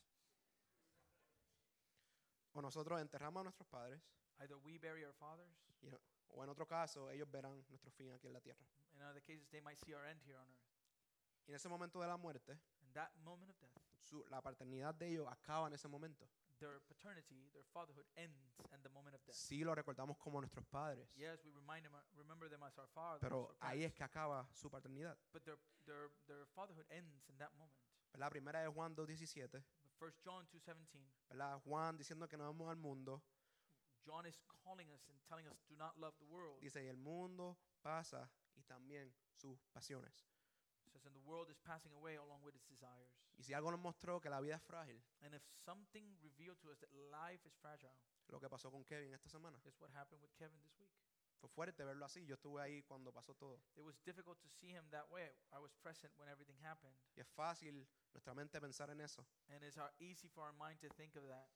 O 2.54 2.62
nosotros 2.62 3.00
enterramos 3.00 3.40
a 3.40 3.44
nuestros 3.44 3.68
padres 3.68 4.00
Either 4.38 4.56
we 4.58 4.76
bury 4.78 5.02
our 5.04 5.14
fathers, 5.14 5.48
y- 5.80 5.88
o 6.28 6.44
en 6.44 6.50
otro 6.50 6.66
caso 6.66 7.10
ellos 7.10 7.30
verán 7.30 7.64
nuestro 7.70 7.90
fin 7.92 8.12
aquí 8.12 8.26
en 8.26 8.34
la 8.34 8.40
tierra. 8.40 8.66
in 8.92 9.02
other 9.02 9.22
cases, 9.22 9.48
they 9.50 9.60
might 9.62 9.78
see 9.78 9.94
our 9.94 10.04
end 10.06 10.20
here 10.26 10.36
on 10.38 10.46
earth. 10.50 10.62
Y 11.46 11.52
en 11.52 11.56
ese 11.56 11.68
momento 11.68 12.00
de 12.00 12.06
la 12.06 12.16
muerte, 12.18 12.58
In 12.82 12.92
that 12.92 13.14
moment 13.16 13.50
of 13.50 13.58
death, 13.60 13.72
su- 14.02 14.24
la 14.30 14.40
paternidad 14.42 14.94
de 14.94 15.06
ellos 15.08 15.26
acaba 15.30 15.68
en 15.68 15.74
ese 15.74 15.88
momento. 15.88 16.28
their 16.58 16.80
paternity, 16.88 17.48
their 17.50 17.64
fatherhood 17.64 18.06
ends 18.16 18.58
at 18.72 18.80
the 18.82 18.88
moment 18.90 19.14
of 19.14 19.22
death. 19.26 19.34
Sí 19.36 19.62
lo 19.64 19.74
recordamos 19.74 20.16
como 20.18 20.40
nuestros 20.40 20.64
padres, 20.66 21.08
Yes, 21.14 21.42
we 21.44 21.50
remind 21.52 21.84
them, 21.84 21.94
remember 22.14 22.48
them 22.50 22.62
as 22.62 22.76
our 22.78 22.88
fathers, 22.88 23.20
pero 23.20 23.48
our 23.48 23.56
ahí 23.60 23.84
es 23.84 23.92
parents, 23.92 23.96
que 23.96 24.04
acaba 24.04 24.48
su 24.54 24.70
paternidad. 24.70 25.16
but 25.32 25.42
their, 25.44 25.58
their, 25.84 26.10
their 26.26 26.46
fatherhood 26.54 26.86
ends 26.90 27.26
in 27.28 27.36
that 27.38 27.52
moment. 27.54 27.78
La 28.14 28.30
primera 28.30 28.60
de 28.60 28.68
Juan 28.68 28.94
2.17, 28.96 29.62
First 29.98 30.20
John 30.24 30.46
2:17, 30.48 31.12
¿verdad? 31.28 31.60
Juan 31.64 31.96
diciendo 31.96 32.28
que 32.28 32.36
no 32.36 32.44
vamos 32.44 32.68
al 32.70 32.76
mundo, 32.76 33.22
John 34.04 34.26
is 34.26 34.38
calling 34.62 34.90
us 34.92 35.08
and 35.08 35.20
telling 35.24 35.46
us, 35.48 35.58
"Do 35.68 35.76
not 35.76 35.96
love 35.96 36.16
the 36.18 36.24
world." 36.24 36.60
dice, 36.60 36.82
y 36.82 36.86
el 36.86 36.96
mundo 36.96 37.58
pasa 37.82 38.30
y 38.54 38.62
también 38.62 39.12
sus 39.34 39.66
pasiones. 39.72 40.26
It 40.84 40.92
says, 40.92 41.04
"And 41.06 41.14
the 41.14 41.22
world 41.22 41.50
is 41.50 41.58
passing 41.58 41.92
away 41.94 42.16
along 42.16 42.42
with 42.44 42.54
its 42.54 42.66
desires." 42.68 43.10
Y 43.36 43.42
si 43.42 43.52
algo 43.52 43.70
nos 43.70 43.80
mostró 43.80 44.20
que 44.20 44.30
la 44.30 44.40
vida 44.40 44.56
es 44.56 44.62
frágil, 44.62 45.02
And 45.20 45.34
if 45.34 45.42
something 45.64 46.16
revealed 46.20 46.58
to 46.60 46.70
us 46.70 46.78
that 46.78 46.90
life 46.92 47.46
is 47.46 47.54
fragile, 47.56 47.96
lo 48.28 48.40
que 48.40 48.48
pasó 48.48 48.70
con 48.70 48.84
Kevin 48.84 49.12
esta 49.12 49.28
semana. 49.28 49.58
is 49.64 49.78
what 49.80 49.90
happened 49.92 50.22
with 50.22 50.32
Kevin 50.36 50.62
this 50.62 50.78
week. 50.78 51.05
Fue 51.40 51.48
fuerte 51.50 51.84
verlo 51.84 52.04
así, 52.06 52.24
yo 52.26 52.34
estuve 52.34 52.62
ahí 52.62 52.82
cuando 52.84 53.12
pasó 53.12 53.34
todo. 53.34 53.60
It 53.76 53.82
was 53.82 53.96
difficult 54.04 54.38
to 54.40 54.48
see 54.48 54.70
him 54.70 54.88
that 54.90 55.08
way. 55.10 55.30
I 55.52 55.58
was 55.58 55.72
present 55.82 56.12
when 56.16 56.28
everything 56.28 56.56
happened, 56.64 56.94
Y 57.14 57.20
es 57.20 57.28
fácil 57.28 57.86
nuestra 58.12 58.34
mente 58.34 58.58
pensar 58.60 58.90
en 58.90 59.00
eso. 59.00 59.24
and 59.48 59.62
it's 59.62 59.76
easy 59.98 60.28
for 60.28 60.44
our 60.44 60.52
mind 60.54 60.80
to 60.80 60.88
think 60.96 61.14
of 61.16 61.24
that. 61.28 61.48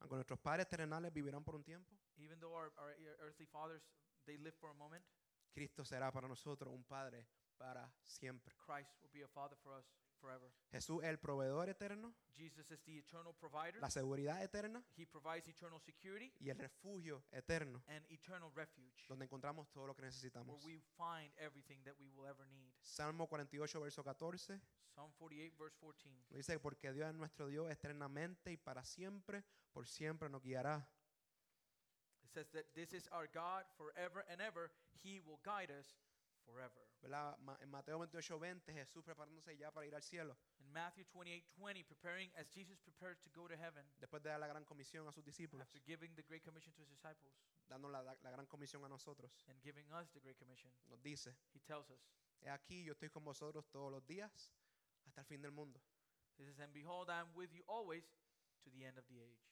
Aunque 0.00 0.14
nuestros 0.16 0.38
padres 0.38 0.68
terrenales 0.68 1.12
vivirán 1.12 1.44
por 1.44 1.54
un 1.56 1.64
tiempo, 1.64 1.92
Even 2.16 2.40
though 2.40 2.54
our, 2.54 2.72
our 2.78 2.96
ear- 2.98 3.16
earthly 3.20 3.46
fathers 3.46 3.82
they 4.24 4.36
live 4.38 4.54
for 4.58 4.70
a 4.70 4.74
moment, 4.74 5.04
Cristo 5.52 5.84
será 5.84 6.10
para 6.12 6.26
nosotros 6.28 6.72
un 6.74 6.84
Padre 6.84 7.26
para 7.56 7.92
siempre. 8.02 8.54
Christ 8.56 8.90
will 9.02 9.10
be 9.12 9.22
a 9.22 9.28
father 9.28 9.56
for 9.62 9.74
us 9.74 9.84
forever. 10.18 10.50
Jesús 10.70 11.02
es 11.02 11.08
el 11.08 11.18
proveedor 11.18 11.68
eterno, 11.68 12.14
Jesus 12.34 12.70
is 12.70 12.80
the 12.84 12.98
eternal 12.98 13.34
provider. 13.34 13.80
la 13.80 13.90
seguridad 13.90 14.42
eterna 14.42 14.84
He 14.96 15.06
provides 15.06 15.48
eternal 15.48 15.80
security 15.80 16.32
y 16.40 16.50
el 16.50 16.58
refugio 16.58 17.24
eterno, 17.32 17.82
and 17.88 18.04
eternal 18.10 18.50
refuge 18.54 19.06
donde 19.08 19.24
encontramos 19.24 19.70
todo 19.70 19.86
lo 19.86 19.94
que 19.94 20.02
where 20.02 20.08
necesitamos. 20.10 20.64
we 20.64 20.78
find 20.96 21.32
everything 21.38 21.82
that 21.84 21.94
we 21.98 22.10
will 22.10 22.26
ever 22.26 22.46
need. 22.48 22.72
Salmo 22.82 23.26
48, 23.26 23.80
verso 23.80 24.02
14, 24.04 24.60
Psalm 24.94 25.12
48, 25.18 25.56
verse 25.58 25.76
14. 25.80 26.10
nos 26.30 26.36
dice, 26.38 26.58
porque 26.58 26.92
Dios 26.92 27.08
es 27.08 27.14
nuestro 27.14 27.46
Dios 27.46 27.70
eternamente 27.70 28.52
y 28.52 28.56
para 28.56 28.84
siempre, 28.84 29.44
por 29.72 29.86
siempre 29.86 30.28
nos 30.28 30.42
guiará. 30.42 30.86
It 32.22 32.30
says 32.34 32.50
that 32.50 32.66
this 32.74 32.92
is 32.92 33.08
our 33.12 33.26
God 33.32 33.64
forever 33.76 34.24
and 34.28 34.40
ever. 34.40 34.70
He 35.02 35.20
will 35.20 35.38
guide 35.44 35.70
us 35.70 35.96
forever. 36.48 36.88
En 37.60 37.70
Mateo 37.70 37.98
28, 37.98 38.38
20, 38.38 38.72
Jesús 38.72 39.04
preparándose 39.04 39.56
ya 39.56 39.70
para 39.70 39.86
ir 39.86 39.94
al 39.94 40.02
cielo, 40.02 40.36
In 40.58 40.72
Matthew 40.72 41.04
28, 41.12 41.46
20, 41.56 41.84
preparing 41.84 42.30
as 42.36 42.48
Jesus 42.50 42.78
prepared 42.80 43.18
to 43.22 43.30
go 43.30 43.46
to 43.46 43.56
heaven 43.56 43.84
después 44.00 44.22
de 44.22 44.30
dar 44.30 44.40
la 44.40 44.48
gran 44.48 44.64
comisión 44.64 45.06
a 45.06 45.12
sus 45.12 45.24
discípulos, 45.24 45.62
after 45.62 45.80
giving 45.84 46.14
the 46.14 46.22
Great 46.22 46.42
Commission 46.42 46.72
to 46.74 46.82
his 46.82 46.88
disciples 46.88 47.32
dando 47.68 47.88
la, 47.88 48.02
la 48.02 48.30
gran 48.30 48.46
comisión 48.46 48.84
a 48.84 48.88
nosotros, 48.88 49.44
and 49.48 49.60
giving 49.62 49.86
us 49.92 50.10
the 50.12 50.20
Great 50.20 50.38
Commission. 50.38 50.72
nos 50.88 51.00
dice, 51.02 51.36
He 51.52 51.60
tells 51.60 51.90
us, 51.90 52.00
he 52.40 52.48
aquí 52.48 52.82
yo 52.84 52.92
estoy 52.92 53.10
con 53.10 53.24
vosotros 53.24 53.68
todos 53.70 53.92
los 53.92 54.06
días 54.06 54.52
hasta 55.06 55.20
el 55.20 55.26
fin 55.26 55.42
del 55.42 55.52
mundo. 55.52 55.80
He 56.38 56.44
says, 56.44 56.58
And 56.60 56.72
behold, 56.72 57.10
I 57.10 57.20
am 57.20 57.28
with 57.34 57.52
you 57.52 57.62
always 57.66 58.04
to 58.64 58.70
the 58.70 58.84
end 58.84 58.98
of 58.98 59.06
the 59.08 59.20
age. 59.20 59.44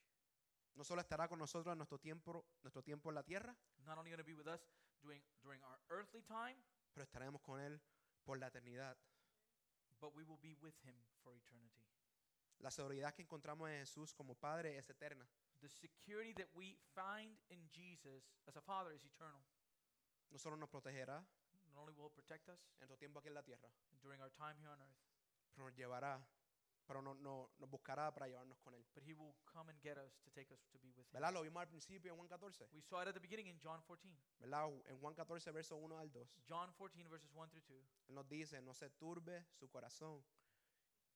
No 0.74 0.84
solo 0.84 1.00
estará 1.00 1.28
con 1.28 1.38
nosotros 1.38 1.72
en 1.72 1.78
nuestro 1.78 1.98
tiempo, 1.98 2.44
nuestro 2.62 2.82
tiempo 2.82 3.08
en 3.10 3.14
la 3.14 3.22
tierra, 3.22 3.56
Not 3.84 3.98
only 3.98 4.10
going 4.10 4.18
to 4.18 4.24
be 4.24 4.34
with 4.34 4.46
us 4.46 4.60
during, 5.02 5.22
during 5.42 5.62
our 5.62 5.78
earthly 5.90 6.22
time, 6.22 6.56
pero 6.96 7.04
estaremos 7.04 7.42
con 7.42 7.60
Él 7.60 7.78
por 8.24 8.38
la 8.38 8.46
eternidad. 8.46 8.96
but 10.00 10.14
we 10.14 10.24
will 10.24 10.38
be 10.40 10.56
with 10.62 10.74
him 10.82 10.94
for 11.22 11.34
eternity. 11.34 11.84
La 12.60 12.70
seguridad 12.70 13.14
que 13.14 13.22
encontramos 13.22 13.68
en 13.68 13.80
Jesús 13.80 14.14
como 14.14 14.34
Padre 14.34 14.78
es 14.78 14.88
eterna. 14.88 15.28
The 15.60 15.68
security 15.68 16.32
that 16.34 16.48
we 16.54 16.78
find 16.94 17.36
in 17.50 17.68
Jesus 17.70 18.24
as 18.46 18.56
a 18.56 18.62
father 18.62 18.92
is 18.92 19.04
eternal. 19.04 19.44
No 20.30 20.38
solo 20.38 20.56
nos 20.56 20.70
protegerá 20.70 21.22
Not 21.74 21.82
only 21.82 21.92
will 21.92 22.06
it 22.06 22.14
protect 22.14 22.48
us 22.48 22.58
en 22.80 22.88
nuestro 22.88 22.96
tiempo 22.96 23.18
aquí 23.18 23.28
en 23.28 23.34
la 23.34 23.42
tierra, 23.42 23.68
during 24.00 24.22
our 24.22 24.30
time 24.30 24.56
here 24.58 24.70
on 24.70 24.80
earth, 24.80 24.96
pero 25.54 25.66
nos 25.66 25.76
llevará, 25.76 26.26
pero 26.86 27.02
no, 27.02 27.14
no- 27.14 27.50
nos 27.58 27.68
buscará 27.68 28.12
para 28.12 28.28
llevarnos 28.28 28.58
con 28.60 28.74
Él. 28.74 28.86
but 28.94 29.02
he 29.04 29.12
will 29.12 29.34
come 29.44 29.70
and 29.70 29.80
get 29.82 29.98
us 29.98 30.18
to 30.22 30.30
take 30.30 30.52
us 30.54 30.64
to 30.68 30.78
be 30.78 30.90
with 30.92 31.04
him. 31.06 31.12
¿Verdad? 31.12 31.32
Lo 31.32 31.42
vimos 31.42 31.60
al 31.60 31.68
principio 31.68 32.10
en 32.12 32.16
Juan 32.16 32.28
14. 32.28 32.68
We 32.72 32.80
saw 32.82 33.02
it 33.02 33.08
at 33.08 33.14
the 33.14 33.20
beginning 33.20 33.46
in 33.48 33.58
John 33.62 33.82
14. 33.82 34.16
¿Verdad? 34.38 34.68
En 34.86 34.98
Juan 35.00 35.14
14, 35.14 35.50
verso 35.52 35.76
1 35.76 35.98
al 35.98 36.10
2. 36.12 36.28
John 36.48 36.72
14, 36.72 37.08
verses 37.08 37.30
1 37.34 37.48
through 37.50 37.64
2. 37.66 37.76
Él 38.08 38.14
nos 38.14 38.28
dice, 38.28 38.60
no 38.62 38.72
se 38.74 38.88
turbe 38.90 39.44
su 39.52 39.68
corazón. 39.68 40.24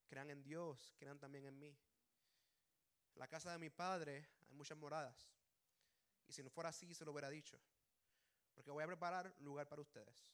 Crean 0.09 0.29
en 0.31 0.43
Dios, 0.43 0.95
crean 0.99 1.19
también 1.19 1.47
en 1.47 1.59
mí. 1.59 1.69
En 3.15 3.19
la 3.21 3.29
casa 3.29 3.53
de 3.53 3.59
mi 3.59 3.71
padre 3.71 4.29
hay 4.49 4.55
muchas 4.55 4.77
moradas. 4.77 5.31
Y 6.27 6.33
si 6.33 6.43
no 6.43 6.51
fuera 6.51 6.71
así, 6.71 6.93
se 6.95 7.05
lo 7.05 7.13
hubiera 7.13 7.29
dicho. 7.31 7.61
Porque 8.55 8.71
voy 8.71 8.83
a 8.85 8.87
preparar 8.87 9.33
lugar 9.39 9.69
para 9.69 9.83
ustedes. 9.83 10.33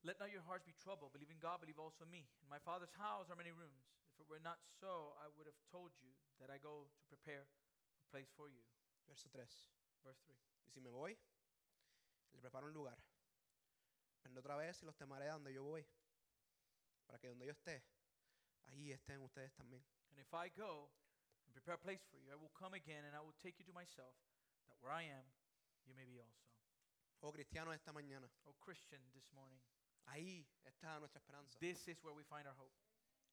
Let 0.00 0.16
not 0.16 0.32
your 0.32 0.40
hearts 0.48 0.64
be 0.64 0.72
troubled. 0.80 1.12
Believe 1.12 1.28
in 1.28 1.36
God, 1.40 1.60
believe 1.60 1.76
also 1.76 2.08
in 2.08 2.10
me. 2.10 2.24
In 2.40 2.48
my 2.48 2.56
Father's 2.64 2.92
house 2.96 3.28
are 3.28 3.36
many 3.36 3.52
rooms. 3.52 3.84
If 4.16 4.24
it 4.24 4.28
were 4.32 4.40
not 4.40 4.56
so, 4.80 5.12
I 5.20 5.28
would 5.36 5.44
have 5.44 5.60
told 5.68 5.92
you 6.00 6.08
that 6.40 6.48
I 6.48 6.56
go 6.56 6.88
to 6.88 7.04
prepare 7.12 7.44
a 7.44 8.06
place 8.08 8.32
for 8.32 8.48
you. 8.48 8.64
Verso 9.04 9.28
3. 9.28 9.44
Verse 10.00 10.20
3. 10.24 10.32
Y 10.64 10.70
si 10.72 10.80
me 10.80 10.88
voy, 10.88 11.12
le 12.32 12.40
preparo 12.40 12.66
un 12.66 12.72
lugar. 12.72 12.96
Vendré 14.24 14.40
otra 14.40 14.56
vez 14.56 14.82
y 14.82 14.86
los 14.86 14.96
temaré 14.96 15.28
a 15.28 15.36
donde 15.36 15.52
yo 15.52 15.64
voy. 15.64 15.84
Para 17.06 17.18
que 17.18 17.28
donde 17.28 17.44
yo 17.44 17.52
esté, 17.52 17.84
ahí 18.68 18.92
estén 18.92 19.20
ustedes 19.20 19.52
también. 19.52 19.84
And 20.10 20.20
if 20.20 20.32
I 20.32 20.48
go 20.48 20.90
and 21.44 21.52
prepare 21.52 21.74
a 21.74 21.78
place 21.78 22.04
for 22.10 22.18
you, 22.18 22.32
I 22.32 22.36
will 22.36 22.52
come 22.54 22.74
again 22.74 23.04
and 23.04 23.14
I 23.14 23.20
will 23.20 23.36
take 23.42 23.58
you 23.58 23.66
to 23.66 23.72
myself, 23.72 24.16
that 24.68 24.76
where 24.80 24.92
I 24.92 25.04
am, 25.04 25.24
you 25.84 25.94
may 25.94 26.06
be 26.06 26.18
also. 26.20 26.48
Oh 27.22 27.32
cristianos, 27.32 27.74
esta 27.74 27.92
mañana, 27.92 28.30
Oh, 28.46 28.54
Christian, 28.60 29.00
this 29.12 29.30
morning, 29.32 29.60
ahí 30.06 30.46
está 30.64 30.98
nuestra 30.98 31.20
esperanza. 31.20 31.58
this 31.58 31.88
is 31.88 32.02
where 32.02 32.14
we 32.14 32.24
find 32.24 32.46
our 32.46 32.56
hope. 32.56 32.72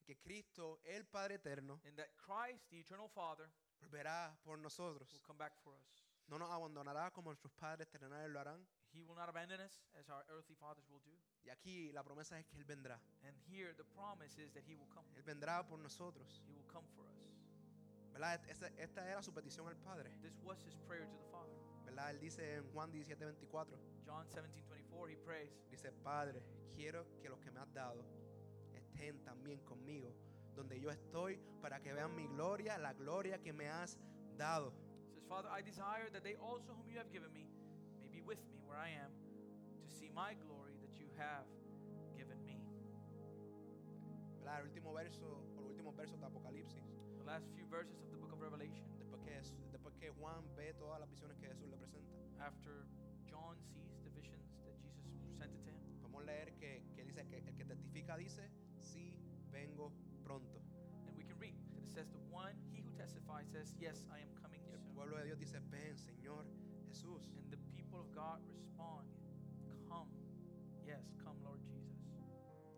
Que 0.05 0.15
Cristo, 0.17 0.79
el 0.85 1.05
Padre 1.05 1.35
eterno, 1.35 1.81
In 1.85 1.95
that 1.95 2.07
Christ, 2.15 2.69
the 2.69 2.79
eternal 2.79 3.09
Father, 3.09 3.49
volverá 3.81 4.37
por 4.43 4.57
nosotros. 4.57 5.11
will 5.11 5.21
come 5.21 5.37
back 5.37 5.53
for 5.63 5.73
us. 5.75 6.03
No 6.29 6.37
nos 6.37 6.49
abandonará 6.49 7.11
como 7.11 7.29
nuestros 7.29 7.51
padres 7.53 7.87
terrenales 7.89 8.29
lo 8.31 8.39
harán. 8.39 8.65
He 8.93 9.01
will 9.01 9.15
not 9.15 9.29
abandon 9.29 9.59
us 9.61 9.81
as 9.97 10.09
our 10.09 10.25
earthly 10.29 10.55
fathers 10.55 10.87
will 10.89 11.01
do. 11.03 11.11
Y 11.43 11.49
aquí 11.49 11.91
la 11.93 12.03
promesa 12.03 12.39
es 12.39 12.45
que 12.45 12.57
Él 12.57 12.65
vendrá. 12.65 12.99
And 13.23 13.35
here, 13.49 13.73
the 13.73 13.83
promise 13.83 14.37
is 14.41 14.51
that 14.53 14.63
He 14.65 14.75
will 14.75 14.87
come. 14.93 15.05
Él 15.15 15.23
vendrá 15.23 15.65
por 15.67 15.77
nosotros. 15.79 16.41
He 16.47 16.53
will 16.53 16.67
come 16.67 16.87
for 16.95 17.05
us. 17.05 18.13
¿Verdad? 18.13 18.41
Esta, 18.49 18.67
esta 18.77 19.09
era 19.09 19.21
su 19.21 19.33
petición 19.33 19.67
al 19.67 19.77
Padre. 19.77 20.09
This 20.21 20.37
was 20.43 20.57
His 20.65 20.75
prayer 20.87 21.05
to 21.05 21.17
the 21.17 21.31
Father. 21.31 21.53
¿Verdad? 21.97 22.11
Él 22.11 22.19
dice 22.19 22.57
en 22.57 22.63
Juan 22.73 22.91
17, 22.91 23.25
24. 23.25 23.75
John 24.05 24.27
17, 24.27 24.69
24, 24.69 25.09
He 25.09 25.15
prays, 25.17 25.49
Dice, 25.71 25.91
Padre, 26.03 26.43
quiero 26.75 27.07
que 27.19 27.27
los 27.27 27.39
que 27.39 27.49
me 27.49 27.59
has 27.59 27.73
dado 27.73 28.05
estén 28.71 29.23
también 29.23 29.59
conmigo, 29.61 30.13
donde 30.55 30.79
yo 30.79 30.91
estoy, 30.91 31.39
para 31.59 31.81
que 31.81 31.91
vean 31.93 32.15
mi 32.15 32.27
gloria, 32.27 32.77
la 32.77 32.93
gloria 32.93 33.41
que 33.41 33.51
me 33.51 33.67
has 33.67 33.97
dado. 34.37 34.75
says, 35.11 35.23
Father, 35.27 35.49
I 35.49 35.63
desire 35.63 36.11
that 36.11 36.21
they 36.21 36.35
also 36.35 36.71
whom 36.75 36.87
you 36.87 36.99
have 36.99 37.11
given 37.11 37.33
me 37.33 37.49
may 37.99 38.09
be 38.09 38.21
with 38.21 38.37
me 38.45 38.61
where 38.63 38.77
I 38.77 38.89
am, 38.89 39.11
to 39.81 39.89
see 39.89 40.11
my 40.13 40.35
glory 40.35 40.77
that 40.81 40.99
you 40.99 41.09
have 41.17 41.47
given 42.15 42.45
me. 42.45 42.61
¿Verdad? 44.37 44.59
El 44.59 44.67
último 44.67 44.93
verso, 44.93 45.25
o 45.57 45.61
los 45.61 45.71
últimos 45.71 45.95
versos 45.95 46.19
de 46.19 46.27
Apocalipsis. 46.27 46.85
The 47.17 47.23
last 47.23 47.47
few 47.55 47.65
verses 47.65 48.03
of 48.03 48.11
the 48.11 48.17
book 48.17 48.33
of 48.33 48.39
Revelation, 48.39 48.85
Después 48.99 49.19
que, 49.23 49.41
que 49.99 50.09
Juan 50.11 50.43
ve 50.55 50.73
todas 50.73 50.99
las 50.99 51.09
visiones 51.09 51.37
que 51.37 51.47
Jesús 51.47 51.67
le 51.69 51.77
presenta, 51.77 52.13
after 52.39 52.85
John 53.29 53.57
sees 53.73 53.99
the 54.03 54.09
visions 54.11 54.45
that 54.65 54.75
Jesus 54.81 55.17
presented 55.27 55.59
to 55.65 55.71
him, 55.71 55.77
podemos 56.01 56.23
leer 56.25 56.53
que, 56.55 56.83
que 56.95 57.03
dice 57.03 57.25
que 57.27 57.37
el 57.39 57.55
que 57.55 57.65
testifica 57.65 58.15
dice, 58.17 58.49
sí, 58.79 59.15
vengo 59.51 59.91
pronto. 60.23 60.59
and 61.07 61.15
we 61.17 61.23
can 61.23 61.37
read 61.39 61.55
that 61.73 61.83
it 61.83 61.89
says, 61.91 62.07
The 62.11 62.19
one, 62.31 62.53
he 62.73 62.81
who 62.81 62.91
testifies 62.97 63.47
says, 63.49 63.73
Yes, 63.79 64.03
I 64.11 64.19
am 64.19 64.29
coming 64.41 64.61
Y 64.67 64.73
el 64.73 64.79
soon. 64.79 64.93
pueblo 64.95 65.17
de 65.17 65.25
Dios 65.25 65.39
dice, 65.39 65.59
ven, 65.71 65.97
Señor 65.97 66.45
Jesús. 66.87 67.21
And 67.37 67.49
the 67.51 67.57
people 67.75 67.99
of 67.99 68.11
God 68.13 68.39
respond, 68.53 69.07
Come. 69.87 70.09
Yes, 70.85 71.03
come, 71.23 71.37
Lord 71.43 71.61
Jesus. 71.63 71.95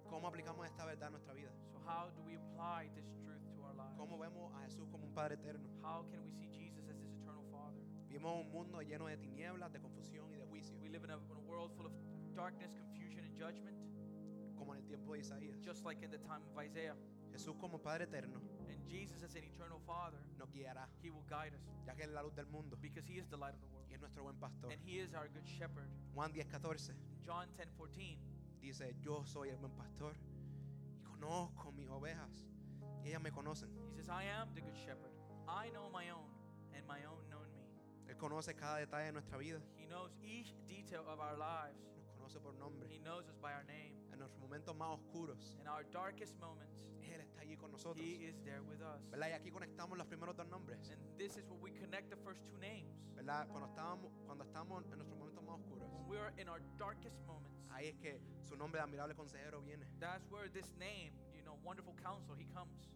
¿Cómo 0.10 0.28
aplicamos 0.28 0.66
esta 0.66 0.86
verdad 0.86 1.08
a 1.10 1.12
nuestra 1.12 1.34
vida? 1.34 1.52
So, 1.72 1.80
how 1.86 2.10
do 2.16 2.22
we 2.24 2.36
apply 2.36 2.90
this 2.96 3.06
truth 3.24 3.42
to 3.56 3.64
our 3.64 3.74
lives? 3.76 3.96
¿Cómo 3.98 4.18
vemos 4.18 4.52
a 4.56 4.64
Jesús 4.66 4.88
como 4.92 5.06
un 5.06 5.14
Padre 5.14 5.36
eterno? 5.36 5.70
How 5.84 6.04
can 6.10 6.24
we 6.24 6.32
see 6.32 6.48
Vivimos 8.10 8.44
un 8.44 8.52
mundo 8.52 8.82
lleno 8.82 9.06
de 9.08 9.18
tinieblas, 9.18 9.72
de 9.72 9.80
confusión 9.80 10.34
y 10.34 10.38
de 10.38 10.46
juicio, 10.46 10.76
We 10.82 10.90
live 10.90 11.04
in 11.06 11.12
a, 11.12 11.16
in 11.16 11.38
a 11.38 11.40
world 11.48 11.72
full 11.76 11.86
of 11.86 11.94
darkness, 12.36 12.74
confusion, 12.74 13.24
and 13.24 13.38
judgment, 13.38 13.78
como 14.58 14.74
en 14.74 14.80
el 14.80 14.86
tiempo 14.86 15.14
de 15.14 15.20
Isaías. 15.20 15.60
just 15.64 15.86
like 15.86 16.04
in 16.04 16.10
the 16.10 16.18
time 16.18 16.42
of 16.52 16.58
Isaiah. 16.58 16.96
Jesús 17.32 17.56
como 17.60 17.78
Padre 17.78 18.06
eterno 18.06 18.42
And 18.68 18.84
Jesus, 18.88 19.22
as 19.22 19.36
an 19.36 19.44
eternal 19.44 19.80
Father, 19.86 20.18
nos 20.40 20.50
guiará, 20.50 20.88
He 21.04 21.12
will 21.12 21.24
guide 21.30 21.54
us 21.54 21.62
ya 21.86 21.94
que 21.94 22.04
es 22.04 22.10
la 22.10 22.22
luz 22.24 22.34
del 22.36 22.48
mundo 22.48 22.76
because 22.82 23.06
He 23.08 23.20
is 23.20 23.28
the 23.30 23.38
light 23.38 23.54
of 23.54 23.62
the 23.62 23.68
world. 23.68 23.86
y 23.88 23.94
es 23.94 24.02
nuestro 24.02 24.24
buen 24.24 24.36
pastor. 24.38 24.72
And 24.72 24.82
He 24.84 25.00
is 25.00 25.14
our 25.14 25.28
good 25.30 25.46
shepherd. 25.46 25.88
Juan 26.16 26.34
10:14 26.34 26.96
John 27.24 27.48
10 27.58 27.70
14, 27.78 28.18
dice, 28.60 28.96
yo 29.02 29.24
soy 29.24 29.50
el 29.50 29.58
buen 29.58 29.74
pastor 29.74 30.16
y 30.96 31.00
conozco 31.04 31.72
mis 31.72 31.88
ovejas 31.90 32.44
y 33.04 33.10
ellas 33.10 33.22
me 33.22 33.32
conocen. 33.32 33.70
He 33.92 33.98
says, 33.98 34.10
I 34.10 34.24
am 34.24 34.52
the 34.56 34.62
good 34.62 34.76
shepherd. 34.76 35.14
I 35.48 35.70
know 35.70 35.90
my 35.92 36.10
own, 36.10 36.26
and 36.74 36.86
my 36.88 37.04
own. 37.06 37.29
Él 38.10 38.18
conoce 38.18 38.56
cada 38.56 38.78
detalle 38.78 39.06
de 39.06 39.12
nuestra 39.14 39.38
vida, 39.38 39.62
He 39.78 39.86
knows 39.86 40.12
each 40.22 40.54
detail 40.68 41.02
of 41.08 41.20
our 41.20 41.38
lives. 41.38 41.80
nos 41.96 42.10
conoce 42.10 42.40
por 42.40 42.54
nombre. 42.56 42.88
He 42.90 43.00
knows 43.00 43.28
us 43.30 43.38
by 43.38 43.54
our 43.54 43.64
name. 43.66 43.96
En 44.12 44.20
nuestros 44.20 44.42
momentos 44.42 44.76
más 44.76 44.90
oscuros, 45.00 45.56
In 45.62 45.68
our 45.68 45.84
darkest 45.92 46.36
moments, 46.40 46.84
Él 47.02 47.22
está 47.22 47.42
allí 47.42 47.56
con 47.58 47.72
nosotros. 47.72 48.04
He 48.04 48.26
is 48.28 48.36
there 48.44 48.62
with 48.62 48.82
us. 48.82 49.02
¿Verdad? 49.12 49.30
Y 49.30 49.34
aquí 49.34 49.52
conectamos 49.52 49.98
los 49.98 50.08
primeros 50.08 50.36
dos 50.36 50.48
nombres. 50.48 50.90
And 50.90 51.00
this 51.18 51.38
is 51.38 51.46
where 51.48 51.60
we 51.62 51.72
connect 51.72 52.10
the 52.10 52.18
first 52.18 52.44
two 52.46 52.58
names. 52.58 52.92
¿Verdad? 53.16 53.48
Cuando 53.48 53.68
estamos, 53.68 54.12
cuando 54.26 54.44
estamos 54.44 54.84
en 54.92 54.98
nuestros 54.98 55.18
momentos 55.18 55.44
más 55.44 55.60
oscuros, 55.60 55.88
When 55.92 56.08
we 56.08 56.18
are 56.18 56.34
in 56.38 56.50
our 56.50 56.62
darkest 56.78 57.20
moments, 57.28 57.64
ahí 57.70 57.88
es 57.90 57.96
que 57.98 58.20
su 58.42 58.56
nombre 58.58 58.80
de 58.80 58.84
admirable 58.86 59.14
consejero 59.16 59.62
viene. 59.62 59.86
that's 60.00 60.26
where 60.32 60.50
this 60.50 60.72
name, 60.80 61.12
you 61.36 61.44
know, 61.44 61.56
wonderful 61.64 61.94
counselor, 62.02 62.38
he 62.40 62.46
comes. 62.54 62.90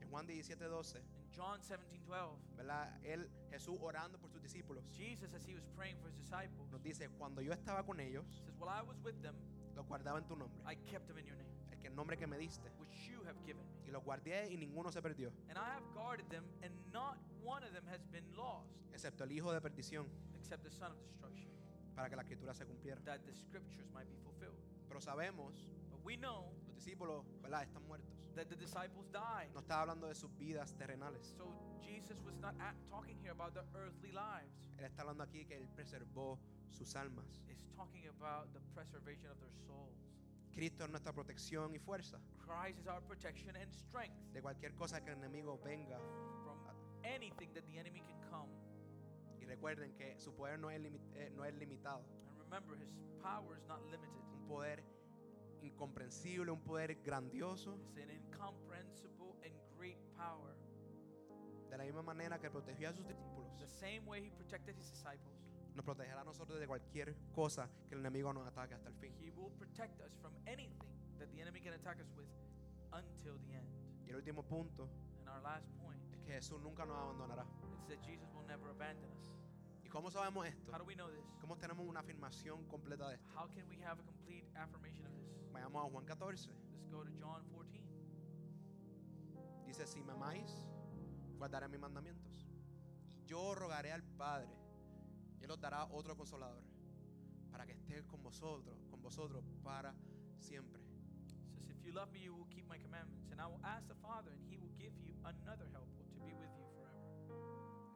En 0.00 0.08
Juan 0.10 0.26
17:12, 0.26 0.96
In 0.96 1.17
John 1.36 1.60
17 1.60 1.98
12, 2.06 2.56
¿verdad? 2.56 2.88
Él, 3.04 3.28
Jesús 3.50 3.76
orando 3.80 4.18
por 4.18 4.30
sus 4.30 4.42
discípulos, 4.42 4.84
Jesus, 4.96 5.32
as 5.34 5.44
he 5.46 5.54
was 5.54 5.64
praying 5.76 5.96
for 5.98 6.08
his 6.08 6.16
disciples, 6.16 6.70
nos 6.70 6.82
dice, 6.82 7.08
cuando 7.18 7.40
yo 7.42 7.52
estaba 7.52 7.84
con 7.84 8.00
ellos, 8.00 8.24
says, 8.44 8.54
While 8.58 8.70
I 8.70 8.82
was 8.82 8.98
with 9.02 9.20
them, 9.22 9.34
los 9.76 9.86
guardaba 9.86 10.18
en 10.18 10.26
tu 10.26 10.34
nombre, 10.36 10.60
I 10.66 10.74
kept 10.90 11.06
them 11.06 11.18
in 11.18 11.26
your 11.26 11.36
name, 11.36 11.48
el 11.70 11.78
que 11.78 11.88
el 11.88 11.94
nombre 11.94 12.16
que 12.16 12.26
me 12.26 12.38
diste, 12.38 12.70
which 12.80 13.08
you 13.08 13.22
have 13.26 13.36
given 13.44 13.62
me. 13.68 13.88
y 13.88 13.90
los 13.90 14.02
guardé 14.02 14.50
y 14.50 14.56
ninguno 14.56 14.90
se 14.90 15.00
perdió, 15.02 15.30
And 15.48 15.58
I 15.58 15.70
have 15.76 15.84
guarded 15.94 16.28
them, 16.30 16.44
and 16.62 16.72
not 16.92 17.18
one 17.44 17.62
of 17.62 17.72
them 17.72 17.84
has 17.88 18.04
been 18.10 18.24
lost, 18.34 18.72
excepto 18.92 19.24
el 19.24 19.32
hijo 19.32 19.52
de 19.52 19.60
perdición, 19.60 20.06
except 20.34 20.64
the 20.64 20.70
son 20.70 20.90
of 20.92 20.98
destruction, 21.02 21.50
para 21.94 22.08
que 22.08 22.16
la 22.16 22.22
escritura 22.22 22.54
se 22.54 22.64
cumpliera. 22.64 23.00
that 23.04 23.20
the 23.26 23.34
scriptures 23.34 23.88
might 23.92 24.08
be 24.08 24.16
fulfilled. 24.24 24.56
Pero 24.88 25.00
sabemos, 25.00 25.52
But 25.90 26.02
we 26.04 26.16
know 26.16 26.50
discípulos, 26.78 27.24
¿verdad? 27.42 27.62
Están 27.62 27.86
muertos. 27.86 28.18
that 28.38 28.48
the 28.48 28.56
disciples 28.56 29.10
died. 29.12 29.50
No 29.52 29.60
está 29.60 29.82
hablando 29.82 30.06
de 30.06 30.14
sus 30.14 30.30
vidas 30.38 30.72
terrenales. 30.78 31.34
So 31.36 31.44
Jesus 31.82 32.22
was 32.24 32.36
not 32.40 32.54
at, 32.60 32.74
talking 32.88 33.18
here 33.20 33.32
about 33.32 33.52
the 33.52 33.64
earthly 33.74 34.12
lives. 34.12 34.54
Él 34.78 34.84
está 34.84 35.02
hablando 35.02 35.24
aquí 35.24 35.44
que 35.44 35.56
Él 35.56 35.68
preservó 35.74 36.38
sus 36.70 36.94
almas. 36.94 37.42
He's 37.48 37.66
talking 37.74 38.06
about 38.06 38.52
the 38.52 38.60
preservation 38.74 39.28
of 39.30 39.40
their 39.40 39.52
souls. 39.66 39.98
Cristo 40.54 40.84
es 40.84 40.90
nuestra 40.90 41.12
protección 41.12 41.74
y 41.74 41.78
fuerza 41.78 42.18
Christ 42.38 42.78
is 42.78 42.86
our 42.86 43.00
protection 43.02 43.54
and 43.56 43.72
strength 43.72 44.16
de 44.32 44.40
cualquier 44.40 44.74
cosa 44.74 45.00
que 45.00 45.10
el 45.12 45.18
enemigo 45.18 45.60
venga. 45.64 45.98
from 46.44 46.58
anything 47.04 47.52
that 47.54 47.66
the 47.66 47.78
enemy 47.78 48.02
can 48.06 48.18
come. 48.30 48.48
Y 49.40 49.46
recuerden 49.46 49.92
que 49.94 50.18
su 50.18 50.32
poder 50.32 50.58
no 50.58 50.70
es, 50.70 50.80
eh, 51.14 51.30
no 51.34 51.44
es 51.44 51.54
limitado. 51.54 52.04
And 52.28 52.38
remember, 52.38 52.76
his 52.76 52.92
power 53.20 53.56
is 53.56 53.66
not 53.66 53.82
limited. 53.90 54.22
Un 54.32 54.46
poder 54.46 54.82
incomprensible, 55.62 56.50
un 56.50 56.60
poder 56.60 56.96
grandioso. 57.02 57.74
It's 57.88 57.96
an 57.98 58.10
incomprehensible 58.10 59.36
and 59.44 59.54
great 59.76 59.98
power. 60.16 60.54
De 61.70 61.76
la 61.76 61.84
misma 61.84 62.02
manera 62.02 62.38
que 62.38 62.50
protegió 62.50 62.88
a 62.88 62.92
sus 62.92 63.06
discípulos, 63.06 63.48
The 63.58 63.68
same 63.68 64.00
way 64.06 64.24
he 64.26 64.30
protected 64.30 64.76
his 64.78 64.90
disciples, 64.90 65.34
nos 65.74 65.84
protegerá 65.84 66.22
a 66.22 66.24
nosotros 66.24 66.58
de 66.58 66.66
cualquier 66.66 67.14
cosa 67.34 67.68
que 67.88 67.94
el 67.94 68.00
enemigo 68.00 68.32
nos 68.32 68.46
ataque 68.46 68.74
hasta 68.74 68.88
el 68.88 68.94
fin. 68.96 69.14
he 69.20 69.30
will 69.30 69.50
protect 69.58 70.00
us 70.00 70.14
from 70.20 70.32
anything 70.46 70.88
that 71.18 71.28
the 71.30 71.40
enemy 71.40 71.60
can 71.60 71.74
attack 71.74 72.00
us 72.00 72.10
with 72.16 72.26
until 72.92 73.38
the 73.46 73.54
end. 73.54 73.68
Y 74.06 74.10
el 74.10 74.16
último 74.16 74.42
punto 74.42 74.88
And 75.20 75.28
our 75.28 75.42
last 75.42 75.68
point 75.78 76.00
es 76.14 76.20
que 76.22 76.32
Jesús 76.32 76.60
nunca 76.62 76.86
nos 76.86 76.96
abandonará. 76.96 77.44
is 77.82 77.86
that 77.88 78.00
Jesus 78.02 78.28
will 78.34 78.46
never 78.46 78.70
abandon 78.70 79.10
us. 79.12 79.28
¿Y 79.84 79.88
cómo 79.90 80.10
sabemos 80.10 80.46
esto? 80.46 80.72
How 80.72 80.78
do 80.78 80.84
we 80.84 80.94
know 80.94 81.08
this? 81.10 81.24
¿Cómo 81.40 81.56
tenemos 81.58 81.86
una 81.86 82.00
afirmación 82.00 82.64
completa 82.66 83.08
de 83.08 83.14
esto? 83.16 83.28
How 83.36 83.48
can 83.54 83.68
we 83.68 83.76
have 83.84 84.00
a 84.00 84.04
complete 84.04 84.46
affirmation 84.56 85.06
of 85.06 85.12
this? 85.12 85.37
Vayamos 85.52 85.84
a 85.84 85.90
Juan 85.90 86.04
14. 86.04 86.50
Let's 86.72 86.88
go 86.90 87.04
to 87.04 87.10
John 87.10 87.44
14. 87.50 87.82
Dice, 89.66 89.86
si 89.86 90.02
me 90.02 90.12
amáis, 90.12 90.66
guardaré 91.36 91.68
mis 91.68 91.80
mandamientos. 91.80 92.48
Y 93.16 93.24
yo 93.24 93.54
rogaré 93.54 93.92
al 93.92 94.02
Padre, 94.02 94.48
y 95.40 95.44
Él 95.44 95.50
os 95.50 95.60
dará 95.60 95.84
otro 95.86 96.16
consolador, 96.16 96.62
para 97.50 97.66
que 97.66 97.72
esté 97.72 98.04
con 98.06 98.22
vosotros, 98.22 98.86
con 98.90 99.02
vosotros 99.02 99.44
para 99.62 99.94
siempre. 100.38 100.82
Says, 101.26 101.68
If 101.68 101.84
you 101.84 101.92
love 101.92 102.10
me, 102.12 102.20
you 102.20 102.34
will 102.34 102.48
keep 102.48 102.66
my 102.66 102.78
commandments, 102.78 103.30
and 103.30 103.40
I 103.40 103.46
will 103.46 103.60
ask 103.62 103.86
the 103.88 103.94
Father, 103.94 104.30
and 104.32 104.42
he 104.48 104.56
will 104.56 104.72
give 104.78 104.92
you 105.04 105.14
another 105.24 105.68
helper 105.72 106.04
to 106.14 106.20
be 106.24 106.32
with 106.34 106.50
you 106.56 106.64
forever. 106.74 106.98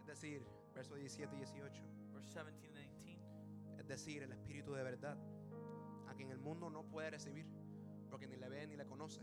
Es 0.00 0.06
decir, 0.06 0.46
versos 0.74 0.98
17 0.98 1.34
y 1.34 1.38
18. 1.38 1.82
Verse 2.12 2.28
17 2.28 2.76
and 2.76 2.86
18. 2.98 3.22
Es 3.78 3.86
decir, 3.86 4.22
el 4.22 4.32
Espíritu 4.32 4.72
de 4.74 4.82
verdad, 4.82 5.16
a 6.22 6.24
quien 6.24 6.30
el 6.30 6.38
mundo 6.38 6.70
no 6.70 6.84
puede 6.84 7.10
recibir, 7.10 7.46
porque 8.08 8.28
ni 8.28 8.36
le 8.36 8.48
ve 8.48 8.66
ni 8.66 8.76
le 8.76 8.86
conoce. 8.86 9.20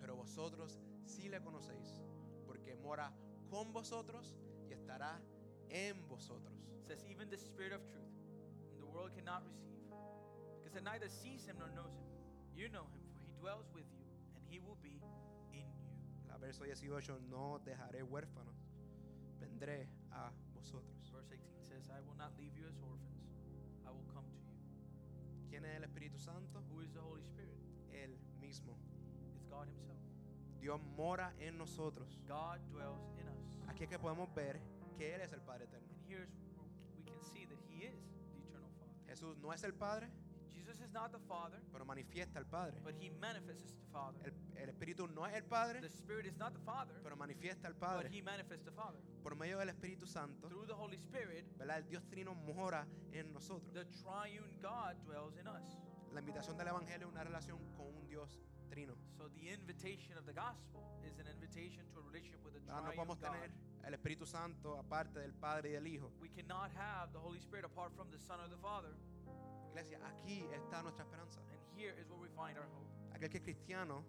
Pero 0.00 0.16
vosotros 0.16 0.78
sí 1.04 1.28
le 1.28 1.40
conocéis, 1.42 2.00
porque 2.46 2.76
mora 2.76 3.12
con 3.50 3.72
vosotros 3.72 4.34
y 4.66 4.72
estará 4.72 5.20
en 5.68 6.08
vosotros. 6.08 6.54
Says, 6.82 7.04
Even 7.04 7.28
the 7.28 7.36
Spirit 7.36 7.72
of 7.72 7.84
truth, 7.86 8.12
whom 8.70 8.78
the 8.78 8.86
world 8.86 9.12
cannot 9.14 9.44
receive, 9.44 9.84
because 10.56 10.76
it 10.76 10.84
neither 10.84 11.08
sees 11.08 11.44
him 11.46 11.56
nor 11.58 11.68
knows 11.70 11.94
him. 11.94 12.08
You 12.54 12.68
know 12.68 12.86
him, 12.92 13.04
for 13.12 13.20
he 13.20 13.32
dwells 13.38 13.70
with 13.74 13.86
you, 13.92 14.04
and 14.36 14.44
he 14.48 14.58
will 14.60 14.78
be 14.82 15.00
in 15.52 15.66
you. 15.68 16.28
La 16.28 16.38
verso 16.38 16.64
18, 16.64 17.20
no 17.28 17.60
dejaré 17.64 18.02
huérfanos, 18.02 18.56
vendré 19.40 19.88
a 20.12 20.30
vosotros. 20.54 21.10
Verse 21.10 21.32
18 21.32 21.62
says, 21.62 21.90
I 21.90 22.00
will 22.00 22.16
not 22.16 22.32
leave 22.38 22.56
you 22.56 22.66
as 22.68 22.78
orphans, 22.80 23.28
I 23.86 23.90
will 23.90 24.04
come 24.12 24.24
to 24.24 24.36
you. 24.36 24.43
¿Quién 25.54 25.66
es 25.66 25.76
el 25.76 25.84
Espíritu 25.84 26.18
Santo? 26.18 26.64
Who 26.68 26.82
is 26.82 26.92
the 26.92 26.98
Holy 26.98 27.22
Spirit? 27.22 27.54
Él 27.92 28.18
mismo. 28.40 28.76
It's 29.36 29.46
God 29.48 29.68
Himself. 29.68 30.00
Dios 30.60 30.80
mora 30.96 31.32
en 31.38 31.56
nosotros. 31.56 32.18
God 32.26 32.58
dwells 32.72 33.06
in 33.20 33.28
us. 33.28 33.68
Aquí 33.68 33.84
es 33.84 33.88
que 33.88 33.96
podemos 34.00 34.34
ver 34.34 34.60
que 34.98 35.14
Él 35.14 35.20
es 35.20 35.32
el 35.32 35.42
Padre 35.42 35.66
eterno. 35.66 35.86
And 35.92 36.00
here's 36.08 36.28
where 36.56 36.66
we 36.96 37.04
can 37.04 37.22
see 37.22 37.46
that 37.46 37.56
He 37.70 37.84
is 37.84 37.94
the 38.32 38.48
eternal 38.48 38.68
Father. 38.80 38.96
Jesús 39.06 39.38
no 39.38 39.52
es 39.52 39.62
el 39.62 39.74
Padre, 39.74 40.10
Jesus 40.64 40.80
is 40.80 40.92
not 40.92 41.12
the 41.12 41.18
Father, 41.28 41.60
pero 41.72 41.84
manifiesta 41.84 42.38
al 42.38 42.46
Padre. 42.46 42.80
but 42.82 42.94
He 42.98 43.10
manifests 43.20 43.74
the 43.74 43.86
Father. 43.92 44.18
El, 44.24 44.62
el 44.62 44.68
Espíritu 44.70 45.06
no 45.08 45.26
es 45.26 45.34
el 45.34 45.44
Padre, 45.44 45.80
The 45.80 45.88
Spirit 45.90 46.26
is 46.26 46.36
not 46.38 46.54
the 46.54 46.60
Father, 46.60 46.94
pero 47.02 47.16
manifiesta 47.16 47.66
al 47.68 47.74
but 47.74 47.80
Padre. 47.80 48.08
He 48.10 48.22
manifests 48.22 48.64
the 48.64 48.72
Father. 48.72 48.98
Por 49.22 49.36
medio 49.36 49.58
del 49.58 49.68
Espíritu 49.68 50.06
Santo, 50.06 50.48
Through 50.48 50.66
the 50.66 50.74
Holy 50.74 50.96
Spirit, 50.96 51.44
¿verdad? 51.58 51.78
El 51.78 51.86
Dios 51.86 52.02
Trino 52.08 52.34
mora 52.34 52.86
en 53.12 53.32
nosotros. 53.32 53.72
the 53.74 53.84
triune 53.84 54.58
God 54.62 54.96
dwells 55.04 55.36
in 55.36 55.46
us. 55.46 55.76
La 56.12 56.20
invitación 56.20 56.56
del 56.56 56.68
Evangelio 56.68 57.08
es 57.08 57.12
una 57.12 57.24
relación 57.24 57.58
con 57.76 57.86
un 57.94 58.06
Dios 58.08 58.40
trino. 58.70 58.94
So 59.18 59.28
the 59.30 59.50
invitation 59.52 60.16
of 60.16 60.24
the 60.24 60.32
gospel 60.32 60.82
is 61.04 61.18
an 61.18 61.26
invitation 61.28 61.84
to 61.92 62.00
a 62.00 62.02
relationship 62.02 62.42
with 62.44 62.54
a 62.56 62.60
¿verdad? 62.60 62.76
No 62.76 62.82
triune 62.90 62.96
podemos 62.96 63.20
God. 63.20 63.30
tener 63.32 63.50
el 63.84 63.94
Espíritu 63.94 64.24
Santo 64.24 64.78
aparte 64.78 65.18
del 65.20 65.34
Padre 65.34 65.70
y 65.70 65.72
del 65.72 65.86
Hijo. 65.86 66.10
We 66.20 66.30
cannot 66.30 66.70
have 66.74 67.12
the 67.12 67.18
Holy 67.18 67.38
Spirit 67.38 67.64
apart 67.66 67.92
from 67.94 68.10
the 68.10 68.18
Son 68.18 68.40
or 68.40 68.48
the 68.48 68.56
Father. 68.56 68.94
Iglesia, 69.74 69.98
aquí 70.06 70.46
está 70.54 70.82
nuestra 70.82 71.04
esperanza. 71.04 71.40
And 71.50 71.60
here 71.76 71.94
is 71.98 72.08
where 72.08 72.20
we 72.20 72.28
find 72.28 72.56
our 72.56 72.66
hope. 72.70 72.86
Aquel 73.14 73.28
que 73.30 73.38
es 73.38 73.44
cristiano 73.44 74.04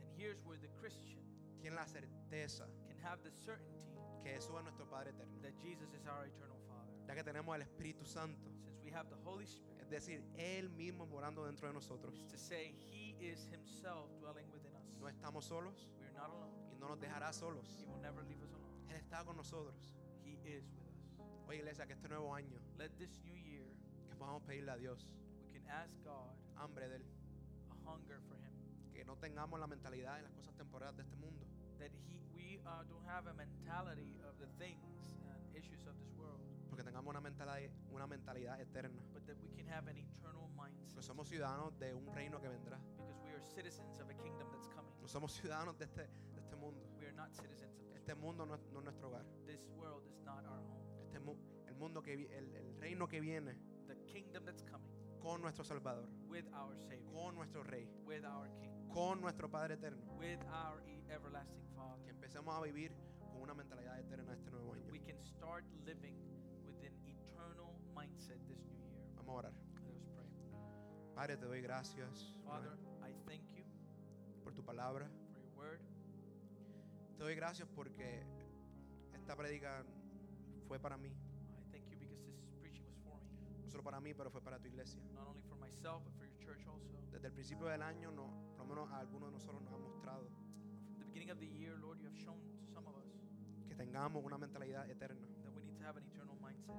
And 0.00 0.08
here's 0.18 0.42
where 0.44 0.58
the 0.58 0.68
Christian 0.80 1.24
tiene 1.60 1.74
la 1.74 1.86
certeza 1.86 2.66
can 2.86 2.98
have 3.02 3.22
the 3.22 3.30
certainty 3.30 3.80
que 4.22 4.30
Jesús 4.32 4.56
es 4.58 4.62
nuestro 4.64 4.84
Padre 4.86 5.10
eterno. 5.10 5.40
that 5.42 5.54
Jesus 5.62 5.88
is 5.94 6.06
our 6.06 6.26
eternal 6.26 6.58
Father. 6.68 6.92
Ya 7.08 7.14
que 7.14 7.22
tenemos 7.24 7.54
el 7.56 7.62
Espíritu 7.62 8.04
Santo, 8.04 8.50
Since 8.64 8.82
we 8.84 8.90
have 8.90 9.08
the 9.08 9.16
Holy 9.24 9.44
Spirit, 9.46 9.80
es 9.80 9.88
decir, 9.88 10.22
Él 10.36 10.68
mismo 10.70 11.06
morando 11.06 11.44
dentro 11.46 11.66
de 11.68 11.74
nosotros. 11.74 12.26
to 12.28 12.36
say 12.36 12.74
He 12.90 13.16
is 13.20 13.48
Himself 13.50 14.10
dwelling 14.20 14.50
within 14.52 14.74
us. 14.76 14.96
No 15.00 15.08
estamos 15.08 15.44
solos 15.44 15.88
We 15.98 16.06
are 16.06 16.12
not 16.12 16.28
alone. 16.30 16.52
y 16.72 16.76
no 16.78 16.88
nos 16.88 16.98
dejará 17.00 17.32
solos. 17.32 17.74
He 17.80 17.86
will 17.86 18.00
never 18.02 18.22
leave 18.24 18.42
us 18.42 18.52
alone. 18.52 18.90
Él 18.90 18.96
está 18.96 19.24
con 19.24 19.36
nosotros. 19.36 19.96
He 20.22 20.38
is 20.44 20.64
with 20.76 20.86
us. 20.88 21.48
Oye, 21.48 21.58
iglesia, 21.58 21.86
que 21.86 21.94
este 21.94 22.08
nuevo 22.08 22.34
año, 22.34 22.58
Let 22.78 22.90
this 22.98 23.20
new 23.24 23.34
year, 23.36 23.63
que 24.14 24.18
podamos 24.18 24.42
pedirle 24.44 24.70
a 24.70 24.76
Dios 24.76 25.06
we 25.42 25.50
can 25.60 25.66
ask 25.68 25.92
God 26.04 26.30
hambre 26.56 26.88
de 26.88 26.96
Él. 26.96 27.04
a 27.70 27.74
hunger 27.90 28.20
for 28.28 28.36
Him. 28.38 28.52
Que 28.92 29.04
no 29.04 29.16
tengamos 29.16 29.58
la 29.58 29.66
mentalidad 29.66 30.16
de 30.16 30.22
las 30.22 30.32
cosas 30.32 30.54
temporales 30.54 30.96
de 30.96 31.02
este 31.02 31.16
mundo. 31.16 31.44
That 31.78 31.90
He, 32.06 32.20
we 32.32 32.60
uh, 32.64 32.84
don't 32.88 33.04
have 33.08 33.26
a 33.28 33.34
mentality 33.34 34.16
of 34.28 34.38
the 34.38 34.46
things 34.58 35.18
and 35.28 35.56
issues 35.56 35.84
of 35.86 35.96
this 35.98 36.12
world, 36.16 36.40
Porque 36.70 36.84
tengamos 36.84 37.10
una 37.10 37.20
mentalidad, 37.20 37.70
una 37.90 38.06
mentalidad 38.06 38.60
eterna. 38.60 39.02
but 39.12 39.26
that 39.26 39.36
we 39.42 39.50
can 39.50 39.66
have 39.68 39.88
an 39.90 39.96
eternal 39.98 40.48
mindset. 40.56 40.94
Porque 40.94 41.02
somos 41.02 41.28
ciudadanos 41.28 41.76
de 41.80 41.92
un 41.92 42.06
reino 42.14 42.40
que 42.40 42.48
vendrá. 42.48 42.78
Because 42.96 43.18
we 43.24 43.30
are 43.32 43.42
citizens 43.42 43.98
of 43.98 44.08
a 44.08 44.14
kingdom 44.14 44.48
that's 44.52 44.68
coming. 44.68 44.92
No 45.02 45.08
somos 45.08 45.32
ciudadanos 45.32 45.76
de 45.76 45.84
este, 45.86 46.02
de 46.34 46.40
este 46.40 46.54
mundo. 46.56 46.86
We 46.98 47.06
are 47.06 47.12
not 47.12 47.32
citizens 47.34 47.74
of 47.80 47.84
this 47.88 47.96
Este 47.96 48.14
mundo 48.14 48.46
no 48.46 48.54
es, 48.54 48.60
no 48.72 48.78
es 48.78 48.84
nuestro 48.84 49.08
hogar. 49.08 49.22
world. 49.24 49.46
This 49.46 49.66
world 49.76 50.06
is 50.06 50.20
not 50.24 50.44
our 50.46 50.60
home. 50.62 50.84
Este 51.02 51.18
mu- 51.18 51.36
el 51.66 51.74
mundo 51.74 52.00
que 52.02 52.14
el, 52.14 52.30
el 52.54 52.76
reino 52.78 53.08
que 53.08 53.20
viene 53.20 53.56
The 53.86 53.96
kingdom 54.12 54.44
that's 54.44 54.62
coming 54.62 54.94
con 55.24 55.40
nuestro 55.40 55.64
Salvador, 55.64 56.06
with 56.28 56.44
our 56.54 56.76
Savior, 56.76 57.10
con 57.12 57.34
nuestro 57.34 57.62
Rey, 57.64 57.88
with 58.06 58.24
our 58.24 58.48
King, 58.60 58.70
con 58.92 59.20
nuestro 59.22 59.48
Padre 59.48 59.74
eterno. 59.74 60.02
with 60.18 60.38
our 60.52 60.82
everlasting 61.08 61.64
Father. 61.74 62.04
Que 62.04 62.10
empecemos 62.10 62.54
a 62.54 62.60
vivir 62.62 62.92
con 63.32 63.40
una 63.42 63.54
mentalidad 63.54 63.98
eterna 63.98 64.34
este 64.34 64.50
nuevo 64.50 64.74
año. 64.74 64.90
We 64.92 65.00
can 65.00 65.18
start 65.24 65.64
living 65.86 66.14
with 66.66 66.76
an 66.84 66.94
eternal 67.06 67.74
mindset 67.94 68.38
this 68.46 68.58
new 68.66 68.76
year. 68.84 69.00
Vamos 69.16 69.34
a 69.34 69.38
orar. 69.38 69.52
Let 69.86 69.96
us 69.96 70.06
pray. 70.14 70.28
Padre, 71.14 71.36
te 71.38 71.46
doy 71.46 71.60
gracias 71.62 72.34
Father, 72.44 72.76
I 73.02 73.12
thank 73.26 73.50
you 73.54 73.64
por 74.42 74.52
tu 74.52 74.62
palabra. 74.62 75.08
for 75.32 75.40
your 75.40 75.56
word. 75.56 75.80
Te 77.16 77.24
doy 77.24 77.34
gracias 77.34 77.66
porque 77.74 78.22
esta 79.14 79.34
predica 79.36 79.84
fue 80.68 80.78
para 80.78 80.98
mí. 80.98 81.10
Solo 83.74 83.82
para 83.82 84.00
mí, 84.00 84.14
pero 84.14 84.30
fue 84.30 84.40
para 84.40 84.60
tu 84.60 84.68
iglesia. 84.68 85.02
not 85.12 85.26
only 85.26 85.42
for 85.42 85.56
myself, 85.56 86.00
but 86.04 86.14
for 86.14 86.24
your 86.24 86.38
church 86.38 86.64
also. 86.68 86.94
Desde 87.10 87.26
el 87.26 87.32
principio 87.32 87.66
del 87.66 87.82
año, 87.82 88.12
no, 88.12 88.30
por 88.56 88.58
lo 88.58 88.66
menos 88.66 88.90
a 88.92 89.00
algunos 89.00 89.30
de 89.30 89.32
nosotros 89.32 89.60
nos 89.62 89.72
ha 89.72 89.78
mostrado 89.78 90.30
From 90.30 90.98
the 91.00 91.04
beginning 91.06 91.30
of 91.30 91.40
the 91.40 91.48
year, 91.48 91.76
Lord, 91.82 91.98
you 91.98 92.06
have 92.06 92.14
shown 92.14 92.38
to 92.38 92.66
some 92.72 92.86
of 92.86 92.94
us 92.94 93.10
que 93.66 93.74
tengamos 93.74 94.22
una 94.24 94.38
mentalidad 94.38 94.88
eterna. 94.88 95.26
that 95.42 95.52
we 95.56 95.64
need 95.64 95.76
to 95.76 95.84
have 95.84 95.96
an 95.96 96.04
eternal 96.04 96.36
mindset. 96.40 96.76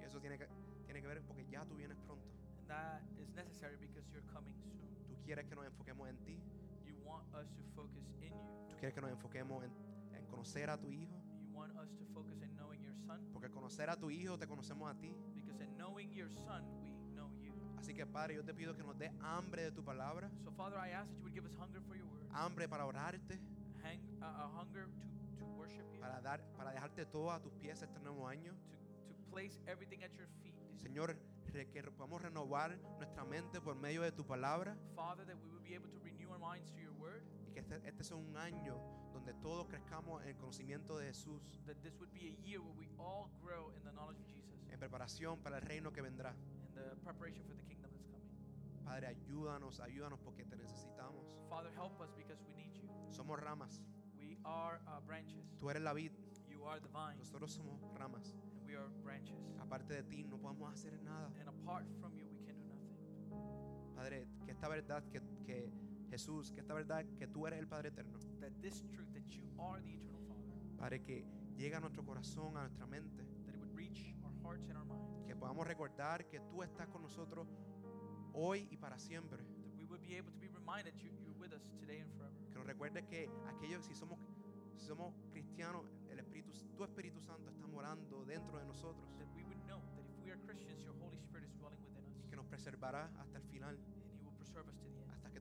Y 0.00 0.04
eso 0.04 0.18
tiene 0.18 0.36
que, 0.36 0.48
tiene 0.84 1.00
que 1.00 1.06
ver 1.06 1.22
porque 1.22 1.46
ya 1.46 1.64
tú 1.64 1.76
vienes 1.76 1.96
pronto. 1.98 2.26
And 2.58 2.66
that 2.68 3.02
is 3.20 3.30
necessary 3.34 3.76
because 3.78 4.10
you're 4.10 4.26
coming 4.32 4.56
soon. 4.56 4.82
Tú 5.06 5.14
quieres 5.24 5.46
que 5.46 5.54
nos 5.54 5.64
enfoquemos 5.64 6.08
en 6.08 6.16
ti. 6.24 6.42
You 6.84 6.96
want 7.04 7.32
us 7.36 7.52
to 7.54 7.62
focus 7.76 8.04
in 8.20 8.34
you. 8.34 8.34
Tú 8.68 8.74
quieres 8.78 8.94
que 8.94 9.00
nos 9.00 9.12
enfoquemos 9.12 9.62
en, 9.62 9.70
en 10.12 10.26
conocer 10.26 10.70
a 10.70 10.76
tu 10.76 10.90
Hijo. 10.90 11.21
You 11.52 11.58
want 11.58 11.76
us 11.76 11.90
to 11.98 12.04
focus 12.14 12.40
in 12.40 12.56
knowing 12.56 12.80
your 12.82 12.94
son 13.06 13.20
Porque 13.32 13.46
al 13.46 13.52
conocer 13.52 13.90
a 13.90 13.96
tu 13.96 14.10
Hijo 14.10 14.38
te 14.38 14.46
conocemos 14.46 14.90
a 14.90 14.94
ti. 14.98 15.14
because 15.34 15.60
in 15.60 15.76
knowing 15.76 16.10
your 16.14 16.30
son, 16.30 16.62
we 16.82 16.90
know 17.14 17.28
you. 17.42 17.52
Así 17.78 17.94
que 17.94 18.06
Padre, 18.06 18.34
yo 18.36 18.42
te 18.44 18.54
pido 18.54 18.74
que 18.74 18.82
nos 18.82 18.96
dé 18.98 19.10
hambre 19.20 19.62
de 19.64 19.72
tu 19.72 19.82
palabra. 19.84 20.30
So, 20.44 20.50
Father, 20.52 20.78
I 20.78 20.90
ask 20.92 21.10
that 21.10 21.18
you 21.18 21.24
would 21.24 21.34
give 21.34 21.44
us 21.44 21.54
hunger 21.54 21.80
for 21.86 21.94
your 21.96 22.06
word, 22.06 22.26
Hambre 22.32 22.68
para 22.68 22.86
orarte. 22.86 23.38
hang, 23.82 24.00
uh, 24.22 24.24
a 24.24 24.48
hunger 24.56 24.86
to, 24.86 25.36
to 25.38 25.44
worship 25.58 25.84
you, 25.92 26.00
Para, 26.00 26.20
dar, 26.22 26.40
para 26.56 26.72
dejarte 26.72 27.04
todo 27.06 27.30
a 27.30 27.40
tus 27.40 27.52
pies 27.54 27.82
este 27.82 27.98
nuevo 28.00 28.26
año. 28.26 28.54
to, 29.08 29.14
to 29.14 29.30
place 29.30 29.58
everything 29.66 30.02
at 30.04 30.12
your 30.16 30.28
feet. 30.42 30.54
Señor, 30.80 31.16
que 31.52 31.82
podamos 31.82 32.22
renovar 32.22 32.78
nuestra 32.96 33.24
mente 33.24 33.60
por 33.60 33.74
medio 33.76 34.00
de 34.02 34.10
tu 34.12 34.24
palabra 34.24 34.74
Father, 34.96 35.26
that 35.26 35.36
we 35.42 35.50
will 35.50 35.60
be 35.62 35.74
able 35.74 35.88
to 35.90 35.98
renew 36.02 36.30
our 36.30 36.38
minds 36.38 36.70
to 36.70 36.80
your 36.80 36.92
word, 36.94 37.22
que 37.52 37.60
este, 37.60 37.80
este 37.86 38.04
sea 38.04 38.16
un 38.16 38.36
año 38.36 38.76
donde 39.12 39.34
todos 39.34 39.66
crezcamos 39.68 40.22
en 40.22 40.28
el 40.30 40.36
conocimiento 40.36 40.98
de 40.98 41.06
Jesús, 41.06 41.60
that 41.66 41.76
this 41.82 41.94
would 41.98 42.12
be 42.12 42.28
a 42.28 42.46
year 42.46 42.60
where 42.60 42.74
we 42.78 42.88
all 42.98 43.28
grow 43.42 43.70
in 43.76 43.82
the 43.84 43.92
knowledge 43.92 44.20
of 44.20 44.26
Jesus 44.26 44.58
en 44.70 44.78
preparación 44.78 45.38
para 45.42 45.58
el 45.58 45.62
reino 45.62 45.92
que 45.92 46.00
vendrá. 46.02 46.34
and 46.64 46.74
the 46.74 46.96
preparation 47.04 47.42
for 47.44 47.54
the 47.54 47.62
kingdom 47.64 47.90
that's 47.92 48.06
coming. 48.06 48.84
Padre, 48.84 49.06
ayúdanos, 49.08 49.78
ayúdanos 49.80 50.18
porque 50.20 50.44
te 50.44 50.56
necesitamos. 50.56 51.24
Father, 51.48 51.70
help 51.76 52.00
us 52.00 52.10
because 52.16 52.42
we 52.46 52.54
need 52.54 52.72
you. 52.74 52.88
Somos 53.10 53.38
ramas, 53.38 53.82
We 54.18 54.38
are 54.44 54.80
uh, 54.86 55.00
branches. 55.06 55.44
tú 55.58 55.68
eres 55.70 55.82
la 55.82 55.92
vid, 55.92 56.12
You 56.48 56.64
are 56.66 56.80
the 56.80 56.88
vine, 56.88 57.18
nosotros 57.18 57.52
somos 57.52 57.78
ramas. 57.98 58.32
and 58.56 58.66
we 58.66 58.74
are 58.74 58.88
branches. 59.04 59.36
Aparte 59.60 59.92
de 59.94 60.02
ti 60.04 60.24
no 60.24 60.38
podemos 60.38 60.72
hacer 60.72 60.98
nada. 61.02 61.30
And 61.40 61.48
apart 61.48 61.84
from 62.00 62.14
you, 62.16 62.24
we 62.32 62.42
can 62.46 62.56
do 62.56 62.64
nothing. 62.68 63.94
Padre, 63.94 64.26
que 64.46 64.52
esta 64.52 64.68
verdad 64.68 65.02
que, 65.10 65.20
que 65.44 65.70
Jesús, 66.12 66.52
que 66.52 66.60
esta 66.60 66.74
verdad 66.74 67.06
que 67.18 67.26
tú 67.26 67.46
eres 67.46 67.58
el 67.58 67.66
Padre 67.66 67.88
eterno, 67.88 68.18
That 68.40 68.52
this 68.60 68.82
truth, 68.90 69.08
that 69.14 69.26
you 69.30 69.48
are 69.58 69.80
the 69.82 69.94
eternal 69.94 70.20
Father, 70.28 70.76
Padre, 70.78 71.02
que 71.02 71.24
llegue 71.56 71.74
a 71.74 71.80
nuestro 71.80 72.04
corazón, 72.04 72.54
a 72.58 72.60
nuestra 72.60 72.86
mente, 72.86 73.24
that 73.46 73.54
it 73.54 73.60
would 73.60 73.74
reach 73.74 74.14
our 74.22 74.32
hearts 74.44 74.68
and 74.68 74.76
our 74.76 74.84
minds. 74.84 75.26
que 75.26 75.34
podamos 75.34 75.66
recordar 75.66 76.26
que 76.28 76.38
tú 76.40 76.62
estás 76.62 76.86
con 76.88 77.00
nosotros 77.02 77.48
hoy 78.34 78.68
y 78.70 78.76
para 78.76 78.98
siempre. 78.98 79.38
That 79.38 79.74
we 79.78 79.86
would 79.86 80.02
be 80.02 80.16
able 80.18 80.30
to 80.32 80.38
be 80.38 80.48
reminded 80.48 80.94
you, 80.98 81.10
you're 81.24 81.38
with 81.38 81.52
us 81.54 81.62
today 81.80 82.00
and 82.00 82.10
forever. 82.12 82.36
Que 82.52 82.58
nos 82.58 82.66
recuerde 82.66 83.06
que 83.06 83.30
aquellos, 83.48 83.86
si 83.86 83.94
somos, 83.94 84.18
si 84.76 84.84
somos 84.86 85.14
cristianos, 85.30 85.86
el 86.10 86.18
Espíritu, 86.18 86.52
tu 86.76 86.84
Espíritu 86.84 87.20
Santo 87.22 87.48
está 87.50 87.66
morando 87.66 88.24
dentro 88.26 88.58
de 88.58 88.66
nosotros 88.66 89.08
That 89.18 89.28
we 89.34 89.44
would 89.44 89.64
know 89.66 89.80
that 89.96 90.04
if 90.06 90.18
we 90.22 90.30
are 90.30 90.38
Christians, 90.44 90.82
your 90.84 90.94
Holy 91.00 91.16
Spirit 91.18 91.44
is 91.46 91.54
dwelling 91.56 91.80
within 91.82 92.04
us. 92.04 92.12
y 92.22 92.28
que 92.28 92.36
nos 92.36 92.44
preservará 92.46 93.10
hasta 93.18 93.38
el 93.38 93.44
final, 93.44 93.74
And 93.74 94.12
He 94.18 94.22
will 94.22 94.36
preserve 94.36 94.68
us 94.68 94.76
to 94.76 94.84
the 94.84 94.91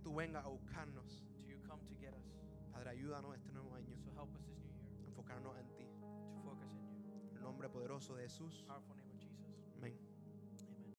tú 0.03 0.13
vengas 0.15 0.43
a 0.45 0.49
buscarnos. 0.49 1.23
Till 1.37 1.47
you 1.47 1.57
come 1.67 1.81
to 1.85 1.95
get 1.99 2.13
us. 2.13 2.25
Padre, 2.71 2.89
ayúdanos 2.91 3.35
este 3.35 3.51
nuevo 3.51 3.73
año 3.75 3.95
So 3.97 4.11
help 4.15 4.33
us 4.35 4.43
this 4.45 4.57
new 4.59 4.73
year 4.73 5.03
a 5.03 5.07
enfocarnos 5.07 5.57
en 5.57 5.67
ti. 5.75 5.85
to 5.85 6.41
focus 6.43 6.71
in 6.73 6.87
you. 6.87 7.29
En 7.31 7.37
el 7.37 7.43
nombre 7.43 7.69
poderoso 7.69 8.15
de 8.15 8.23
Jesús. 8.23 8.63
Powerful 8.67 9.00